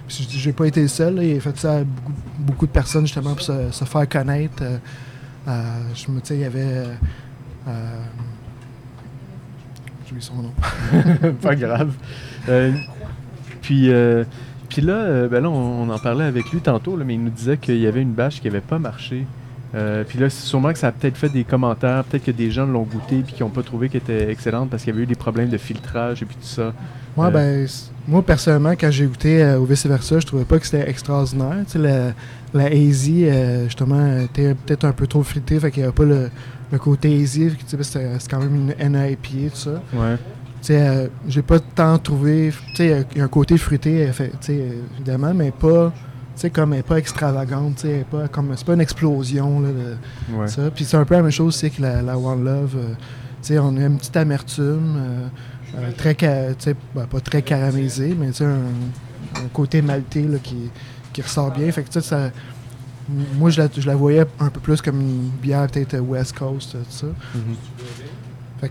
j'ai- 0.07 0.53
pas 0.53 0.65
été 0.67 0.81
le 0.83 0.87
seul. 0.87 1.23
il 1.23 1.37
a 1.37 1.39
fait 1.39 1.57
ça 1.57 1.77
à 1.77 1.83
beaucoup, 1.83 2.13
beaucoup 2.37 2.67
de 2.67 2.71
personnes, 2.71 3.07
justement, 3.07 3.33
pour 3.33 3.41
se, 3.41 3.85
faire 3.85 4.07
connaître. 4.07 4.63
je 5.47 6.11
me, 6.11 6.19
il 6.29 6.39
y 6.39 6.45
avait. 6.45 6.85
J'ai 10.09 10.15
oublié 10.15 10.21
son 10.21 10.41
nom. 10.43 11.33
pas 11.41 11.55
grave. 11.55 11.91
Euh, 12.49 12.71
puis, 13.61 13.91
euh, 13.91 14.23
puis 14.69 14.81
là, 14.81 14.93
euh, 14.93 15.27
ben 15.27 15.41
là 15.43 15.49
on, 15.49 15.83
on 15.83 15.89
en 15.89 15.99
parlait 15.99 16.25
avec 16.25 16.51
lui 16.51 16.59
tantôt, 16.61 16.95
là, 16.97 17.03
mais 17.05 17.15
il 17.15 17.23
nous 17.23 17.29
disait 17.29 17.57
qu'il 17.57 17.77
y 17.79 17.87
avait 17.87 18.01
une 18.01 18.13
bâche 18.13 18.39
qui 18.41 18.47
n'avait 18.47 18.61
pas 18.61 18.79
marché. 18.79 19.25
Euh, 19.75 20.03
puis 20.07 20.17
là, 20.17 20.31
c'est 20.31 20.47
sûrement 20.47 20.73
que 20.73 20.79
ça 20.79 20.87
a 20.87 20.91
peut-être 20.91 21.15
fait 21.17 21.29
des 21.29 21.43
commentaires, 21.43 22.03
peut-être 22.05 22.25
que 22.25 22.31
des 22.31 22.49
gens 22.49 22.65
l'ont 22.65 22.83
goûté 22.83 23.21
puis 23.21 23.33
qui 23.33 23.43
n'ont 23.43 23.49
pas 23.49 23.61
trouvé 23.61 23.87
qu'elle 23.89 24.01
était 24.01 24.31
excellente 24.31 24.69
parce 24.71 24.83
qu'il 24.83 24.91
y 24.93 24.95
avait 24.95 25.03
eu 25.03 25.07
des 25.07 25.13
problèmes 25.15 25.49
de 25.49 25.57
filtrage 25.57 26.23
et 26.23 26.25
puis 26.25 26.35
tout 26.37 26.47
ça. 26.47 26.73
Moi, 27.15 27.27
Euh, 27.27 27.29
ben, 27.29 27.67
moi, 28.07 28.23
personnellement, 28.23 28.71
quand 28.71 28.89
j'ai 28.89 29.05
goûté 29.05 29.43
euh, 29.43 29.59
au 29.59 29.65
vice-versa, 29.65 30.19
je 30.19 30.25
trouvais 30.25 30.45
pas 30.45 30.57
que 30.57 30.65
c'était 30.65 30.89
extraordinaire. 30.89 31.57
Tu 31.67 31.73
sais, 31.73 31.79
la, 31.79 32.13
la 32.55 32.65
hazy, 32.65 33.27
justement, 33.65 34.17
était 34.21 34.55
peut-être 34.55 34.85
un 34.85 34.91
peu 34.91 35.05
trop 35.05 35.21
fritée, 35.21 35.59
fait 35.59 35.69
qu'il 35.69 35.83
n'y 35.83 35.87
avait 35.87 35.95
pas 35.95 36.05
le, 36.05 36.31
le 36.71 36.77
côté 36.77 37.09
que 37.55 37.63
C'est 37.67 37.77
c'est 38.19 38.29
quand 38.29 38.39
même 38.39 38.55
une 38.79 38.91
NIPA, 38.91 39.49
tout 39.51 39.55
ça. 39.57 39.81
Ouais. 39.93 40.17
Euh, 40.71 41.07
j'ai 41.27 41.41
pas 41.41 41.59
tant 41.59 41.97
trouvé. 41.97 42.51
Tu 42.69 42.75
sais, 42.75 43.05
il 43.13 43.17
y 43.17 43.21
a 43.21 43.23
un 43.23 43.27
côté 43.29 43.57
fruité, 43.57 44.07
euh, 44.07 44.11
euh, 44.61 44.71
évidemment, 44.95 45.33
mais 45.33 45.51
pas. 45.51 45.91
Tu 46.35 46.41
sais, 46.41 46.49
comme 46.49 46.73
elle 46.73 46.79
est 46.79 46.83
pas 46.83 46.97
extravagante, 46.97 47.81
elle 47.85 47.91
est 48.01 48.03
pas 48.05 48.27
comme. 48.27 48.51
C'est 48.55 48.65
pas 48.65 48.73
une 48.73 48.81
explosion, 48.81 49.61
là, 49.61 49.69
de- 49.69 50.35
Ouais. 50.37 50.47
ça. 50.47 50.69
Puis 50.69 50.85
c'est 50.85 50.97
un 50.97 51.05
peu 51.05 51.15
la 51.15 51.21
même 51.21 51.31
chose 51.31 51.47
aussi 51.55 51.71
que 51.71 51.81
la, 51.81 52.01
la 52.01 52.17
One 52.17 52.43
Love. 52.43 52.75
euh, 52.77 52.93
on 53.57 53.75
a 53.77 53.81
une 53.85 53.97
petite 53.97 54.17
amertume, 54.17 54.95
euh, 54.97 55.27
euh, 55.77 55.91
très, 55.97 56.13
ben, 56.93 57.05
pas 57.05 57.19
très 57.21 57.41
caramélisée, 57.41 58.13
mais 58.19 58.33
un, 58.45 58.49
un 59.35 59.47
côté 59.53 59.81
maltais 59.81 60.23
là, 60.23 60.37
qui, 60.43 60.69
qui 61.13 61.21
ressort 61.21 61.51
bien. 61.51 61.71
Fait 61.71 61.83
que 61.83 61.89
ça. 62.01 62.31
Moi, 63.37 63.49
je 63.49 63.61
la, 63.61 63.69
je 63.75 63.87
la 63.87 63.95
voyais 63.95 64.25
un 64.39 64.49
peu 64.49 64.59
plus 64.59 64.81
comme 64.81 64.99
une 64.99 65.29
bière 65.41 65.67
peut-être 65.67 65.95
euh, 65.95 66.01
West 66.01 66.37
Coast, 66.37 66.75
euh, 66.75 66.79
tout 66.79 66.91
ça. 66.91 67.07
Mhm. 67.35 68.69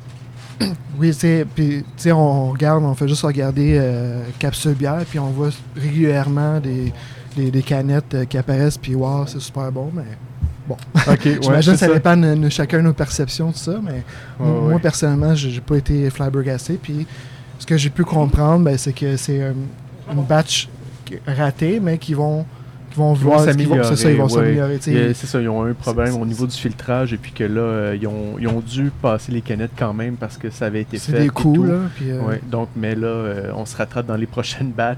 Oui, 0.98 1.12
tu 1.12 1.20
sais, 1.20 1.46
puis 1.55 1.85
tu 1.85 1.85
sais, 1.96 2.11
on 2.12 2.51
regarde, 2.51 2.83
on 2.83 2.92
fait 2.94 3.07
juste 3.07 3.22
regarder 3.22 3.77
euh, 3.79 4.24
Capsule 4.40 4.74
Bière, 4.74 5.05
puis 5.09 5.20
on 5.20 5.31
voit 5.31 5.51
régulièrement 5.77 6.59
des, 6.59 6.92
des, 7.37 7.53
des 7.53 7.62
canettes 7.62 8.12
euh, 8.14 8.24
qui 8.24 8.37
apparaissent, 8.37 8.77
puis 8.77 8.96
wow, 8.96 9.24
c'est 9.24 9.38
super 9.38 9.70
bon, 9.70 9.92
mais 9.94 10.03
ouais, 10.68 11.38
j'imagine 11.40 11.74
que 11.74 11.79
ça 11.79 11.87
dépend 11.87 12.16
de, 12.16 12.35
de 12.35 12.48
chacun 12.48 12.79
de 12.79 12.83
nos 12.83 12.92
perceptions, 12.92 13.53
tout 13.53 13.59
ça, 13.59 13.79
mais 13.81 14.03
moi, 14.40 14.74
ouais. 14.74 14.79
personnellement, 14.81 15.33
j'ai 15.37 15.61
pas 15.61 15.77
été 15.77 16.11
flabbergasté, 16.11 16.77
puis 16.83 17.07
ce 17.59 17.66
que 17.66 17.77
j'ai 17.77 17.90
pu 17.90 18.05
comprendre, 18.05 18.64
ben, 18.64 18.79
c'est 18.79 18.92
que 18.92 19.16
c'est 19.16 19.42
euh, 19.42 19.53
une 20.11 20.22
batch 20.22 20.68
ratée, 21.27 21.81
mais 21.81 21.98
qui 21.98 22.14
vont, 22.14 22.46
vont 22.98 23.14
Ils 23.14 23.20
vont 23.20 23.30
voir, 23.30 23.40
c'est 23.40 23.52
ça, 23.96 24.11
ils 24.11 24.16
vont 24.18 24.24
ouais. 24.24 24.28
s'améliorer, 24.30 24.78
C'est 25.14 25.26
ça, 25.26 25.40
ils 25.40 25.48
ont 25.48 25.66
eu 25.66 25.70
un 25.70 25.74
problème 25.74 26.12
C'est- 26.12 26.20
au 26.20 26.26
niveau 26.26 26.46
du 26.46 26.56
filtrage 26.56 27.12
et 27.12 27.16
puis 27.16 27.32
que 27.32 27.44
là, 27.44 27.61
euh, 27.61 27.96
ils, 28.00 28.06
ont, 28.06 28.37
ils 28.38 28.46
ont 28.48 28.61
dû 28.61 28.90
passer 29.00 29.32
les 29.32 29.40
canettes 29.40 29.70
quand 29.78 29.92
même 29.94 30.16
parce 30.16 30.37
que 30.37 30.50
ça 30.50 30.66
avait 30.66 30.82
été 30.82 30.98
C'est 30.98 31.12
fait. 31.12 31.18
des 31.20 31.24
et 31.26 31.28
coups, 31.30 31.68
là, 31.68 31.74
puis... 31.96 32.11
euh, 32.11 32.20
Ouais, 32.20 32.40
donc, 32.50 32.68
mais 32.76 32.94
là, 32.94 33.06
euh, 33.06 33.50
on 33.56 33.64
se 33.64 33.76
rattrape 33.76 34.06
dans 34.06 34.16
les 34.16 34.26
prochaines. 34.37 34.72
Euh, 34.78 34.94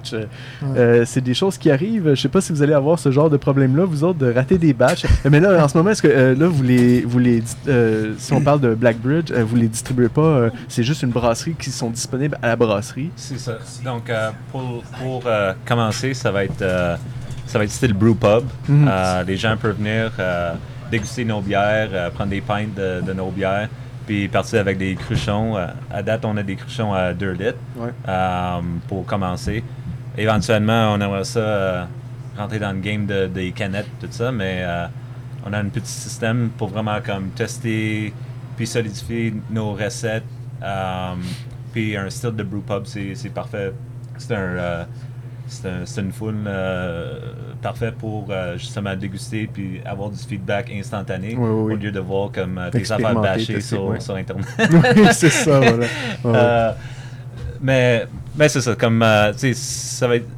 Ouais. 0.63 0.79
euh, 0.79 1.05
c'est 1.07 1.21
des 1.21 1.35
choses 1.35 1.57
qui 1.59 1.71
arrivent. 1.71 2.15
Je 2.15 2.21
sais 2.21 2.29
pas 2.29 2.41
si 2.41 2.53
vous 2.53 2.63
allez 2.63 2.73
avoir 2.75 2.99
ce 2.99 3.11
genre 3.11 3.31
de 3.31 3.37
problème-là, 3.37 3.85
vous 3.85 4.05
autres, 4.05 4.19
de 4.19 4.33
rater 4.33 4.59
des 4.59 4.73
batchs. 4.73 5.05
Euh, 5.05 5.09
mais 5.31 5.41
là, 5.41 5.63
en 5.65 5.69
ce 5.69 5.77
moment, 5.77 5.91
est-ce 5.91 6.03
que 6.03 6.09
euh, 6.09 6.35
là, 6.35 6.47
vous 6.49 6.63
les, 6.63 7.03
vous 7.03 7.19
les, 7.19 7.43
euh, 7.69 8.15
si 8.19 8.33
on 8.33 8.41
parle 8.41 8.61
de 8.61 8.75
Blackbridge, 8.75 9.31
euh, 9.33 9.45
vous 9.45 9.57
les 9.57 9.69
distribuez 9.69 10.09
pas 10.09 10.21
euh, 10.23 10.51
C'est 10.69 10.83
juste 10.83 11.03
une 11.03 11.11
brasserie 11.11 11.55
qui 11.59 11.71
sont 11.71 11.91
disponibles 11.91 12.39
à 12.43 12.49
la 12.49 12.57
brasserie? 12.57 13.11
C'est 13.17 13.39
ça. 13.39 13.59
Donc, 13.85 14.09
euh, 14.11 14.31
pour, 14.53 14.83
pour 15.03 15.23
euh, 15.27 15.53
commencer, 15.67 16.15
ça 16.15 16.31
va 16.31 16.45
être 16.45 16.63
euh, 16.63 16.97
ça 17.51 17.59
va 17.59 17.65
être 17.65 17.71
style 17.71 17.93
brew 17.95 18.15
pub. 18.15 18.45
Mhm. 18.69 18.87
Euh, 18.89 19.23
les 19.25 19.37
gens 19.37 19.57
peuvent 19.57 19.77
venir 19.77 20.13
euh, 20.19 20.55
déguster 20.91 21.25
nos 21.25 21.41
bières, 21.41 21.89
euh, 21.93 22.11
prendre 22.11 22.31
des 22.31 22.41
pintes 22.41 22.75
de, 22.75 23.01
de 23.01 23.13
nos 23.13 23.31
bières, 23.31 23.69
puis 24.07 24.29
partir 24.29 24.61
avec 24.61 24.79
des 24.79 24.95
cruchons. 24.95 25.57
À 25.91 26.03
date, 26.03 26.25
on 26.25 26.37
a 26.37 26.43
des 26.43 26.57
cruchons 26.57 26.93
à 26.93 27.13
2 27.13 27.33
litres 27.33 27.59
Ouais. 27.77 27.91
euh, 28.09 28.61
pour 28.89 29.05
commencer. 29.05 29.63
Éventuellement, 30.17 30.93
on 30.95 31.01
aimerait 31.01 31.25
ça 31.25 31.41
euh, 31.41 31.85
rentrer 32.37 32.59
dans 32.59 32.73
le 32.73 32.81
game 32.81 33.07
de- 33.07 33.27
des 33.27 33.53
canettes, 33.53 33.89
tout 34.01 34.09
ça, 34.11 34.33
mais 34.33 34.63
euh, 34.63 34.87
on 35.47 35.53
a 35.53 35.59
un 35.59 35.67
petit 35.67 35.91
système 35.91 36.51
pour 36.57 36.69
vraiment 36.69 36.99
comme 37.05 37.31
tester 37.31 38.13
puis 38.57 38.67
solidifier 38.67 39.35
nos 39.51 39.73
recettes. 39.73 40.25
Puis 41.73 41.97
un 41.97 42.11
style 42.11 42.33
de 42.37 42.43
brew 42.43 42.61
pub, 42.61 42.85
c'est 42.87 43.33
parfait. 43.33 43.73
C'est 44.19 44.35
un, 44.35 44.87
c'est 45.51 45.69
un- 45.69 45.85
c'est 45.85 46.01
une 46.01 46.13
foule 46.13 46.37
euh, 46.47 47.19
parfaite 47.61 47.95
pour 47.97 48.29
euh, 48.31 48.57
justement 48.57 48.95
déguster 48.97 49.49
puis 49.53 49.81
avoir 49.85 50.09
du 50.11 50.17
feedback 50.19 50.71
instantané 50.73 51.35
Oui, 51.37 51.49
oui, 51.49 51.63
oui. 51.65 51.75
au 51.75 51.77
lieu 51.77 51.93
de 51.93 52.01
voir 52.01 52.31
comme 52.33 52.57
euh, 52.59 52.71
des 52.71 52.91
affaires 52.91 53.15
bâchées 53.21 53.61
sur, 53.61 54.01
sur 54.01 54.15
Internet. 54.15 54.47
Oui, 54.71 55.07
c'est 55.13 55.31
ça, 55.31 55.61
voilà. 56.23 56.77
Mais 57.61 58.07
mais 58.37 58.49
c'est 58.49 58.61
ça, 58.63 58.75
comme 58.75 59.03
euh, 59.03 59.33
tu 59.33 59.39
sais, 59.39 59.55
ça 59.55 60.09
va 60.09 60.17
être 60.17 60.29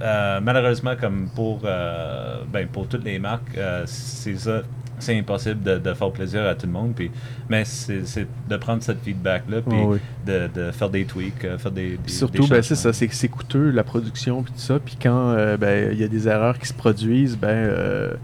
euh, 0.00 0.40
malheureusement 0.42 0.94
comme 1.00 1.28
pour 1.34 1.60
euh, 1.64 2.38
ben, 2.52 2.66
pour 2.66 2.88
toutes 2.88 3.04
les 3.04 3.18
marques, 3.20 3.56
euh, 3.56 3.82
c'est 3.86 4.36
ça, 4.36 4.62
c'est 5.02 5.18
impossible 5.18 5.62
de, 5.62 5.78
de 5.78 5.94
faire 5.94 6.10
plaisir 6.10 6.44
à 6.44 6.54
tout 6.54 6.66
le 6.66 6.72
monde. 6.72 6.92
Puis, 6.94 7.10
mais 7.48 7.64
c'est 7.64 8.26
de 8.48 8.56
prendre 8.56 8.82
cette 8.82 9.02
feedback 9.02 9.44
là, 9.48 9.60
puis 9.62 10.00
de, 10.26 10.48
de 10.54 10.70
faire 10.70 10.90
des 10.90 11.04
tweaks, 11.04 11.44
euh, 11.44 11.58
faire 11.58 11.72
des, 11.72 11.96
des 11.96 12.12
surtout, 12.12 12.46
ben, 12.46 12.62
c'est 12.62 12.76
ça, 12.76 12.92
c'est 12.92 13.28
coûteux 13.28 13.70
la 13.70 13.84
production 13.84 14.42
puis 14.42 14.52
tout 14.52 14.60
ça. 14.60 14.78
Puis 14.78 14.96
quand 15.00 15.30
euh, 15.30 15.56
ben, 15.56 15.92
il 15.92 16.00
y 16.00 16.04
a 16.04 16.08
des 16.08 16.28
erreurs 16.28 16.58
qui 16.58 16.66
se 16.66 16.74
produisent, 16.74 17.36
ben, 17.36 17.48
euh, 17.48 18.14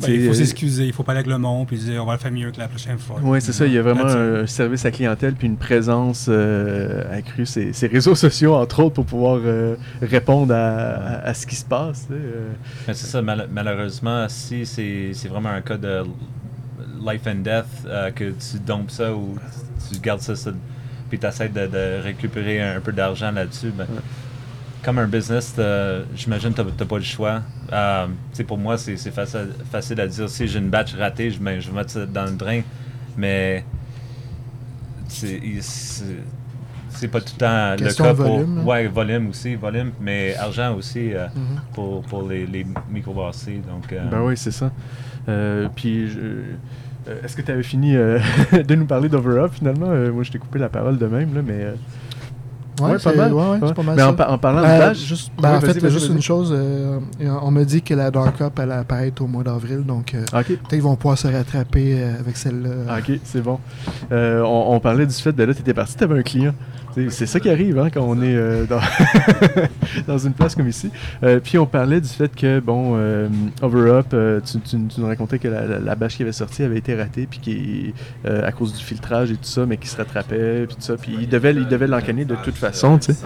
Ben, 0.00 0.06
tu 0.06 0.14
il 0.14 0.26
faut 0.26 0.34
s'excuser, 0.34 0.86
il 0.86 0.92
faut 0.92 1.02
parler 1.02 1.18
avec 1.20 1.30
le 1.30 1.38
monde, 1.38 1.66
puis 1.66 1.76
dire 1.78 2.02
on 2.02 2.06
va 2.06 2.14
le 2.14 2.18
faire 2.18 2.32
mieux 2.32 2.50
que 2.50 2.58
la 2.58 2.68
prochaine 2.68 2.98
fois. 2.98 3.16
Oui, 3.22 3.40
c'est 3.40 3.52
ça. 3.52 3.66
Il 3.66 3.72
y 3.72 3.78
a 3.78 3.82
vraiment 3.82 4.04
un 4.04 4.46
service 4.46 4.84
à 4.84 4.90
clientèle 4.90 5.34
puis 5.34 5.46
une 5.46 5.56
présence 5.56 6.26
euh, 6.28 7.02
accrue. 7.16 7.46
Ces, 7.46 7.72
ces 7.72 7.86
réseaux 7.86 8.14
sociaux, 8.14 8.54
entre 8.54 8.82
autres, 8.84 8.94
pour 8.94 9.04
pouvoir 9.06 9.40
euh, 9.44 9.76
répondre 10.02 10.54
à, 10.54 10.58
à- 10.58 11.28
à 11.28 11.34
ce 11.34 11.46
qui 11.46 11.56
se 11.56 11.64
passe. 11.64 12.06
euh. 12.10 12.50
Mais 12.88 12.94
c'est 12.94 13.06
ça, 13.06 13.20
mal- 13.22 13.48
malheureusement, 13.52 14.26
si 14.28 14.64
c'est 14.66 15.10
c'est 15.12 15.28
vraiment 15.28 15.50
un 15.50 15.60
cas 15.60 15.76
de 15.76 16.02
life 17.06 17.26
and 17.26 17.42
death, 17.42 17.64
euh, 17.86 18.10
que 18.10 18.24
tu 18.30 18.58
dompes 18.66 18.90
ça 18.90 19.14
ou 19.14 19.36
tu 19.92 19.98
gardes 20.00 20.20
ça, 20.20 20.34
ça 20.36 20.50
puis 21.08 21.18
tu 21.18 21.26
essaies 21.26 21.48
de, 21.48 21.66
de 21.66 22.02
récupérer 22.02 22.62
un 22.62 22.80
peu 22.80 22.92
d'argent 22.92 23.32
là-dessus, 23.32 23.72
ben, 23.76 23.86
comme 24.82 24.98
un 24.98 25.06
business, 25.06 25.54
j'imagine 26.16 26.52
que 26.52 26.62
tu 26.62 26.68
n'as 26.78 26.86
pas 26.86 26.96
le 26.98 27.04
choix. 27.04 27.42
Euh, 27.72 28.06
pour 28.46 28.58
moi, 28.58 28.78
c'est 28.78 28.96
facile, 29.10 29.48
facile 29.70 30.00
à 30.00 30.06
dire. 30.06 30.28
Si 30.28 30.46
j'ai 30.48 30.58
une 30.58 30.70
batch 30.70 30.94
ratée, 30.94 31.30
je, 31.30 31.36
je 31.38 31.70
vais 31.70 31.76
mettre 31.76 31.90
ça 31.90 32.06
dans 32.06 32.24
le 32.24 32.32
drain. 32.32 32.60
Mais 33.16 33.64
c'est 35.08 37.08
pas 37.08 37.20
tout 37.20 37.32
le 37.34 37.38
temps 37.38 37.76
Question 37.76 38.04
le 38.04 38.10
cas 38.10 38.16
de 38.16 38.22
pour. 38.22 38.36
volume, 38.38 38.58
hein. 38.58 38.64
Ouais, 38.64 38.86
volume 38.88 39.28
aussi, 39.30 39.54
volume, 39.54 39.92
mais 40.00 40.36
argent 40.36 40.74
aussi. 40.74 41.12
euh, 41.14 41.26
Mhm. 41.34 41.60
pour, 41.74 42.02
pour 42.02 42.28
les, 42.28 42.46
les 42.46 42.66
microbrassés. 42.90 43.60
Donc, 43.68 43.92
euh, 43.92 44.04
Ben 44.10 44.20
oui, 44.22 44.36
c'est 44.36 44.50
ça. 44.50 44.70
Euh, 45.28 45.68
puis, 45.74 46.08
je- 46.10 46.18
euh, 46.18 47.22
est-ce 47.24 47.36
que 47.36 47.42
tu 47.42 47.50
avais 47.50 47.62
fini 47.62 47.96
euh, 47.96 48.18
de 48.52 48.74
nous 48.74 48.86
parler 48.86 49.08
d'Over 49.08 49.40
Up 49.40 49.52
finalement? 49.54 49.88
Euh, 49.90 50.12
Moi, 50.12 50.22
je 50.24 50.30
t'ai 50.32 50.38
coupé 50.38 50.58
la 50.58 50.68
parole 50.68 50.98
de 50.98 51.06
même, 51.06 51.34
là, 51.34 51.42
mais. 51.44 51.66
Euh, 52.88 52.92
Ouais, 52.92 52.98
pas 52.98 53.12
mal. 53.14 53.32
ouais, 53.32 53.58
ouais, 53.60 53.74
pas 53.74 53.82
mal 53.82 53.96
Mais 53.96 54.02
en, 54.02 54.06
ça. 54.06 54.12
par- 54.12 54.32
en 54.32 54.38
parlant 54.38 54.60
de 54.62 54.66
Euh, 54.66 54.78
batch, 54.78 54.98
juste, 54.98 55.30
ben, 55.40 55.56
en 55.56 55.60
fait, 55.60 55.88
juste 55.90 56.08
une 56.10 56.22
chose, 56.22 56.52
euh, 56.56 56.98
on 57.42 57.50
me 57.50 57.64
dit 57.64 57.82
que 57.82 57.94
la 57.94 58.10
Dark 58.10 58.40
Up, 58.40 58.52
elle 58.62 58.72
apparaît 58.72 59.12
au 59.20 59.26
mois 59.26 59.42
d'avril, 59.42 59.84
donc 59.84 60.14
euh, 60.14 60.22
Ok. 60.32 60.46
peut-être 60.46 60.68
qu'ils 60.68 60.82
vont 60.82 60.96
pouvoir 60.96 61.18
se 61.18 61.28
rattraper 61.28 61.94
euh, 62.00 62.18
avec 62.20 62.36
celle-là. 62.36 62.70
Ah, 62.88 62.98
ok, 62.98 63.18
c'est 63.24 63.42
bon. 63.42 63.58
Euh, 64.12 64.42
on, 64.42 64.74
on 64.74 64.80
parlait 64.80 65.06
du 65.06 65.14
fait 65.14 65.32
de 65.32 65.42
là, 65.44 65.54
tu 65.54 65.60
étais 65.60 65.74
parti, 65.74 65.94
tu 65.96 66.04
avais 66.04 66.18
un 66.18 66.22
client. 66.22 66.54
C'est 67.10 67.26
ça 67.26 67.38
qui 67.38 67.48
arrive 67.48 67.78
hein, 67.78 67.88
quand 67.90 68.02
on 68.02 68.20
est 68.20 68.34
euh, 68.34 68.66
dans, 68.66 68.80
dans 70.06 70.18
une 70.18 70.32
place 70.32 70.54
comme 70.54 70.68
ici. 70.68 70.90
Euh, 71.22 71.38
puis 71.38 71.56
on 71.58 71.66
parlait 71.66 72.00
du 72.00 72.08
fait 72.08 72.34
que, 72.34 72.58
bon, 72.60 72.94
euh, 72.96 73.28
Over 73.62 73.90
Up, 73.90 74.06
euh, 74.12 74.40
tu, 74.40 74.76
nous 74.76 75.06
racontais 75.06 75.38
que 75.38 75.48
la, 75.48 75.78
la- 75.78 75.94
bâche 75.94 76.16
qui 76.16 76.22
avait 76.22 76.32
sorti 76.32 76.62
avait 76.62 76.78
été 76.78 76.94
ratée, 76.94 77.26
puis 77.26 77.38
qui, 77.38 77.94
à 78.24 78.50
cause 78.52 78.74
du 78.74 78.82
filtrage 78.82 79.30
et 79.30 79.36
tout 79.36 79.44
ça, 79.44 79.66
mais 79.66 79.76
qui 79.76 79.86
se 79.88 79.96
rattrapait, 79.96 80.66
puis 80.66 80.76
tout 80.76 80.82
ça. 80.82 80.96
Puis 80.96 81.16
il 81.20 81.28
devait 81.28 81.52
il 81.54 81.68
devait 81.68 81.86
l'encanner 81.86 82.24
de 82.24 82.34
toute 82.36 82.56
façon, 82.56 82.98
tu 82.98 83.12
sais. 83.12 83.18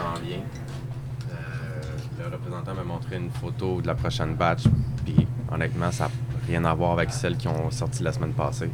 Le 2.19 2.25
représentant 2.33 2.75
m'a 2.75 2.85
montré 2.85 3.17
une 3.17 3.31
photo 3.31 3.81
de 3.81 3.87
la 3.87 3.95
prochaine 3.95 4.35
batch, 4.35 4.65
puis 5.05 5.27
honnêtement, 5.53 5.91
ça 5.93 6.05
n'a 6.05 6.11
rien 6.47 6.65
à 6.65 6.75
voir 6.75 6.93
avec 6.93 7.11
celles 7.13 7.37
qui 7.37 7.49
ont 7.49 7.71
sorti 7.71 8.03
la 8.03 8.13
semaine 8.13 8.33
passée. 8.33 8.71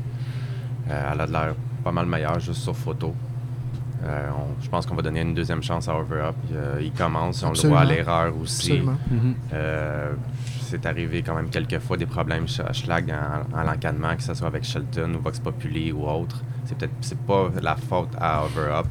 Elle 0.88 1.20
a 1.20 1.26
de 1.26 1.32
l'air 1.32 1.54
pas 1.84 1.92
mal 1.92 2.06
meilleure 2.06 2.40
juste 2.40 2.62
sur 2.62 2.76
photo. 2.76 3.14
Euh, 4.02 4.28
on- 4.34 4.62
je 4.62 4.68
pense 4.70 4.86
qu'on 4.86 4.94
va 4.94 5.02
donner 5.02 5.20
une 5.20 5.34
deuxième 5.34 5.62
chance 5.62 5.88
à 5.88 5.94
Over 5.94 6.20
Up. 6.28 6.34
Euh, 6.52 6.78
il 6.80 6.92
commence, 6.92 7.42
on 7.42 7.50
le 7.52 7.68
voit 7.68 7.80
à 7.80 7.84
l'erreur 7.84 8.32
aussi. 8.40 8.80
Mhm. 8.80 9.34
Euh, 9.52 10.12
c'est 10.62 10.86
arrivé 10.86 11.22
quand 11.22 11.34
même 11.34 11.50
quelques 11.50 11.78
fois 11.80 11.96
des 11.96 12.06
problèmes 12.06 12.46
chez 12.48 12.62
Schlag 12.72 13.12
en, 13.12 13.58
en 13.58 13.62
l'encadrement, 13.64 14.14
que 14.16 14.22
ce 14.22 14.32
soit 14.34 14.46
avec 14.46 14.64
Shelton 14.64 15.14
ou 15.18 15.20
Vox 15.22 15.38
Populi 15.40 15.92
ou 15.92 16.06
autre. 16.08 16.40
C'est 16.64 16.78
peut-être 16.78 16.92
c'est 17.00 17.18
pas 17.18 17.50
la 17.60 17.76
faute 17.76 18.10
à 18.20 18.44
Over 18.44 18.72
Up. 18.78 18.86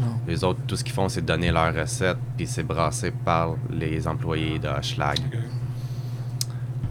Non. 0.00 0.06
Les 0.26 0.42
autres, 0.42 0.60
tout 0.66 0.76
ce 0.76 0.82
qu'ils 0.84 0.94
font, 0.94 1.08
c'est 1.08 1.24
donner 1.24 1.50
leur 1.52 1.72
recette, 1.74 2.16
puis 2.36 2.46
c'est 2.46 2.62
brassé 2.64 3.10
par 3.12 3.54
les 3.70 4.08
employés 4.08 4.58
de 4.58 4.68
Schlag. 4.82 5.18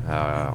Euh, 0.09 0.45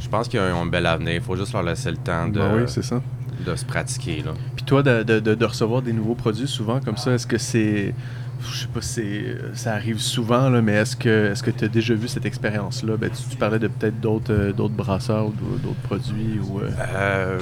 je 0.00 0.08
pense 0.08 0.28
qu'ils 0.28 0.40
ont 0.40 0.62
un 0.62 0.66
bel 0.66 0.86
avenir. 0.86 1.14
Il 1.14 1.20
faut 1.20 1.36
juste 1.36 1.52
leur 1.52 1.62
laisser 1.62 1.90
le 1.90 1.96
temps 1.96 2.26
de, 2.28 2.38
Ben 2.38 2.54
oui, 2.56 2.62
c'est 2.66 2.82
ça. 2.82 3.00
De 3.44 3.54
se 3.56 3.64
pratiquer. 3.64 4.22
Là. 4.24 4.32
Puis 4.56 4.64
toi, 4.64 4.82
de, 4.82 5.02
de- 5.02 5.20
de- 5.34 5.44
recevoir 5.44 5.82
des 5.82 5.92
nouveaux 5.92 6.14
produits 6.14 6.48
souvent 6.48 6.80
comme 6.80 6.96
ça, 6.96 7.12
est-ce 7.12 7.26
que 7.26 7.38
c'est. 7.38 7.94
Je 8.42 8.56
sais 8.62 8.66
pas 8.74 8.82
si 8.82 8.88
c'est- 8.94 9.36
ça 9.54 9.72
arrive 9.74 9.98
souvent, 10.00 10.50
là, 10.50 10.60
mais 10.60 10.72
est-ce 10.72 10.96
que 10.96 11.30
est-ce 11.32 11.42
que 11.42 11.50
tu 11.50 11.64
as 11.64 11.68
déjà 11.68 11.94
vu 11.94 12.08
cette 12.08 12.26
expérience-là? 12.26 12.96
Ben, 12.96 13.10
tu, 13.10 13.22
tu 13.30 13.36
parlais 13.36 13.58
de 13.58 13.68
peut-être 13.68 14.00
d'autres 14.00 14.32
euh, 14.32 14.52
d'autres 14.52 14.74
brasseurs 14.74 15.26
ou 15.28 15.30
d'au- 15.32 15.58
d'autres 15.62 15.80
produits 15.82 16.38
ou. 16.42 16.60
euh, 16.60 16.70
Euh, 16.94 17.38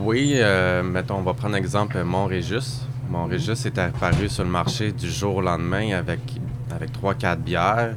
oui, 0.00 0.32
euh, 0.36 0.82
mettons, 0.82 1.16
on 1.16 1.22
va 1.22 1.34
prendre 1.34 1.56
exemple 1.56 2.02
Mont-Régis. 2.02 2.86
Mont-Régis 3.10 3.64
est 3.66 3.78
apparu 3.78 4.28
sur 4.28 4.44
le 4.44 4.50
marché 4.50 4.92
du 4.92 5.10
jour 5.10 5.36
au 5.36 5.40
lendemain 5.40 5.92
avec, 5.96 6.20
avec 6.70 6.92
3-4 6.92 7.40
bières. 7.40 7.94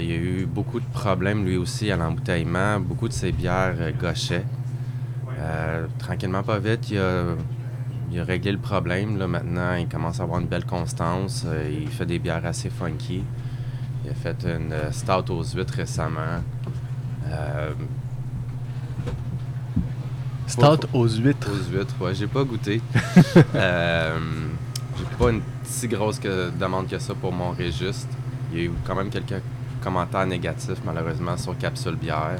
Il 0.00 0.06
y 0.06 0.12
a 0.12 0.16
eu 0.16 0.46
beaucoup 0.46 0.80
de 0.80 0.84
problèmes 0.92 1.44
lui 1.44 1.56
aussi 1.56 1.90
à 1.92 1.96
l'embouteillement. 1.96 2.80
Beaucoup 2.80 3.08
de 3.08 3.12
ses 3.12 3.30
bières 3.32 3.74
gauchaient. 4.00 4.44
Euh, 5.38 5.86
tranquillement, 5.98 6.42
pas 6.42 6.58
vite, 6.58 6.90
il 6.90 6.98
a, 6.98 7.24
il 8.10 8.18
a 8.20 8.24
réglé 8.24 8.52
le 8.52 8.58
problème. 8.58 9.18
Là, 9.18 9.26
maintenant, 9.26 9.74
il 9.74 9.88
commence 9.88 10.20
à 10.20 10.24
avoir 10.24 10.40
une 10.40 10.46
belle 10.48 10.64
constance. 10.64 11.44
Euh, 11.46 11.70
il 11.82 11.88
fait 11.88 12.06
des 12.06 12.18
bières 12.18 12.44
assez 12.44 12.70
funky. 12.70 13.22
Il 14.04 14.10
a 14.10 14.14
fait 14.14 14.36
une 14.44 14.72
euh, 14.72 14.90
stout 14.92 15.30
aux 15.32 15.44
huîtres 15.44 15.74
récemment. 15.74 16.42
Euh, 17.26 17.72
Stout 20.46 20.86
aux 20.94 21.06
huîtres. 21.08 21.50
aux 21.52 21.70
huîtres, 21.76 21.94
ouais, 22.00 22.14
j'ai 22.14 22.26
pas 22.26 22.42
goûté. 22.42 22.80
j'ai 23.54 25.04
pas 25.18 25.30
une 25.30 25.42
si 25.62 25.86
grosse 25.88 26.18
que- 26.18 26.50
demande 26.58 26.88
que 26.88 26.98
ça 26.98 27.14
pour 27.14 27.32
mon 27.32 27.50
Régiste. 27.50 28.08
Il 28.52 28.58
y 28.58 28.62
a 28.62 28.64
eu 28.64 28.70
quand 28.86 28.94
même 28.94 29.10
quelques 29.10 29.42
commentaires 29.82 30.26
négatifs, 30.26 30.80
malheureusement, 30.86 31.36
sur 31.36 31.56
Capsule 31.58 31.96
Bière. 31.96 32.36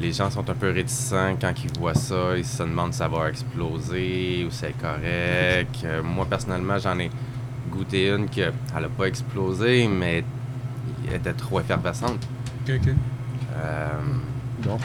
Les 0.00 0.12
gens 0.12 0.30
sont 0.30 0.48
un 0.48 0.54
peu 0.54 0.70
réticents 0.70 1.36
quand 1.40 1.52
ils 1.62 1.78
voient 1.78 1.94
ça. 1.94 2.36
Ils 2.36 2.44
se 2.44 2.62
demandent 2.62 2.92
si 2.92 2.98
ça 2.98 3.08
va 3.08 3.28
exploser 3.28 4.44
ou 4.46 4.50
si 4.50 4.58
c'est 4.58 4.74
correct. 4.78 5.76
Euh, 5.84 6.02
moi, 6.02 6.24
personnellement, 6.28 6.78
j'en 6.78 6.98
ai 6.98 7.10
goûté 7.70 8.08
une 8.08 8.28
qui 8.28 8.40
elle 8.40 8.52
a 8.84 8.88
pas 8.88 9.04
explosé, 9.04 9.86
mais 9.88 10.24
elle 11.08 11.16
était 11.16 11.34
trop 11.34 11.60
effervescente. 11.60 12.26
Ok, 12.66 12.74
ok. 12.82 12.88
Euh, 13.56 13.88
Bon. 14.62 14.76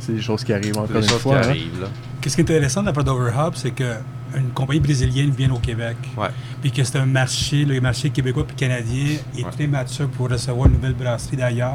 C'est 0.00 0.12
des 0.14 0.20
choses 0.20 0.42
qui 0.42 0.52
arrivent 0.52 0.72
c'est 0.74 0.78
encore 0.80 0.96
des 0.96 1.02
une 1.02 1.08
choses 1.08 1.20
fois. 1.20 1.40
qui 1.40 1.46
hein. 1.46 1.50
arrivent, 1.50 1.80
là. 1.82 1.88
Qu'est-ce 2.20 2.34
qui 2.34 2.40
est 2.40 2.44
intéressant 2.44 2.80
de 2.80 2.86
la 2.86 2.92
part 2.92 3.04
d'Overhub, 3.04 3.54
c'est 3.54 3.70
qu'une 3.70 4.50
compagnie 4.54 4.80
brésilienne 4.80 5.30
vient 5.30 5.52
au 5.52 5.58
Québec. 5.58 5.96
Ouais. 6.16 6.28
Puis 6.60 6.72
que 6.72 6.82
c'est 6.82 6.98
un 6.98 7.06
marché, 7.06 7.64
le 7.64 7.80
marché 7.80 8.10
québécois 8.10 8.44
puis 8.44 8.56
canadien 8.56 9.16
est 9.38 9.44
Ouais. 9.44 9.50
très 9.52 9.66
mature 9.68 10.08
pour 10.08 10.28
recevoir 10.28 10.66
une 10.66 10.74
nouvelle 10.74 10.94
brasserie 10.94 11.36
d'ailleurs. 11.36 11.74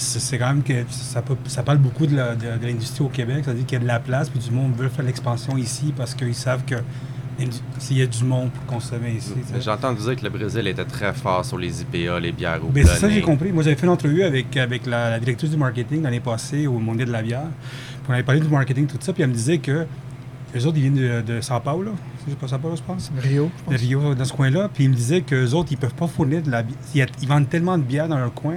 C'est 0.00 0.38
quand 0.38 0.46
même 0.48 0.62
que 0.62 0.84
ça, 0.90 1.20
peut- 1.22 1.36
ça 1.46 1.62
parle 1.62 1.78
beaucoup 1.78 2.06
de 2.06 2.16
la- 2.16 2.34
de- 2.36 2.56
de 2.60 2.66
l'industrie 2.66 3.04
au 3.04 3.08
Québec. 3.08 3.44
Ça 3.44 3.50
veut 3.50 3.56
dire 3.58 3.66
qu'il 3.66 3.76
y 3.78 3.80
a 3.80 3.82
de 3.82 3.88
la 3.88 3.98
place, 4.00 4.28
puis 4.30 4.38
du 4.38 4.50
monde 4.50 4.72
veut 4.76 4.88
faire 4.88 5.04
l'expansion 5.04 5.56
ici 5.56 5.92
parce 5.96 6.14
qu'ils 6.14 6.34
savent 6.34 6.64
que 6.64 6.76
s'il 7.78 7.98
y 7.98 8.02
a 8.02 8.06
du 8.06 8.24
monde 8.24 8.50
pour 8.50 8.64
consommer 8.66 9.12
ici. 9.12 9.32
J'ai 9.60 9.70
entendu 9.70 10.00
dire 10.02 10.16
que 10.16 10.24
le 10.24 10.30
Brésil 10.30 10.66
était 10.66 10.84
très 10.84 11.12
fort 11.12 11.44
sur 11.44 11.56
les 11.58 11.82
IPA, 11.82 12.18
les 12.18 12.32
bières 12.32 12.58
au 12.64 12.68
Ben, 12.70 12.84
c'est 12.84 12.94
ça 12.98 13.06
que 13.08 13.12
j'ai 13.14 13.20
compris. 13.22 13.52
Moi, 13.52 13.62
j'avais 13.62 13.76
fait 13.76 13.86
une 13.86 13.92
entrevue 13.92 14.22
avec, 14.24 14.56
avec 14.56 14.86
la, 14.86 15.10
la 15.10 15.20
directrice 15.20 15.50
du 15.50 15.56
marketing 15.56 16.02
l'année 16.02 16.18
passée 16.20 16.66
au 16.66 16.78
Mondial 16.78 17.06
de 17.08 17.12
la 17.12 17.22
bière. 17.22 17.46
Puis 18.02 18.06
on 18.08 18.12
avait 18.12 18.24
parlé 18.24 18.40
du 18.40 18.48
marketing, 18.48 18.86
tout 18.86 18.96
ça, 19.00 19.12
puis 19.12 19.22
elle 19.22 19.28
me 19.28 19.34
disait 19.34 19.58
que 19.58 19.86
les 20.54 20.66
autres, 20.66 20.78
ils 20.78 20.90
viennent 20.90 20.94
de, 20.94 21.34
de 21.34 21.40
São 21.40 21.60
Paulo. 21.60 21.92
C'est 22.26 22.36
pas 22.36 22.46
São 22.46 22.58
Paulo, 22.58 22.74
je 22.74 22.82
pense. 22.82 23.12
Rio, 23.18 23.50
je 23.68 23.70
De 23.74 23.76
pense. 23.78 23.80
Rio, 23.86 24.14
dans 24.14 24.24
ce 24.24 24.32
coin-là. 24.32 24.68
Puis 24.72 24.84
ils 24.84 24.90
me 24.90 24.94
disaient 24.96 25.20
qu'eux 25.20 25.52
autres, 25.52 25.68
ils 25.70 25.76
peuvent 25.78 25.94
pas 25.94 26.06
fournir 26.08 26.42
de 26.42 26.50
la 26.50 26.62
bière. 26.62 26.78
Ils, 26.94 27.06
ils 27.22 27.28
vendent 27.28 27.48
tellement 27.48 27.76
de 27.78 27.82
bière 27.84 28.08
dans 28.08 28.18
leur 28.18 28.32
coin 28.34 28.56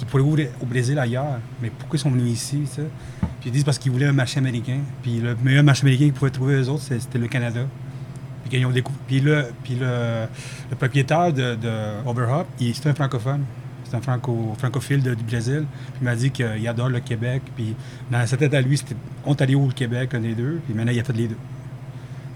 qu'ils 0.00 0.08
pourraient 0.08 0.22
ouvrir 0.22 0.48
au 0.60 0.66
Brésil 0.66 0.98
ailleurs. 0.98 1.38
Mais 1.62 1.70
pourquoi 1.70 1.96
ils 1.96 2.00
sont 2.00 2.10
venus 2.10 2.32
ici? 2.32 2.62
Puis 2.76 3.46
ils 3.46 3.52
disent 3.52 3.64
parce 3.64 3.78
qu'ils 3.78 3.92
voulaient 3.92 4.06
un 4.06 4.12
marché 4.12 4.38
américain. 4.38 4.78
Puis 5.02 5.20
le 5.20 5.36
meilleur 5.42 5.64
marché 5.64 5.82
américain 5.82 6.04
qu'ils 6.04 6.12
pouvaient 6.12 6.30
trouver 6.30 6.54
eux 6.54 6.68
autres, 6.68 6.82
c'était 6.82 7.18
le 7.18 7.28
Canada. 7.28 7.60
Puis, 8.48 8.58
ils 8.58 8.66
ont 8.66 8.70
décou- 8.72 8.90
puis, 9.06 9.20
le, 9.20 9.44
puis 9.62 9.74
le, 9.76 10.26
le 10.70 10.76
propriétaire 10.76 11.32
de, 11.32 11.54
de 11.54 11.70
Overhop, 12.04 12.46
c'est 12.58 12.86
un 12.88 12.94
francophone. 12.94 13.42
C'est 13.84 13.96
un 13.96 14.00
franco, 14.00 14.54
francophile 14.58 15.02
du 15.02 15.22
Brésil. 15.24 15.64
Il 16.00 16.04
m'a 16.04 16.14
dit 16.16 16.30
qu'il 16.30 16.66
adore 16.68 16.88
le 16.88 17.00
Québec. 17.00 17.42
Puis 17.56 17.74
dans 18.10 18.24
sa 18.26 18.36
tête 18.36 18.54
à 18.54 18.60
lui, 18.60 18.76
c'était 18.78 18.96
Ontario 19.24 19.60
ou 19.60 19.66
le 19.68 19.72
Québec, 19.72 20.14
un 20.14 20.20
des 20.20 20.34
deux. 20.34 20.60
Puis 20.64 20.74
maintenant, 20.74 20.92
il 20.92 21.00
a 21.00 21.04
fait 21.04 21.12
les 21.12 21.28
deux. 21.28 21.36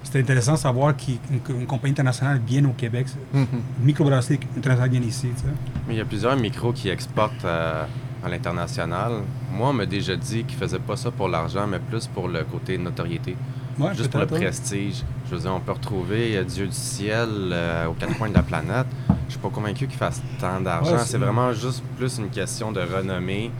C'était 0.04 0.20
intéressant 0.20 0.52
de 0.52 0.58
savoir 0.58 0.94
qu'une 0.96 1.18
une 1.48 1.66
compagnie 1.66 1.90
internationale 1.92 2.40
vienne 2.46 2.66
au 2.66 2.72
Québec. 2.72 3.06
Mhm. 3.32 3.46
Une 3.80 3.84
microbrasserie 3.84 4.38
internationale 4.56 4.90
vient 4.90 5.00
ici. 5.02 5.28
tu 5.34 5.40
sais. 5.42 5.46
Mais 5.88 5.94
il 5.94 5.98
y 5.98 6.00
a 6.00 6.04
plusieurs 6.04 6.36
micros 6.36 6.72
qui 6.72 6.88
exportent 6.88 7.44
euh, 7.44 7.82
à 8.24 8.28
l'international. 8.28 9.12
Moi, 9.52 9.68
on 9.70 9.72
m'a 9.72 9.86
déjà 9.86 10.14
dit 10.16 10.44
qu'ils 10.44 10.58
faisaient 10.58 10.78
pas 10.78 10.96
ça 10.96 11.10
pour 11.10 11.28
l'argent, 11.28 11.66
mais 11.66 11.78
plus 11.78 12.06
pour 12.06 12.28
le 12.28 12.44
côté 12.44 12.78
notoriété. 12.78 13.36
Ouais, 13.78 13.92
Juste 13.94 14.10
pour 14.10 14.20
le 14.20 14.26
prestige. 14.26 15.02
Je 15.28 15.34
veux 15.34 15.40
dire, 15.40 15.52
on 15.52 15.58
peut 15.60 15.72
retrouver 15.72 16.36
euh, 16.36 16.44
Dieu 16.44 16.66
du 16.66 16.72
ciel 16.72 17.28
euh, 17.52 17.86
aux 17.88 17.94
quatre 17.94 18.16
coins 18.16 18.28
de 18.28 18.34
la 18.34 18.42
planète. 18.44 18.86
Je 19.26 19.32
suis 19.32 19.40
pas 19.40 19.48
convaincu 19.48 19.86
qu'il 19.88 19.96
fasse 19.98 20.22
tant 20.38 20.60
d'argent. 20.60 20.92
Ouais, 20.92 20.98
c'est 20.98 21.12
c'est- 21.12 21.18
vraiment 21.18 21.52
juste 21.52 21.82
plus 21.98 22.18
une 22.18 22.28
question 22.30 22.70
de 22.72 22.80
renommée. 22.80 23.50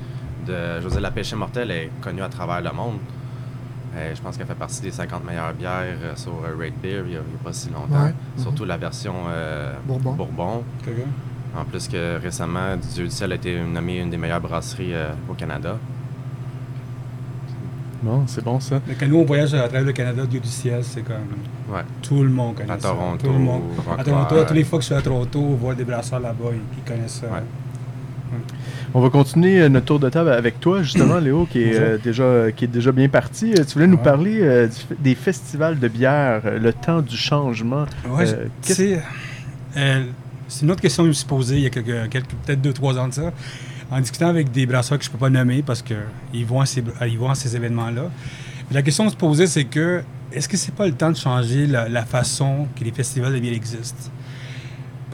De, 0.46 0.52
je 0.78 0.84
veux 0.84 0.90
dire, 0.90 1.00
la 1.00 1.10
pêche 1.10 1.32
immortelle 1.32 1.70
est 1.70 1.90
connue 2.00 2.22
à 2.22 2.28
travers 2.28 2.60
le 2.60 2.70
monde. 2.76 2.98
Euh, 3.96 4.12
je 4.14 4.20
pense 4.20 4.36
qu'elle 4.36 4.46
fait 4.46 4.54
partie 4.54 4.80
des 4.80 4.90
50 4.90 5.24
meilleures 5.24 5.52
bières 5.52 5.96
euh, 6.02 6.16
sur 6.16 6.32
euh, 6.32 6.56
Rate 6.58 6.74
Beer 6.82 7.02
il 7.06 7.12
y 7.12 7.16
a, 7.16 7.20
pas 7.44 7.52
si 7.52 7.68
longtemps. 7.70 8.04
Ouais. 8.04 8.14
Surtout 8.36 8.64
la 8.64 8.76
version 8.76 9.14
euh, 9.28 9.72
Bourbon. 9.86 10.64
En 11.56 11.64
plus 11.64 11.86
que 11.86 12.18
récemment, 12.20 12.76
Dieu 12.76 13.04
du 13.04 13.10
ciel 13.10 13.30
a 13.30 13.36
été 13.36 13.60
nommée 13.60 14.00
une 14.00 14.10
des 14.10 14.16
meilleures 14.16 14.40
brasseries 14.40 14.94
euh, 14.94 15.12
au 15.28 15.34
Canada. 15.34 15.76
Bon, 18.02 18.24
c'est 18.26 18.42
bon 18.44 18.58
ça. 18.60 18.80
Mais 18.86 18.94
Quand 18.96 19.06
nous, 19.06 19.18
on 19.18 19.24
voyage 19.24 19.54
à 19.54 19.60
travers 19.60 19.82
le 19.84 19.92
Canada, 19.92 20.26
Dieu 20.26 20.40
du 20.40 20.48
ciel, 20.48 20.82
c'est 20.82 21.02
comme. 21.02 21.14
Ouais. 21.72 21.82
Tout 22.02 22.22
le 22.22 22.28
monde 22.28 22.56
connaît 22.56 22.72
À 22.72 22.78
ça. 22.78 22.88
Toronto, 22.88 23.26
Tout 23.26 23.32
le 23.32 23.38
monde. 23.38 23.62
À. 23.96 24.02
Toronto, 24.04 24.34
toutes 24.44 24.50
les 24.50 24.64
fois 24.64 24.78
que 24.78 24.82
je 24.82 24.86
suis 24.86 24.94
à 24.94 25.00
Toronto, 25.00 25.40
voir 25.40 25.76
des 25.76 25.84
brasseurs 25.84 26.20
là-bas, 26.20 26.50
ils, 26.52 26.60
ils 26.78 26.84
connaissent 26.90 27.20
ça. 27.20 27.28
Ouais. 27.28 27.42
On 28.94 29.00
va 29.00 29.10
continuer 29.10 29.60
euh, 29.60 29.68
notre 29.68 29.86
tour 29.86 29.98
de 29.98 30.08
table 30.08 30.30
avec 30.30 30.60
toi, 30.60 30.82
justement, 30.82 31.18
Léo, 31.26 31.46
qui 31.50 31.62
est, 31.62 31.74
euh, 31.76 31.98
déjà, 31.98 32.52
qui 32.52 32.64
est 32.64 32.68
déjà 32.68 32.92
bien 32.92 33.08
parti. 33.08 33.52
Euh, 33.52 33.64
Tu 33.64 33.74
voulais 33.74 33.86
nous 33.86 33.96
parler 33.98 34.38
euh, 34.40 34.68
du 34.68 34.96
des 35.00 35.14
festivals 35.14 35.78
de 35.78 35.88
bière, 35.88 36.42
euh, 36.44 36.58
le 36.58 36.72
temps 36.72 37.02
du 37.02 37.16
changement. 37.16 37.86
Ouais, 38.08 38.24
Euh, 38.28 38.44
tu 38.62 38.68
qu'est-ce- 38.68 38.74
sais, 38.74 39.02
euh, 39.76 40.04
c'est 40.48 40.64
une 40.64 40.70
autre 40.70 40.80
question 40.82 41.02
que 41.02 41.06
je 41.06 41.10
me 41.10 41.14
suis 41.14 41.26
posée 41.26 41.56
il 41.56 41.62
y 41.62 41.66
a 41.66 41.70
quelques, 41.70 42.08
quelques- 42.10 42.34
peut-être 42.44 42.60
deux, 42.62 42.72
trois 42.72 42.96
ans 42.98 43.08
de 43.08 43.14
ça, 43.14 43.32
en 43.90 44.00
discutant 44.00 44.28
avec 44.28 44.52
des 44.52 44.66
brasseurs 44.66 44.98
que 44.98 45.04
je 45.04 45.08
ne 45.10 45.12
peux 45.14 45.18
pas 45.18 45.30
nommer 45.30 45.62
parce 45.62 45.82
qu'ils 45.82 46.46
vont 46.46 46.60
à 46.60 46.66
ces, 46.66 46.82
ils 47.08 47.18
vont 47.18 47.30
à 47.30 47.34
ces 47.34 47.56
événements-là. 47.56 48.04
Mais 48.70 48.74
La 48.76 48.82
question 48.82 49.06
à 49.06 49.10
se 49.10 49.16
poser, 49.16 49.46
c'est 49.46 49.64
que 49.64 50.02
est-ce 50.32 50.48
que 50.48 50.56
c'est 50.56 50.74
pas 50.74 50.86
le 50.86 50.92
temps 50.94 51.10
de 51.10 51.16
changer 51.16 51.66
la, 51.66 51.88
la 51.88 52.04
façon 52.04 52.66
que 52.78 52.84
les 52.84 52.92
festivals 52.92 53.32
de 53.34 53.38
bière 53.40 53.54
existent? 53.54 54.10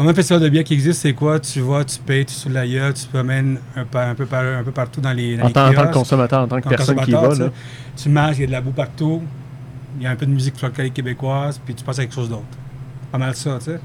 Moi, 0.02 0.12
un 0.12 0.14
festival 0.14 0.40
de 0.42 0.48
bière 0.48 0.64
qui 0.64 0.72
existe, 0.72 1.02
c'est 1.02 1.12
quoi? 1.12 1.38
Tu 1.38 1.60
vas, 1.60 1.84
tu 1.84 1.98
payes, 1.98 2.24
tu 2.24 2.32
soules 2.32 2.52
la 2.52 2.66
gueule, 2.66 2.94
tu 2.94 3.04
te 3.04 3.08
promènes 3.10 3.58
un, 3.76 3.84
peu- 3.84 3.98
un 3.98 4.14
peu, 4.14 4.24
par- 4.24 4.42
un 4.58 4.62
peu 4.62 4.70
partout 4.70 5.02
dans 5.02 5.12
les, 5.12 5.36
dans 5.36 5.44
En 5.44 5.48
les 5.48 5.52
tant, 5.52 5.68
en 5.68 5.74
tant 5.74 5.88
que 5.88 5.92
consommateur, 5.92 6.40
en 6.42 6.48
tant 6.48 6.56
que 6.56 6.62
Comme 6.62 6.70
personne 6.70 6.96
qui 7.00 7.10
y 7.10 7.12
va, 7.12 7.18
consommateur, 7.20 7.46
là. 7.48 7.52
tu. 7.96 8.02
Tu 8.04 8.08
marches, 8.08 8.36
il 8.38 8.40
y 8.40 8.44
a 8.44 8.46
de 8.46 8.52
la 8.52 8.60
boue 8.62 8.70
partout, 8.70 9.20
il 9.98 10.04
y 10.04 10.06
a 10.06 10.10
un 10.10 10.16
peu 10.16 10.24
de 10.24 10.30
musique 10.30 10.56
folklorique 10.58 10.94
québécoise, 10.94 11.60
puis 11.62 11.74
tu 11.74 11.84
passes 11.84 11.98
à 11.98 12.02
quelque 12.04 12.14
chose 12.14 12.30
d'autre. 12.30 12.44
Pas 13.12 13.18
mal 13.18 13.34
ça, 13.34 13.58
tu 13.58 13.66
sais. 13.66 13.80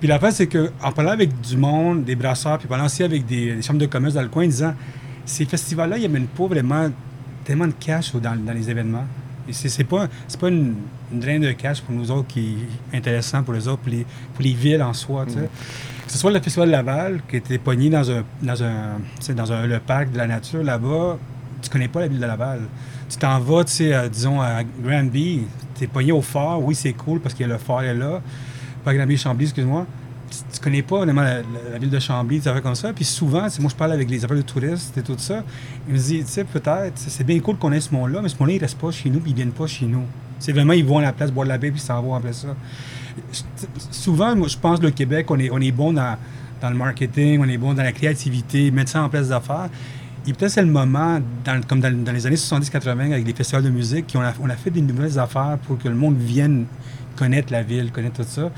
Puis 0.00 0.08
la 0.08 0.18
c'est 0.32 0.48
que 0.48 0.72
en 0.82 0.90
parlant 0.90 1.12
avec 1.12 1.40
du 1.40 1.56
monde, 1.56 2.02
des 2.04 2.16
brasseurs, 2.16 2.58
puis 2.58 2.66
parlant 2.66 2.86
aussi 2.86 3.04
avec 3.04 3.24
des, 3.24 3.54
des 3.54 3.62
chambres 3.62 3.78
de 3.78 3.86
commerce 3.86 4.14
dans 4.14 4.22
le 4.22 4.28
coin, 4.28 4.44
disant 4.46 4.74
ces 5.24 5.44
festivals-là, 5.44 5.98
ils 5.98 6.04
amènent 6.06 6.26
pas 6.26 6.46
vraiment 6.46 6.90
tellement 7.44 7.68
de 7.68 7.74
cash 7.78 8.12
dans 8.12 8.52
les 8.52 8.70
événements. 8.70 9.04
C'est 9.50 9.84
pas, 9.84 10.08
pas 10.40 10.48
une, 10.48 10.74
une 11.12 11.20
draine 11.20 11.42
de 11.42 11.52
cash 11.52 11.80
pour 11.82 11.94
nous 11.94 12.10
autres 12.10 12.28
qui 12.28 12.56
est 12.92 12.96
intéressant 12.96 13.42
pour 13.42 13.54
les 13.54 13.68
autres, 13.68 13.82
pour 13.82 13.92
les, 13.92 14.06
pour 14.34 14.42
les 14.42 14.52
villes 14.52 14.82
en 14.82 14.92
soi, 14.92 15.24
sais. 15.28 15.48
Que 16.06 16.12
ce 16.12 16.18
soit 16.18 16.30
le 16.30 16.40
Festival 16.40 16.68
de 16.68 16.72
Laval, 16.72 17.20
qui 17.28 17.36
était 17.36 17.58
pogné 17.58 17.88
dans 17.90 18.10
un, 18.10 18.24
dans 18.42 18.62
un, 18.62 19.34
dans 19.34 19.52
un, 19.52 19.66
le 19.66 19.80
parc 19.80 20.12
de 20.12 20.18
la 20.18 20.26
nature 20.26 20.62
là-bas, 20.62 21.18
tu 21.62 21.70
connais 21.70 21.88
pas 21.88 22.00
la 22.00 22.08
ville 22.08 22.20
de 22.20 22.26
Laval. 22.26 22.60
Tu 23.08 23.16
t'en 23.16 23.38
vas, 23.40 23.64
tu 23.64 23.72
sais, 23.72 23.94
à, 23.94 24.08
disons, 24.08 24.40
à 24.40 24.62
Granby, 24.64 25.42
tu 25.76 25.84
es 25.84 25.86
pogné 25.86 26.12
au 26.12 26.20
phare, 26.20 26.62
oui, 26.62 26.74
c'est 26.74 26.92
cool 26.92 27.20
parce 27.20 27.34
que 27.34 27.44
le 27.44 27.58
phare 27.58 27.84
est 27.84 27.94
là. 27.94 28.20
Pas 28.84 28.94
Granby, 28.94 29.16
Chambly, 29.16 29.44
excuse-moi. 29.44 29.86
Tu, 30.30 30.60
connais 30.60 30.82
pas 30.82 30.98
vraiment 30.98 31.22
la, 31.22 31.42
ville 31.78 31.90
de 31.90 31.98
Chambly, 31.98 32.40
des 32.40 32.48
affaires 32.48 32.62
comme 32.62 32.74
ça. 32.74 32.92
Puis 32.92 33.04
souvent, 33.04 33.46
moi, 33.60 33.70
je 33.70 33.76
parle 33.76 33.92
avec 33.92 34.10
les 34.10 34.24
affaires 34.24 34.36
de 34.36 34.42
touristes 34.42 34.96
et 34.96 35.02
tout 35.02 35.14
ça. 35.18 35.44
Ils 35.86 35.94
me 35.94 35.98
disent, 35.98 36.24
tu 36.24 36.32
sais, 36.32 36.44
peut-être, 36.44 36.94
c'est 36.96 37.24
bien 37.24 37.38
cool 37.40 37.56
qu'on 37.56 37.72
ait 37.72 37.80
ce 37.80 37.92
monde-là, 37.92 38.20
mais 38.22 38.28
ce 38.28 38.36
monde-là, 38.38 38.54
il 38.54 38.60
reste 38.60 38.78
pas 38.78 38.90
chez 38.90 39.10
nous, 39.10 39.20
puis 39.20 39.30
ils 39.30 39.36
viennent 39.36 39.52
pas 39.52 39.66
chez 39.66 39.86
nous. 39.86 40.02
C'est 40.38 40.52
vraiment, 40.52 40.72
ils 40.72 40.84
vont 40.84 40.98
à 40.98 41.02
la 41.02 41.12
place 41.12 41.30
boire 41.30 41.44
de 41.44 41.50
la 41.50 41.58
baie, 41.58 41.70
puis 41.70 41.80
ils 41.80 41.84
s'en 41.84 42.00
vont 42.02 42.14
après 42.14 42.32
ça. 42.32 42.48
Souvent, 43.90 44.34
moi, 44.34 44.48
je 44.48 44.56
pense 44.56 44.80
que 44.80 44.84
le 44.84 44.90
Québec, 44.90 45.30
on 45.30 45.38
est, 45.38 45.50
on 45.50 45.60
est 45.60 45.72
bon 45.72 45.92
dans, 45.92 46.16
dans 46.60 46.70
le 46.70 46.76
marketing, 46.76 47.40
on 47.40 47.48
est 47.48 47.58
bon 47.58 47.74
dans 47.74 47.82
la 47.82 47.92
créativité, 47.92 48.70
mettre 48.70 48.90
ça 48.90 49.02
en 49.02 49.08
place 49.08 49.28
d'affaires. 49.28 49.68
Et 50.26 50.32
peut-être 50.32 50.52
c'est 50.52 50.62
le 50.62 50.68
moment, 50.68 51.20
comme 51.68 51.80
dans, 51.80 52.04
dans 52.04 52.12
les 52.12 52.26
années 52.26 52.36
70-80, 52.36 53.12
avec 53.12 53.26
les 53.26 53.34
festivals 53.34 53.62
de 53.62 53.70
musique, 53.70 54.12
qu'on 54.12 54.22
a, 54.22 54.32
on 54.40 54.48
a 54.48 54.56
fait 54.56 54.70
des 54.70 54.80
nouvelles 54.80 55.18
affaires 55.18 55.58
pour 55.66 55.78
que 55.78 55.88
le 55.88 55.94
monde 55.94 56.16
vienne 56.16 56.64
connaître 57.16 57.52
la 57.52 57.62
ville, 57.62 57.92
connaître 57.92 58.22
tout 58.22 58.28
ça. 58.28 58.50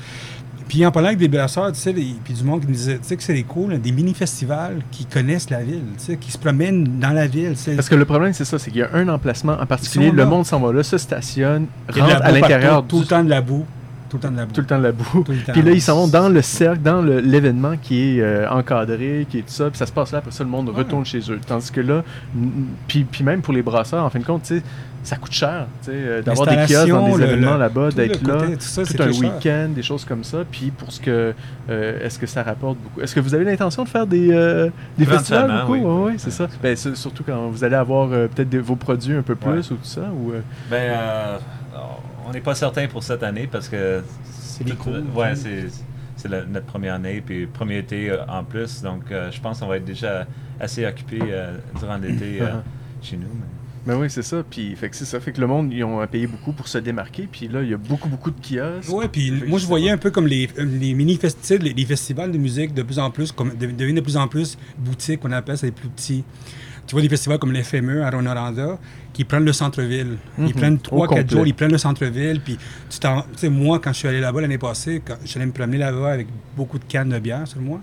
Puis 0.67 0.85
en 0.85 0.91
parlant 0.91 1.07
avec 1.07 1.19
des 1.19 1.27
brasseurs, 1.27 1.71
tu 1.71 1.79
sais, 1.79 1.93
les- 1.93 2.15
puis 2.23 2.33
du 2.33 2.43
monde 2.43 2.61
qui 2.61 2.67
me 2.67 2.73
disait, 2.73 2.97
tu 2.97 3.03
sais 3.03 3.15
que 3.17 3.23
c'est 3.23 3.41
cool, 3.43 3.73
hein, 3.73 3.79
des 3.81 3.91
mini-festivals 3.91 4.79
qui 4.91 5.05
connaissent 5.05 5.49
la 5.49 5.61
ville, 5.63 5.81
tu 5.97 6.03
sais, 6.05 6.17
qui 6.17 6.31
se 6.31 6.37
promènent 6.37 6.99
dans 6.99 7.11
la 7.13 7.27
ville. 7.27 7.53
Parce 7.75 7.87
que 7.89 7.95
le 7.95 8.05
problème, 8.05 8.33
c'est 8.33 8.45
ça, 8.45 8.59
c'est 8.59 8.71
qu'il 8.71 8.81
y 8.81 8.83
a 8.83 8.89
un 8.93 9.07
emplacement 9.07 9.57
en 9.59 9.65
particulier, 9.65 10.09
sont 10.09 10.13
le 10.15 10.25
monde 10.25 10.45
s'en 10.45 10.59
va 10.59 10.73
là, 10.73 10.83
se 10.83 10.97
stationne, 10.97 11.67
rentre 11.89 12.21
à 12.21 12.31
l'intérieur 12.31 12.85
tout 12.85 12.97
du- 12.97 13.01
le 13.03 13.07
temps 13.07 13.23
de 13.23 13.29
la 13.29 13.41
boue. 13.41 13.65
Tout 14.09 14.15
le 14.17 14.21
temps 14.21 14.31
de 14.31 14.37
la 14.37 14.45
boue. 14.45 14.53
tout 14.53 14.61
le 14.61 14.67
temps 14.67 14.77
de 14.77 14.83
la 14.83 14.91
boue. 14.93 15.23
Tout. 15.25 15.33
Puis 15.51 15.61
là, 15.61 15.71
ils 15.71 15.81
s'en 15.81 15.95
vont 15.95 16.07
dans 16.07 16.29
le 16.29 16.41
cercle, 16.41 16.81
dans 16.81 17.01
l'événement 17.01 17.73
qui 17.81 18.17
est 18.17 18.21
euh, 18.21 18.49
encadré, 18.49 19.27
qui 19.29 19.39
est 19.39 19.41
tout 19.41 19.49
ça, 19.51 19.69
puis 19.69 19.77
ça 19.77 19.85
se 19.85 19.91
passe 19.91 20.13
là, 20.13 20.19
après 20.19 20.31
ça, 20.31 20.45
le 20.45 20.49
monde 20.49 20.69
Ouais. 20.69 20.75
retourne 20.75 21.05
chez 21.05 21.19
eux. 21.29 21.39
Tandis 21.45 21.71
que 21.71 21.81
là, 21.81 22.03
puis, 22.87 23.03
puis 23.03 23.23
même 23.25 23.41
pour 23.41 23.53
les 23.53 23.61
brasseurs, 23.61 24.03
en 24.05 24.09
fin 24.09 24.19
de 24.19 24.23
compte, 24.23 24.43
tu 24.43 24.57
sais, 24.59 24.63
ça 25.07 25.15
coûte 25.15 25.31
cher, 25.31 25.67
tu 25.83 25.85
sais, 25.85 25.91
euh, 25.95 26.21
d'avoir 26.21 26.47
des 26.47 26.55
kiosques 26.57 26.89
dans 26.89 27.07
des 27.17 27.23
événements 27.23 27.55
là-bas, 27.57 27.91
d'être 27.91 28.21
là, 28.27 28.41
tout 28.47 28.55
ça, 28.59 28.83
c'est 28.85 28.95
tout 28.97 29.03
un 29.03 29.11
week-end, 29.11 29.69
des 29.73 29.81
choses 29.83 30.03
comme 30.03 30.23
ça. 30.23 30.39
Puis 30.51 30.69
pour 30.71 30.91
ce 30.91 30.99
que, 30.99 31.33
euh, 31.69 32.05
est-ce 32.05 32.19
que 32.19 32.25
ça 32.27 32.43
rapporte 32.43 32.77
beaucoup? 32.77 33.01
Est-ce 33.01 33.15
que 33.15 33.19
vous 33.21 33.33
avez 33.33 33.45
l'intention 33.45 33.83
de 33.83 33.89
faire 33.89 34.05
des, 34.05 34.31
euh, 34.31 34.69
des 34.97 35.05
festivals 35.05 35.45
Éventuellement, 35.45 35.65
beaucoup? 35.85 36.07
oui. 36.07 36.13
C'est 36.17 36.31
ça. 36.31 36.47
Ben, 36.61 36.75
surtout 36.75 37.23
quand 37.23 37.47
vous 37.47 37.63
allez 37.63 37.75
avoir 37.75 38.09
euh, 38.11 38.27
peut-être 38.27 38.55
vos 38.57 38.75
produits 38.75 39.15
un 39.15 39.21
peu 39.21 39.35
plus 39.35 39.49
Ouais. 39.49 39.57
ou 39.59 39.75
tout 39.75 39.77
ça, 39.83 40.01
ou 40.13 40.31
euh, 40.33 40.41
Ben, 40.69 40.75
euh, 40.91 41.37
on 42.27 42.33
n'est 42.33 42.41
pas 42.41 42.55
certain 42.55 42.87
pour 42.87 43.01
cette 43.03 43.23
année 43.23 43.47
parce 43.51 43.69
que 43.69 44.01
C'est 44.29 44.65
Ouais, 45.15 45.33
c'est 45.35 46.29
notre 46.49 46.65
première 46.65 46.95
année 46.95 47.21
puis 47.25 47.45
premier 47.45 47.77
été 47.77 48.09
euh, 48.09 48.17
en 48.27 48.43
plus. 48.43 48.81
Donc, 48.81 49.03
euh, 49.11 49.29
je 49.31 49.39
pense 49.39 49.59
qu'on 49.59 49.67
va 49.67 49.77
être 49.77 49.85
déjà 49.85 50.25
assez 50.59 50.85
occupé 50.85 51.19
euh, 51.21 51.55
durant 51.79 51.97
l'été 51.97 52.39
euh, 52.41 52.45
Uh-huh. 52.47 53.07
chez 53.09 53.17
nous. 53.17 53.27
mais- 53.33 53.45
Ben 53.87 53.95
oui, 53.97 54.09
c'est 54.09 54.21
ça. 54.21 54.43
Puis 54.49 54.75
fait 54.75 54.89
que 54.89 54.95
c'est 54.95 55.05
ça. 55.05 55.19
Fait 55.19 55.31
que 55.31 55.39
le 55.41 55.47
monde, 55.47 55.71
ils 55.73 55.83
ont 55.83 56.05
payé 56.07 56.27
beaucoup 56.27 56.51
pour 56.51 56.67
se 56.67 56.77
démarquer. 56.77 57.27
Puis 57.31 57.47
là, 57.47 57.61
il 57.63 57.69
y 57.69 57.73
a 57.73 57.77
beaucoup, 57.77 58.09
beaucoup 58.09 58.31
de 58.31 58.35
kiosques. 58.39 58.91
Ouais, 58.91 59.07
puis 59.07 59.31
moi 59.47 59.57
je 59.59 59.65
voyais 59.65 59.89
un 59.89 59.97
peu 59.97 60.11
comme 60.11 60.27
les, 60.27 60.49
euh, 60.59 60.65
les 60.65 60.93
mini 60.93 61.15
festivals, 61.15 61.63
les, 61.63 61.73
les 61.73 61.85
festivals 61.85 62.31
de 62.31 62.37
musique 62.37 62.73
de 62.73 62.83
plus 62.83 62.99
en 62.99 63.09
plus, 63.11 63.31
comme, 63.31 63.55
de- 63.55 63.65
deviennent 63.67 63.95
de 63.95 64.01
plus 64.01 64.17
en 64.17 64.27
plus 64.27 64.57
boutiques, 64.77 65.21
on 65.23 65.31
appelle 65.31 65.57
ça 65.57 65.65
les 65.65 65.71
plus 65.71 65.89
petits. 65.89 66.23
Tu 66.85 66.93
vois 66.93 67.01
des 67.01 67.09
festivals 67.09 67.37
comme 67.39 67.51
l'FME 67.51 68.01
à 68.01 68.09
Rwanda 68.09 68.77
qui 69.11 69.25
prennent 69.25 69.43
le 69.43 69.51
centre-ville. 69.51 70.17
Mhm. 70.37 70.47
Ils 70.47 70.53
prennent 70.53 70.79
Au 70.91 70.99
3-4 71.05 71.07
complet. 71.07 71.25
jours, 71.29 71.47
ils 71.47 71.53
prennent 71.53 71.71
le 71.71 71.77
centre-ville. 71.77 72.39
Puis 72.39 72.57
tu 72.89 72.97
sais, 73.35 73.49
moi, 73.49 73.79
quand 73.79 73.91
je 73.91 73.97
suis 73.97 74.07
allé 74.07 74.21
là-bas 74.21 74.39
l'année 74.41 74.57
passée, 74.57 75.01
quand 75.05 75.15
j'allais 75.25 75.47
me 75.47 75.51
promener 75.51 75.77
là-bas 75.79 76.11
avec 76.13 76.27
beaucoup 76.55 76.79
de 76.79 76.85
cannes 76.85 77.09
de 77.09 77.19
bière 77.19 77.45
sur 77.47 77.59
moi, 77.59 77.81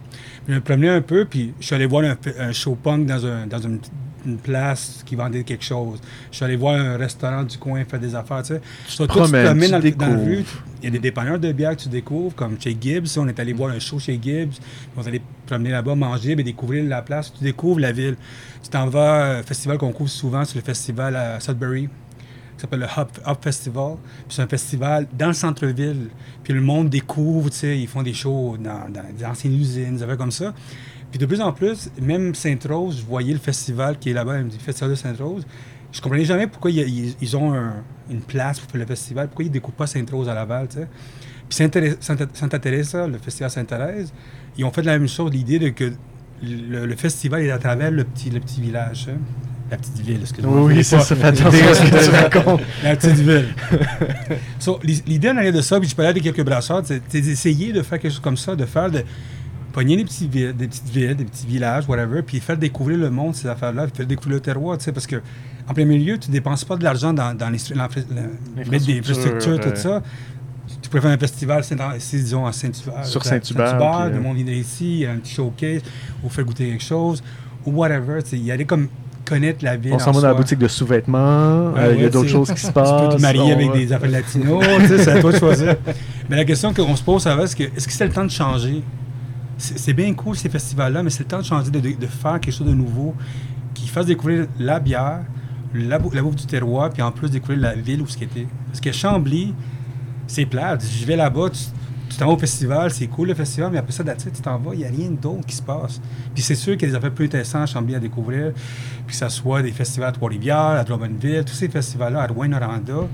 je 0.49 0.55
me 0.55 0.61
promenais 0.61 0.89
un 0.89 1.03
peu, 1.03 1.27
puis 1.27 1.53
je 1.61 1.67
suis 1.67 1.75
allé 1.75 1.85
voir 1.87 2.05
un, 2.05 2.17
un 2.41 2.53
show 2.53 2.77
punk 2.77 3.05
dans, 3.07 3.27
un, 3.27 3.47
dans 3.47 3.59
une, 3.59 3.79
une 4.27 4.39
place 4.39 5.03
qui 5.05 5.15
vendait 5.17 5.43
quelque 5.45 5.65
chose. 5.65 5.99
Je 6.31 6.37
suis 6.37 6.45
allé 6.45 6.57
voir 6.57 6.75
un 6.75 6.97
restaurant 6.97 7.43
du 7.43 7.59
coin 7.59 7.85
faire 7.85 8.01
des 8.01 8.15
affaires, 8.15 8.43
tu 8.43 8.55
sais. 8.55 8.61
Toi, 8.97 9.07
toi, 9.07 9.23
promènes 9.45 9.71
tu 9.71 9.71
dans, 9.71 9.79
le- 9.79 9.91
dans 9.93 10.07
la 10.07 10.25
rue, 10.25 10.45
il 10.81 10.85
y 10.85 10.89
a 10.89 10.91
des 10.91 10.99
dépanneurs 10.99 11.39
de 11.39 11.53
bière 11.53 11.77
que 11.77 11.83
tu 11.83 11.89
découvres, 11.89 12.35
comme 12.35 12.61
chez 12.61 12.77
Gibbs. 12.81 13.07
On 13.19 13.29
est 13.29 13.39
allé 13.41 13.53
voir 13.53 13.71
un 13.71 13.79
show 13.79 13.99
chez 13.99 14.19
Gibbs. 14.21 14.53
On 14.97 15.03
est 15.03 15.09
allé 15.09 15.23
promener 15.47 15.71
là-bas, 15.71 15.95
manger, 15.95 16.33
et 16.33 16.37
découvrir 16.43 16.85
la 16.85 17.03
place. 17.03 17.33
Tu 17.37 17.45
découvres 17.45 17.81
la 17.81 17.93
ville. 17.93 18.17
Tu 18.63 18.69
t'en 18.71 18.87
vas, 18.89 19.39
un 19.39 19.43
festival 19.43 19.79
qu'on 19.79 19.93
couvre 19.93 20.11
souvent, 20.11 20.45
c'est 20.45 20.57
le 20.57 20.63
festival 20.63 21.17
à 21.17 21.39
Sudbury, 21.41 21.89
qui 22.57 22.61
s'appelle 22.61 22.81
le 22.81 22.87
Hop, 23.27 23.45
Festival. 23.45 23.97
C'est 24.29 24.43
un 24.43 24.47
festival 24.47 25.07
dans 25.13 25.27
le 25.29 25.33
centre-ville. 25.33 26.09
Puis 26.43 26.53
le 26.55 26.61
monde 26.61 26.89
découvre, 26.89 27.51
tu 27.51 27.57
sais, 27.57 27.79
ils 27.79 27.89
font 27.89 28.03
des 28.03 28.15
shows 28.15 28.57
dans, 28.59 28.89
dans 28.91 29.03
des 29.17 29.25
anciennes 29.25 29.55
usines, 29.55 29.97
des 29.97 30.03
affaires 30.03 30.17
comme 30.19 30.31
ça. 30.31 30.55
Puis 31.15 31.21
de 31.21 31.27
plus 31.27 31.41
en 31.41 31.53
plus, 31.53 31.91
même 32.03 32.35
Sainte-Rose, 32.35 32.99
je 32.99 33.05
voyais 33.09 33.33
le 33.33 33.39
festival 33.39 34.01
qui 34.01 34.11
est 34.11 34.13
là-bas, 34.13 34.39
le 34.39 34.51
festival 34.51 34.91
de 34.91 34.97
Sainte-Rose. 34.97 35.47
Je 35.93 36.01
comprenais 36.01 36.25
jamais 36.25 36.49
pourquoi 36.49 36.73
ils, 36.73 37.37
ont 37.37 37.55
un- 37.55 37.85
une 38.11 38.21
place 38.21 38.59
pour 38.59 38.69
faire 38.69 38.81
le 38.81 38.87
festival, 38.89 39.29
pourquoi 39.29 39.45
ils 39.45 39.49
ne 39.49 39.53
découpent 39.53 39.77
pas 39.77 39.87
Sainte-Rose 39.87 40.29
à 40.29 40.35
Laval, 40.35 40.67
tu 40.67 40.79
sais. 40.79 40.89
Puis 41.49 41.57
Sainte-Thérèse- 41.57 41.99
Santa, 42.01 42.59
Teresa, 42.59 43.07
le 43.07 43.19
festival 43.19 43.49
Sainte-Thérèse, 43.49 44.13
ils 44.59 44.65
ont 44.65 44.73
fait 44.73 44.83
la 44.83 44.99
même 44.99 45.07
chose, 45.07 45.31
l'idée 45.31 45.61
de 45.61 45.69
que 45.69 45.93
le, 46.43 46.85
le 46.85 46.97
festival 46.97 47.43
est 47.43 47.53
à 47.53 47.59
travers 47.59 47.93
le 47.93 48.03
petit, 48.03 48.31
le 48.31 48.41
petit 48.41 48.61
village, 48.61 49.07
hein. 49.09 49.19
la 49.71 49.77
petite 49.77 50.01
ville, 50.01 50.19
excuse-moi. 50.21 50.63
Oui, 50.63 50.73
oui, 50.75 50.77
pas- 50.79 50.99
ça. 50.99 51.15
Fais 51.15 51.23
attention 51.27 51.69
à 51.69 51.75
ce 51.75 51.83
que 51.85 52.05
tu 52.05 52.11
racontes. 52.11 52.61
la 52.83 52.97
petite 52.97 53.21
ville. 53.21 53.55
So, 54.59 54.81
L'idée 54.83 55.31
en 55.31 55.37
arrière 55.37 55.53
de 55.53 55.61
ça, 55.61 55.79
puis 55.79 55.89
je 55.89 55.95
parlais 55.95 56.11
avec 56.11 56.25
quelques 56.25 56.45
brasseurs, 56.45 56.83
c'est 56.85 57.09
d'essayer 57.09 57.73
de 57.73 57.83
faire 57.83 58.01
quelque 58.01 58.11
chose 58.11 58.21
comme 58.21 58.37
ça, 58.37 58.57
de 58.57 58.65
faire 58.67 58.91
de 58.91 59.05
pogner 59.75 59.97
des, 59.97 60.05
petites 60.05 60.31
villes, 60.31 60.55
des 60.57 61.25
petits 61.25 61.47
villages, 61.47 61.87
whatever, 61.89 62.23
puis 62.23 62.39
faire 62.39 62.57
découvrir 62.57 62.97
le 62.97 63.11
monde, 63.11 63.35
ces 63.35 63.49
affaires-là, 63.49 63.87
puis 63.89 63.97
faire 63.97 64.07
découvrir 64.07 64.37
le 64.37 64.41
terroir, 64.41 64.79
tu 64.79 64.85
sais, 64.85 64.93
parce 64.93 65.07
que 65.07 65.17
en 65.69 65.75
premier 65.75 65.99
lieu, 65.99 66.17
tu 66.17 66.29
ne 66.29 66.33
dépenses 66.33 66.65
pas 66.65 66.77
de 66.77 66.85
l'argent 66.85 67.13
dans, 67.13 67.37
dans 67.37 67.51
des 67.51 68.99
infrastructures, 68.99 69.61
tout 69.61 69.71
ça. 69.75 70.01
Tu 70.81 70.89
pourrais 70.89 71.03
faire 71.03 71.11
un 71.11 71.19
festival, 71.19 71.65
c'est 71.65 71.77
c'est, 71.99 72.17
disons, 72.19 72.47
à 72.47 72.53
Saint-Hubert. 72.53 73.05
Sur 73.05 73.25
Saint-Hubert, 73.25 73.77
puis, 73.77 74.11
le 74.13 74.17
euh, 74.17 74.21
monde 74.21 74.37
vient 74.37 74.55
ici, 74.55 75.05
un 75.11 75.17
petit 75.17 75.35
showcase, 75.35 75.83
ou 76.23 76.29
faire 76.29 76.45
goûter 76.45 76.69
quelque 76.71 76.83
chose, 76.85 77.23
ou 77.67 77.73
whatever. 77.73 78.23
tu 78.23 78.31
sais, 78.31 78.39
Y 78.39 78.53
aller 78.53 78.65
comme 78.65 78.89
connaître 79.25 79.65
la 79.65 79.77
ville. 79.77 79.93
On 79.93 79.97
en 79.97 79.99
s'en 79.99 80.13
va 80.13 80.21
dans 80.21 80.29
la 80.29 80.35
boutique 80.35 80.59
de 80.59 80.69
sous-vêtements. 80.69 81.73
Ouais, 81.73 81.81
euh, 81.81 81.95
il 81.97 82.03
y 82.03 82.05
a 82.05 82.11
d'autres 82.11 82.27
tu- 82.27 82.33
choses 82.33 82.53
qui 82.53 82.61
se 82.61 82.67
Tu 82.69 82.73
passent. 82.73 82.91
peux 83.11 83.17
te 83.17 83.23
marier 83.23 83.53
avec 83.53 83.69
va- 83.69 83.77
des 83.77 83.93
affaires 83.93 84.11
latinos, 84.11 84.63
tu 84.81 84.87
sais, 84.89 84.99
c'est 84.99 85.11
à 85.13 85.21
toi 85.21 85.33
de 85.33 85.39
choisir. 85.39 85.77
Mais 86.29 86.37
la 86.37 86.45
question 86.45 86.73
qu'on 86.75 86.95
se 86.95 87.03
pose, 87.03 87.23
ça 87.23 87.35
va, 87.35 87.45
est-ce 87.45 87.57
que 87.57 87.65
est-ce 87.65 87.87
que 87.87 87.93
c'est 87.93 88.07
le 88.07 88.13
temps 88.13 88.25
de 88.25 88.31
changer? 88.31 88.83
C'est 89.77 89.95
bien 89.95 90.13
cool 90.15 90.37
ces 90.37 90.49
festivals-là, 90.49 91.03
mais 91.03 91.11
c'est 91.11 91.23
le 91.23 91.29
temps 91.29 91.39
de 91.39 91.45
changer, 91.45 91.71
de, 91.71 92.07
faire 92.07 92.39
quelque 92.41 92.53
chose 92.53 92.67
de 92.67 92.75
nouveau 92.75 93.15
qui 93.73 93.89
fasse 93.89 94.07
découvrir 94.07 94.47
la 94.59 94.79
bière, 94.79 95.25
la, 95.75 95.99
bou- 95.99 96.11
la 96.13 96.23
bouffe 96.23 96.37
du 96.37 96.47
terroir, 96.47 96.91
puis 96.91 97.03
en 97.03 97.11
plus 97.11 97.31
découvrir 97.31 97.61
la 97.61 97.75
ville 97.75 98.03
où 98.03 98.07
ce 98.07 98.17
qui 98.17 98.25
était. 98.25 98.47
Parce 98.67 98.81
que 98.81 98.93
Chambly, 98.93 99.55
c'est 100.27 100.47
plate. 100.47 100.85
Je 100.85 101.05
vais 101.07 101.17
là-bas, 101.17 101.49
tu 101.51 102.17
t'en 102.19 102.27
vas 102.27 102.33
au 102.33 102.39
festival, 102.39 102.91
c'est 102.91 103.07
cool 103.07 103.29
le 103.29 103.35
festival, 103.35 103.71
mais 103.73 103.79
après 103.79 103.93
ça, 103.93 104.03
it, 104.05 104.33
tu 104.33 104.43
t'en 104.43 104.59
vas, 104.59 104.75
il 104.75 104.79
n'y 104.79 104.85
a 104.85 104.89
rien 104.89 105.11
d'autre 105.11 105.47
qui 105.47 105.57
se 105.57 105.63
passe. 105.63 106.01
Puis 106.35 106.43
c'est 106.43 106.55
sûr 106.55 106.77
qu'il 106.77 106.83
y 106.83 106.91
a 106.91 106.93
des 106.93 106.97
affaires 106.97 107.13
plus 107.13 107.25
intéressantes 107.25 107.63
à 107.63 107.67
Chambly 107.67 107.95
à 107.95 108.01
découvrir, 108.01 108.53
puis 109.07 109.07
que 109.09 109.15
ça 109.15 109.29
soit 109.29 109.63
des 109.63 109.73
festivals 109.73 110.11
à 110.11 110.13
Trois-Rivières, 110.13 110.57
à 110.57 110.85
Drummondville, 110.85 111.45
tous 111.45 111.55
ces 111.55 111.69
festivals-là, 111.69 112.23
à 112.23 112.27
Rouen-Noranda, 112.27 113.09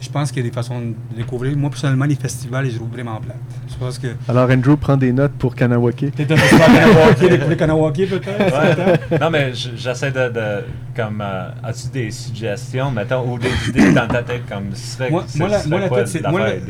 je 0.00 0.08
pense 0.10 0.30
qu'il 0.30 0.42
y 0.42 0.46
a 0.46 0.48
des 0.50 0.54
façons 0.54 0.80
de 0.80 0.94
découvrir. 1.16 1.56
Moi, 1.56 1.70
personnellement, 1.70 2.04
les 2.04 2.14
festivals, 2.16 2.66
je 2.66 2.70
les 2.70 2.76
trouve 2.76 2.90
vraiment 2.90 3.16
plates. 3.20 3.36
Je 3.68 3.74
pense 3.76 3.98
que... 3.98 4.08
Alors, 4.28 4.50
Andrew 4.50 4.76
prend 4.76 4.96
des 4.96 5.12
notes 5.12 5.32
pour 5.32 5.54
Kanawake. 5.54 6.12
Peut-être 6.14 6.32
un 6.32 6.36
festival 6.36 6.70
Kanawake, 6.72 7.18
découvrir 7.30 7.56
Kanawake, 7.56 8.08
peut-être? 8.08 9.10
Ouais. 9.10 9.18
non, 9.18 9.30
mais 9.30 9.52
j'essaie 9.54 10.10
de, 10.10 10.28
de- 10.28 10.64
comme, 10.94 11.20
euh, 11.22 11.50
as-tu 11.62 11.88
des 11.88 12.10
suggestions, 12.10 12.90
mettons, 12.90 13.30
ou 13.30 13.38
des 13.38 13.50
idées 13.68 13.92
dans 13.92 14.06
ta 14.08 14.22
tête, 14.22 14.42
comme, 14.48 14.74
serait, 14.74 15.10
Moi- 15.10 15.22
la- 15.22 15.58
serait 15.58 15.68
moi, 15.68 15.80
la 15.80 15.88
tête, 15.88 16.08
c'est-? 16.08 16.22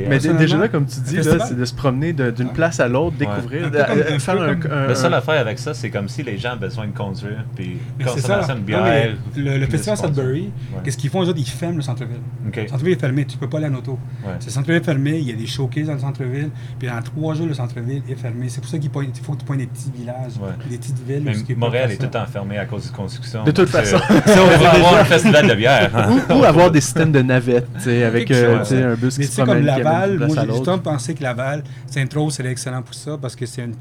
Mais 0.08 0.18
déjà 0.18 0.58
là, 0.58 0.68
comme 0.68 0.86
tu 0.86 1.00
dis, 1.00 1.18
c'est 1.22 1.56
de 1.56 1.64
se 1.64 1.74
promener 1.74 2.12
d'une 2.12 2.50
place 2.52 2.80
à 2.80 2.88
l'autre, 2.88 3.16
Ouais. 3.20 3.26
découvrir, 3.26 3.70
euh, 3.72 4.18
faire 4.18 4.40
un, 4.40 4.86
La 4.88 4.94
seule 4.94 5.14
affaire 5.14 5.40
avec 5.40 5.58
ça, 5.58 5.74
c'est 5.74 5.90
comme 5.90 6.08
si 6.08 6.22
les 6.22 6.38
gens 6.38 6.54
ont 6.54 6.58
besoin 6.60 6.86
de 6.86 6.96
conduire, 6.96 7.44
puis 7.54 7.78
ça. 8.18 8.46
une 8.52 8.62
bière... 8.62 9.14
le, 9.36 9.66
festival. 9.66 9.96
Sudbury, 9.96 10.50
qu'est-ce 10.84 10.96
qu'ils 10.96 11.10
font, 11.10 11.24
ils 11.24 11.44
ferment 11.44 11.76
le 11.76 11.82
centre-ville. 11.82 12.16
Le 12.54 12.68
centre-ville 12.68 12.94
est 12.94 13.00
fermé, 13.00 13.15
tu 13.24 13.36
peux 13.38 13.48
pas 13.48 13.58
aller 13.58 13.66
en 13.68 13.74
auto. 13.74 13.98
Ouais. 14.24 14.32
C'est 14.40 14.46
le 14.46 14.52
centre-ville 14.52 14.80
est 14.80 14.84
fermé, 14.84 15.18
il 15.18 15.28
y 15.28 15.32
a 15.32 15.36
des 15.36 15.46
showcases 15.46 15.86
dans 15.86 15.94
le 15.94 15.98
centre-ville, 16.00 16.50
puis 16.78 16.88
dans 16.88 17.00
trois 17.02 17.34
jours, 17.34 17.46
le 17.46 17.54
centre-ville 17.54 18.02
est 18.08 18.14
fermé. 18.16 18.48
C'est 18.48 18.60
pour 18.60 18.68
ça 18.70 18.78
qu'il 18.78 18.90
faut 18.90 19.00
que 19.00 19.38
tu 19.38 19.44
pointes 19.44 19.58
des 19.58 19.66
petits 19.66 19.90
villages, 19.96 20.32
Ouais. 20.40 20.50
des 20.68 20.78
petites 20.78 20.98
villes. 21.06 21.22
Mais 21.24 21.54
Montréal 21.56 21.90
est 21.92 21.96
tout 21.96 22.02
le 22.04 22.10
temps 22.10 22.26
fermé 22.26 22.58
à 22.58 22.66
cause 22.66 22.90
de 22.90 22.96
construction. 22.96 23.44
De 23.44 23.50
toute 23.50 23.68
façon. 23.68 23.98
c'est- 24.08 24.32
Si 24.34 24.38
on 24.38 24.46
veut 24.58 24.66
avoir 24.66 24.94
un 25.00 25.04
festival 25.16 25.48
de 25.48 25.54
bière. 25.54 25.90
hein. 25.94 26.18
ou, 26.30 26.34
ou 26.40 26.44
avoir 26.44 26.70
des 26.70 26.80
systèmes 26.80 27.12
de 27.12 27.22
navettes, 27.22 27.68
tu 27.76 27.80
sais, 27.84 28.02
avec 28.04 28.30
euh, 28.30 28.58
chose, 28.64 28.74
un 28.74 28.94
bus 28.94 29.18
Mais 29.18 29.24
qui 29.24 29.30
tu 29.30 29.36
se 29.36 29.40
sais, 29.40 29.42
comme 29.42 29.46
promène, 29.54 29.68
amène 29.68 29.84
Laval, 29.84 30.18
moi, 30.18 30.28
j'ai 30.28 30.34
l'autre. 30.42 30.54
justement 30.54 30.78
pensé 30.78 31.14
que 31.14 31.22
Laval, 31.22 31.62
Saint-Rose 31.86 32.34
serait 32.34 32.50
excellent 32.50 32.82
pour 32.82 32.94
ça, 32.94 33.16
parce 33.20 33.34
que 33.36 33.46
c'est 33.46 33.62
une, 33.62 33.74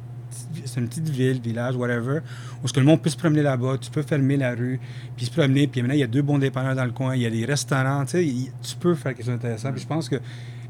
c'est 0.65 0.79
une 0.79 0.87
petite 0.87 1.09
ville, 1.09 1.39
village, 1.41 1.75
whatever, 1.75 2.19
où 2.63 2.67
ce 2.67 2.73
que 2.73 2.79
le 2.79 2.85
monde 2.85 3.01
peut 3.01 3.09
se 3.09 3.17
promener 3.17 3.41
là-bas, 3.41 3.77
tu 3.79 3.91
peux 3.91 4.01
fermer 4.01 4.37
la 4.37 4.55
rue, 4.55 4.79
puis 5.15 5.25
se 5.25 5.31
promener, 5.31 5.67
puis 5.67 5.81
maintenant, 5.81 5.95
il 5.95 5.99
y 5.99 6.03
a 6.03 6.07
deux 6.07 6.21
bons 6.21 6.37
dépanneurs 6.37 6.75
dans 6.75 6.85
le 6.85 6.91
coin, 6.91 7.15
il 7.15 7.21
y 7.21 7.25
a 7.25 7.29
des 7.29 7.45
restaurants, 7.45 8.05
tu 8.05 8.11
sais, 8.11 8.51
tu 8.61 8.75
peux 8.79 8.95
faire 8.95 9.13
quelque 9.13 9.25
chose 9.25 9.35
d'intéressant. 9.35 9.71
Puis 9.71 9.81
je 9.81 9.87
pense 9.87 10.09
que 10.09 10.17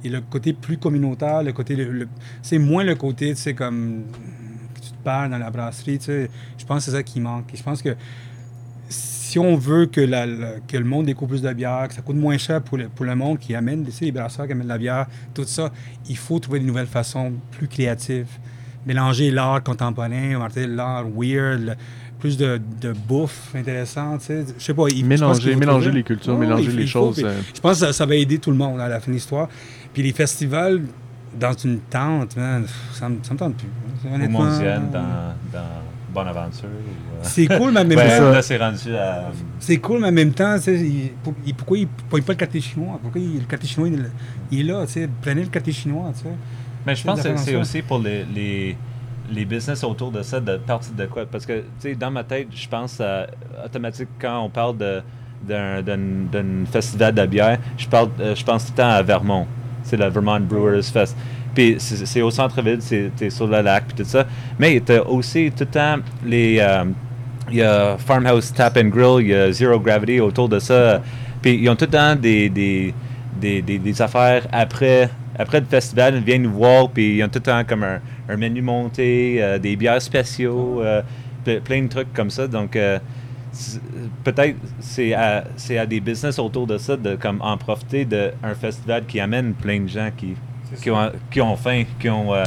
le 0.09 0.21
côté 0.21 0.53
plus 0.53 0.77
communautaire, 0.77 1.43
le 1.43 1.53
côté, 1.53 1.77
c'est 2.41 2.59
moins 2.59 2.83
le 2.83 2.95
côté, 2.95 3.33
tu 3.33 3.41
sais, 3.41 3.53
comme 3.53 4.03
tu 4.81 4.91
te 4.91 5.03
perds 5.03 5.29
dans 5.29 5.37
la 5.37 5.49
brasserie, 5.49 5.97
tu 5.97 6.05
sais, 6.05 6.29
je 6.57 6.65
pense 6.65 6.79
que 6.79 6.91
c'est 6.91 6.97
ça 6.97 7.03
qui 7.03 7.19
manque. 7.19 7.53
Et 7.53 7.57
je 7.57 7.63
pense 7.63 7.81
que 7.81 7.95
si 8.89 9.39
on 9.39 9.55
veut 9.55 9.87
que, 9.87 10.01
le 10.01 10.83
monde 10.83 11.07
découvre 11.07 11.31
plus 11.31 11.41
de 11.41 11.51
bière, 11.53 11.87
que 11.87 11.93
ça 11.93 12.01
coûte 12.01 12.15
moins 12.15 12.37
cher 12.37 12.61
pour 12.61 12.77
le, 12.77 12.87
pour 12.87 13.05
le 13.05 13.15
monde 13.15 13.39
qui 13.39 13.55
amène, 13.55 13.83
tu 13.83 13.91
sais, 13.91 14.05
les 14.05 14.11
brasseurs 14.11 14.45
qui 14.45 14.51
amènent 14.51 14.67
de 14.67 14.71
la 14.71 14.77
bière, 14.77 15.07
tout 15.33 15.43
ça, 15.45 15.71
il 16.07 16.17
faut 16.17 16.39
trouver 16.39 16.59
de 16.59 16.65
nouvelles 16.65 16.87
façons 16.87 17.33
plus 17.51 17.67
créatives. 17.67 18.29
Mélanger 18.85 19.31
l'art 19.31 19.63
contemporain, 19.63 20.37
l'art 20.67 21.05
weird, 21.15 21.61
le- 21.65 21.73
plus 22.19 22.37
de, 22.37 22.59
de 22.81 22.93
bouffe 22.93 23.53
intéressante, 23.55 24.21
tu 24.21 24.25
sais. 24.27 24.45
Je 24.57 24.63
sais 24.63 24.73
pas. 24.73 24.83
il- 24.89 25.05
Mélanger, 25.05 25.55
mélanger 25.55 25.91
les 25.91 26.03
cultures, 26.03 26.33
Ouais, 26.33 26.39
mélanger 26.39 26.69
il- 26.69 26.75
les 26.77 26.83
il 26.83 26.87
choses. 26.87 27.21
euh, 27.23 27.39
Je 27.53 27.59
pense 27.59 27.79
que 27.79 27.85
ça, 27.87 27.93
ça 27.93 28.05
va 28.05 28.15
aider 28.15 28.39
tout 28.39 28.51
le 28.51 28.57
monde 28.57 28.79
à 28.79 28.87
la 28.87 28.99
fin 28.99 29.11
de 29.11 29.15
l'histoire. 29.15 29.47
Puis 29.93 30.01
les 30.03 30.13
festivals 30.13 30.81
dans 31.39 31.53
une 31.53 31.79
tente, 31.81 32.35
man, 32.37 32.65
ça 32.93 33.09
me, 33.09 33.17
ça 33.21 33.33
me 33.33 33.39
tente 33.39 33.55
plus. 33.57 33.67
Ou 34.09 34.15
Honnêtement, 34.15 34.43
Mondienne 34.45 34.89
dans, 34.91 35.35
dans 35.51 35.65
Bonaventure. 36.13 36.69
ou, 36.69 37.15
euh, 37.15 37.19
C'est 37.23 37.45
cool, 37.47 37.71
mais 37.73 37.81
en 37.81 37.85
même 37.85 37.97
ben, 37.97 38.17
temps, 38.19 38.31
là, 38.31 38.41
c'est 38.41 38.57
rendu 38.57 38.95
à... 38.95 39.31
c'est 39.59 39.77
cool, 39.79 39.99
mais 39.99 40.07
en 40.07 40.11
même 40.13 40.31
temps, 40.31 40.55
tu 40.55 40.63
sais, 40.63 40.75
il- 40.79 41.11
pour- 41.23 41.33
il- 41.45 41.53
pourquoi 41.53 41.77
il 41.77 41.87
ne 41.87 42.21
pas 42.21 42.31
le 42.33 42.37
quartier 42.37 42.61
chinois? 42.61 42.97
Pourquoi 43.01 43.19
il- 43.19 43.39
le 43.39 43.45
quartier 43.45 43.67
chinois, 43.67 43.89
il, 43.89 44.09
il 44.51 44.59
est 44.61 44.63
là, 44.71 44.85
tu 44.85 44.93
sais, 44.93 45.09
prenez 45.21 45.41
le 45.41 45.49
quartier 45.49 45.73
chinois, 45.73 46.11
tu 46.15 46.21
sais. 46.23 46.29
Mais 46.85 46.95
je 46.95 47.03
pense 47.03 47.21
que 47.21 47.37
c'est 47.37 47.55
aussi 47.55 47.81
pour 47.81 47.99
les, 47.99 48.23
les, 48.25 48.77
les 49.31 49.45
business 49.45 49.83
autour 49.83 50.11
de 50.11 50.21
ça, 50.21 50.39
de 50.39 50.57
partir 50.57 50.93
de 50.93 51.05
quoi? 51.05 51.25
Parce 51.25 51.45
que, 51.45 51.59
tu 51.59 51.65
sais, 51.79 51.95
dans 51.95 52.11
ma 52.11 52.23
tête, 52.23 52.47
je 52.51 52.67
pense 52.67 52.99
à, 53.01 53.27
automatique 53.65 54.09
quand 54.19 54.39
on 54.39 54.49
parle 54.49 54.77
de 54.77 55.01
d'un 55.47 56.65
festival 56.71 57.13
de 57.13 57.25
bière, 57.27 57.59
je, 57.77 57.87
parle, 57.87 58.09
euh, 58.19 58.33
je 58.33 58.43
pense 58.43 58.65
tout 58.65 58.71
le 58.71 58.77
temps 58.77 58.89
à 58.89 59.03
Vermont. 59.03 59.45
C'est 59.83 59.97
le 59.97 60.07
Vermont 60.07 60.39
Brewers 60.39 60.81
Fest. 60.81 61.15
Puis 61.53 61.75
c'est 61.77 62.21
au 62.21 62.31
centre-ville, 62.31 62.79
c'est 62.81 63.29
sur 63.29 63.45
le 63.45 63.61
lac, 63.61 63.85
puis 63.87 64.03
tout 64.03 64.09
ça. 64.09 64.25
Mais 64.57 64.81
tu 64.83 64.97
aussi 64.99 65.51
tout 65.51 65.65
le 65.65 65.65
temps 65.67 65.97
les. 66.25 66.57
euh, 66.59 66.85
il 67.51 67.57
y 67.57 67.61
a 67.61 67.95
Farmhouse 67.97 68.51
Tap 68.53 68.75
and 68.77 68.87
Grill, 68.89 69.21
il 69.21 69.27
y 69.27 69.35
a 69.35 69.51
Zero 69.51 69.79
Gravity 69.79 70.19
autour 70.19 70.49
de 70.49 70.57
ça. 70.59 71.01
Puis 71.41 71.55
ils 71.55 71.69
ont 71.69 71.75
tout 71.75 71.85
le 71.85 71.91
temps 71.91 72.15
des, 72.15 72.49
des, 72.49 72.93
des, 73.39 73.61
des, 73.61 73.77
des 73.77 74.01
affaires 74.01 74.47
après, 74.51 75.09
après 75.37 75.59
le 75.59 75.65
festival. 75.65 76.15
Ils 76.15 76.23
viennent 76.23 76.43
nous 76.43 76.51
voir, 76.51 76.89
puis 76.89 77.17
ils 77.17 77.23
ont 77.23 77.27
tout 77.27 77.39
le 77.39 77.43
temps 77.43 77.63
comme 77.63 77.83
un, 77.83 77.99
un 78.29 78.37
menu 78.37 78.61
monté, 78.61 79.37
euh, 79.41 79.59
des 79.59 79.75
bières 79.75 80.01
spéciaux, 80.01 80.81
euh, 80.81 81.01
ple- 81.45 81.61
plein 81.61 81.81
de 81.83 81.87
trucs 81.87 82.13
comme 82.13 82.29
ça. 82.29 82.47
Donc, 82.47 82.75
euh, 82.75 82.99
peut-être 84.23 84.57
c'est 84.79 85.13
à, 85.13 85.45
c'est 85.55 85.77
à 85.77 85.85
des 85.85 86.01
business 86.01 86.39
autour 86.39 86.67
de 86.67 86.77
ça 86.77 86.97
de 86.97 87.15
comme 87.15 87.41
en 87.41 87.57
profiter 87.57 88.03
d'un 88.05 88.53
festival 88.59 89.05
qui 89.05 89.19
amène 89.19 89.53
plein 89.53 89.79
de 89.79 89.87
gens 89.87 90.09
qui, 90.15 90.35
qui, 90.81 90.91
ont, 90.91 91.11
qui 91.31 91.39
ont 91.41 91.55
faim, 91.55 91.83
qui 91.99 92.09
ont, 92.09 92.33
euh, 92.33 92.43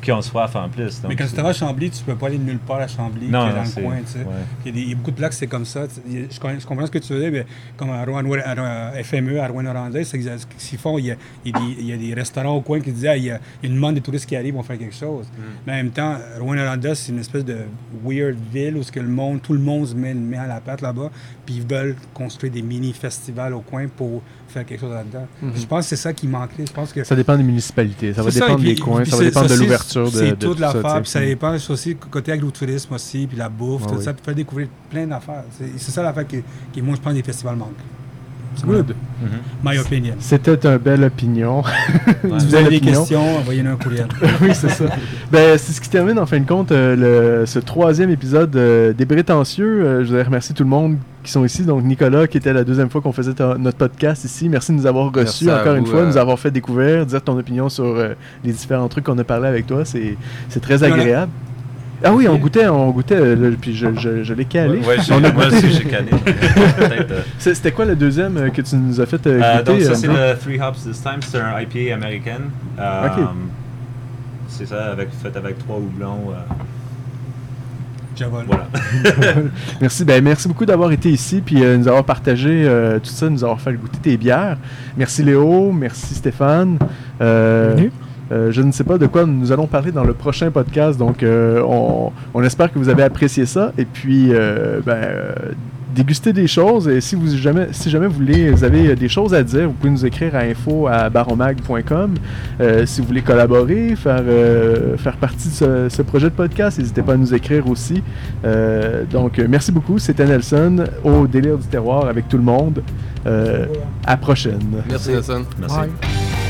qui 0.00 0.12
ont 0.12 0.22
soif 0.22 0.54
en 0.56 0.68
plus. 0.68 1.00
Donc, 1.00 1.10
mais 1.10 1.16
quand 1.16 1.26
tu 1.28 1.40
vas 1.40 1.48
à 1.48 1.52
Chambly, 1.52 1.90
tu 1.90 2.02
peux 2.04 2.14
pas 2.14 2.26
aller 2.26 2.38
nulle 2.38 2.58
part 2.58 2.78
à 2.80 2.88
Chambly, 2.88 3.28
Non, 3.28 3.44
qui 3.44 3.50
est 3.50 3.54
dans 3.54 3.62
le 3.62 3.86
coin, 3.88 3.96
tu 4.04 4.12
sais. 4.12 4.18
ouais. 4.18 4.24
Il 4.66 4.78
y, 4.78 4.88
a 4.88 4.90
y 4.90 4.94
beaucoup 4.94 5.10
de 5.10 5.16
plaques, 5.16 5.32
c'est 5.32 5.46
comme 5.46 5.64
ça. 5.64 5.86
Je, 6.08 6.38
comprends 6.66 6.86
ce 6.86 6.90
que 6.90 6.98
tu 6.98 7.12
veux 7.12 7.20
dire, 7.20 7.30
mais 7.32 7.46
comme 7.76 7.90
à, 7.90 8.04
Rouen, 8.04 8.18
à, 8.18 8.54
Rouen- 8.54 8.92
à 8.96 9.02
FME, 9.02 9.40
à 9.40 9.48
Rouen-Noranda, 9.48 10.02
c'est 10.04 10.16
exact- 10.16 10.46
ce 10.56 10.68
qu'ils 10.68 10.78
font. 10.78 10.98
Il 10.98 11.06
y, 11.06 11.10
a, 11.10 11.16
il, 11.44 11.52
y 11.52 11.56
a 11.56 11.60
des, 11.60 11.80
il 11.80 11.86
y 11.86 11.92
a 11.92 11.96
des 11.96 12.14
restaurants 12.14 12.56
au 12.56 12.60
coin 12.60 12.80
qui 12.80 12.92
disent 12.92 13.06
ah, 13.06 13.16
il, 13.16 13.24
y 13.24 13.30
a, 13.30 13.40
il 13.62 13.66
y 13.66 13.66
a 13.66 13.68
une 13.70 13.74
demande 13.76 13.94
des 13.94 14.00
touristes 14.00 14.26
qui 14.26 14.36
arrivent, 14.36 14.56
on 14.56 14.62
faire 14.62 14.78
quelque 14.78 14.94
chose. 14.94 15.26
Mm. 15.26 15.42
Mais 15.66 15.72
en 15.72 15.76
même 15.76 15.90
temps, 15.90 16.16
Rouen-Noranda, 16.40 16.94
c'est 16.94 17.12
une 17.12 17.20
espèce 17.20 17.44
de 17.44 17.58
weird 18.04 18.36
ville 18.52 18.76
où 18.76 18.82
ce 18.82 18.92
que 18.92 19.00
le 19.00 19.08
monde, 19.08 19.42
tout 19.42 19.52
le 19.52 19.60
monde 19.60 19.86
se 19.86 19.94
met, 19.94 20.14
met 20.14 20.36
à 20.38 20.46
la 20.46 20.60
patte 20.60 20.80
là-bas, 20.80 21.10
puis 21.46 21.56
ils 21.56 21.66
veulent 21.66 21.96
construire 22.14 22.52
des 22.52 22.62
mini-festivals 22.62 23.54
au 23.54 23.60
coin 23.60 23.86
pour 23.88 24.22
faire 24.48 24.64
quelque 24.66 24.80
chose 24.80 24.92
là-dedans. 24.92 25.26
Je 25.54 25.66
pense 25.66 25.84
que 25.84 25.88
c'est 25.90 25.96
ça 25.96 26.12
qui 26.12 26.26
manquerait. 26.26 26.66
Je 26.66 26.72
pense 26.72 26.92
que 26.92 27.04
Ça 27.04 27.14
dépend 27.16 27.36
des 27.36 27.42
municipalités, 27.42 28.12
ça 28.14 28.22
va 28.22 28.30
c'est 28.30 28.40
dépendre 28.40 28.60
puis- 28.60 28.74
des 28.74 28.80
coins, 28.80 29.02
puis 29.02 29.10
ça 29.10 29.16
va 29.16 29.24
dépendre 29.24 29.48
de 29.48 29.54
l'ouverture 29.54 30.04
de, 30.10 30.16
C'est 30.16 30.30
de 30.30 30.46
toute 30.46 30.58
l'affaire, 30.60 31.00
puis 31.02 31.10
ça 31.10 31.20
dépend 31.20 31.54
aussi 31.54 31.96
côté 31.96 32.32
agrotourisme 32.32 32.94
aussi, 32.94 33.26
puis 33.26 33.36
la 33.36 33.48
bouffe, 33.48 33.82
Ah 33.86 33.90
tout 33.90 33.98
oui. 33.98 34.04
ça, 34.04 34.12
puis 34.14 34.24
faire 34.24 34.34
découvrir 34.34 34.68
plein 34.90 35.06
d'affaires. 35.06 35.44
C'est 35.58 35.70
c'est 35.78 35.90
ça 35.92 36.02
l'affaire 36.02 36.26
qui, 36.26 36.42
qui, 36.72 36.82
moi, 36.82 36.96
je 36.96 37.00
pense, 37.00 37.14
des 37.14 37.22
festivals 37.22 37.56
manquent. 37.56 37.68
Good. 38.66 38.94
Mhm. 39.22 39.28
My 39.64 39.78
opinion. 39.78 40.14
C'était 40.20 40.54
une 40.66 40.78
belle 40.78 41.04
opinion. 41.04 41.60
Ouais. 41.62 42.38
Si 42.40 42.46
vous 42.46 42.54
avez 42.54 42.68
des 42.70 42.76
opinion. 42.76 43.00
questions, 43.00 43.36
envoyez-nous 43.38 43.70
un 43.70 43.76
courriel. 43.76 44.06
oui, 44.42 44.50
c'est 44.54 44.68
ça. 44.68 44.84
Ben, 45.32 45.58
c'est 45.58 45.72
ce 45.72 45.80
qui 45.80 45.88
termine 45.88 46.18
en 46.18 46.26
fin 46.26 46.38
de 46.40 46.46
compte 46.46 46.72
euh, 46.72 47.40
le- 47.40 47.46
ce 47.46 47.58
troisième 47.58 48.10
épisode 48.10 48.54
euh, 48.56 48.92
des 48.92 49.06
Prétentieux. 49.06 49.66
Euh, 49.84 50.00
je 50.02 50.08
voudrais 50.08 50.22
remercier 50.24 50.54
tout 50.54 50.62
le 50.64 50.68
monde 50.68 50.96
qui 51.24 51.32
sont 51.32 51.44
ici. 51.44 51.62
Donc, 51.64 51.82
Nicolas, 51.84 52.26
qui 52.26 52.36
était 52.38 52.52
la 52.52 52.64
deuxième 52.64 52.90
fois 52.90 53.00
qu'on 53.00 53.12
faisait 53.12 53.32
notre 53.58 53.78
podcast 53.78 54.24
ici. 54.24 54.48
Merci 54.48 54.72
de 54.72 54.76
nous 54.78 54.86
avoir 54.86 55.12
reçus 55.12 55.50
encore 55.50 55.74
une 55.74 55.86
fois, 55.86 56.00
de 56.00 56.04
euh, 56.04 56.08
nous 56.08 56.16
avoir 56.16 56.38
fait 56.38 56.50
découvrir, 56.50 57.04
dire 57.06 57.22
ton 57.22 57.38
opinion 57.38 57.68
sur 57.68 57.84
euh, 57.84 58.14
les 58.44 58.52
différents 58.52 58.88
trucs 58.88 59.04
qu'on 59.04 59.18
a 59.18 59.24
parlé 59.24 59.48
avec 59.48 59.66
toi. 59.66 59.84
C'est 59.84 60.16
c'est 60.48 60.60
très 60.60 60.76
Voilà. 60.78 60.94
agréable. 60.94 61.32
Ah 62.04 62.12
oui, 62.14 62.28
on 62.28 62.36
goûtait, 62.36 62.68
on 62.68 62.90
goûtait, 62.90 63.16
euh, 63.16 63.56
puis 63.60 63.74
je, 63.74 63.88
je, 63.98 64.22
je 64.22 64.34
l'ai 64.34 64.44
calé. 64.44 64.78
Ouais, 64.80 64.96
j'ai- 65.00 65.12
On 65.14 65.24
a 65.24 65.32
moi 65.32 65.46
aussi, 65.48 65.70
j'ai 65.72 65.84
calé. 65.84 66.10
Euh, 67.10 67.22
C'était 67.38 67.72
quoi 67.72 67.84
le 67.86 67.96
deuxième 67.96 68.36
euh, 68.36 68.48
que 68.50 68.60
tu 68.62 68.76
nous 68.76 69.00
as 69.00 69.06
fait 69.06 69.26
Euh, 69.26 69.58
goûter 69.58 69.72
donc 69.72 69.80
ça 69.82 69.94
c'est 69.94 70.06
le 70.06 70.36
Three 70.38 70.60
Hops 70.60 70.84
this 70.84 71.02
time, 71.02 71.20
c'est 71.20 71.38
un 71.40 71.58
IPA 71.60 71.94
américain. 71.94 72.38
Euh, 72.78 73.06
Ok. 73.06 73.24
C'est 74.48 74.66
ça, 74.66 74.92
avec, 74.92 75.08
fait 75.22 75.36
avec 75.36 75.58
trois 75.58 75.76
houblons. 75.76 76.30
euh, 76.32 76.54
voilà. 78.46 78.66
Merci, 79.80 80.04
ben, 80.04 80.22
merci 80.24 80.48
beaucoup 80.48 80.66
d'avoir 80.66 80.90
été 80.90 81.08
ici 81.08 81.40
puis 81.44 81.62
euh, 81.62 81.76
nous 81.76 81.86
avoir 81.86 82.02
partagé 82.02 82.64
euh, 82.66 82.98
tout 82.98 83.10
ça, 83.10 83.28
nous 83.30 83.44
avoir 83.44 83.60
fait 83.60 83.72
goûter 83.74 83.98
tes 84.02 84.16
bières. 84.16 84.56
Merci 84.96 85.22
Léo, 85.22 85.70
merci 85.70 86.14
Stéphane. 86.16 86.78
Euh, 87.20 87.74
Bienvenue. 87.74 87.92
Euh, 88.32 88.50
je 88.52 88.62
ne 88.62 88.72
sais 88.72 88.84
pas 88.84 88.98
de 88.98 89.06
quoi 89.06 89.24
nous 89.26 89.52
allons 89.52 89.66
parler 89.66 89.92
dans 89.92 90.04
le 90.04 90.14
prochain 90.14 90.50
podcast, 90.50 90.98
donc 90.98 91.22
euh, 91.22 91.62
on, 91.66 92.12
on 92.34 92.42
espère 92.42 92.72
que 92.72 92.78
vous 92.78 92.88
avez 92.88 93.02
apprécié 93.02 93.46
ça. 93.46 93.72
Et 93.78 93.84
puis, 93.84 94.28
euh, 94.32 94.80
ben, 94.84 94.92
euh, 94.94 95.32
déguster 95.94 96.32
des 96.32 96.46
choses. 96.46 96.88
Et 96.88 97.00
si 97.00 97.14
vous 97.16 97.36
jamais, 97.36 97.68
si 97.72 97.90
jamais 97.90 98.06
vous, 98.06 98.14
voulez, 98.14 98.50
vous 98.50 98.64
avez 98.64 98.94
des 98.94 99.08
choses 99.08 99.34
à 99.34 99.42
dire, 99.42 99.66
vous 99.66 99.72
pouvez 99.72 99.90
nous 99.90 100.06
écrire 100.06 100.34
à 100.36 100.40
info 100.40 100.86
à 100.86 101.10
baromag.com. 101.10 102.14
Euh, 102.60 102.86
si 102.86 103.00
vous 103.00 103.06
voulez 103.06 103.22
collaborer, 103.22 103.96
faire, 103.96 104.22
euh, 104.26 104.96
faire 104.96 105.16
partie 105.16 105.48
de 105.48 105.54
ce, 105.54 105.88
ce 105.88 106.02
projet 106.02 106.28
de 106.30 106.34
podcast, 106.34 106.78
n'hésitez 106.78 107.02
pas 107.02 107.14
à 107.14 107.16
nous 107.16 107.34
écrire 107.34 107.68
aussi. 107.68 108.02
Euh, 108.44 109.04
donc, 109.10 109.38
merci 109.38 109.72
beaucoup. 109.72 109.98
C'était 109.98 110.26
Nelson 110.26 110.84
au 111.04 111.26
délire 111.26 111.58
du 111.58 111.66
terroir 111.66 112.06
avec 112.06 112.28
tout 112.28 112.36
le 112.36 112.44
monde. 112.44 112.82
Euh, 113.26 113.66
à 114.06 114.12
la 114.12 114.16
prochaine. 114.16 114.60
Merci, 114.88 115.10
Nelson. 115.10 115.44
Merci. 115.58 115.76
Bye. 115.76 116.47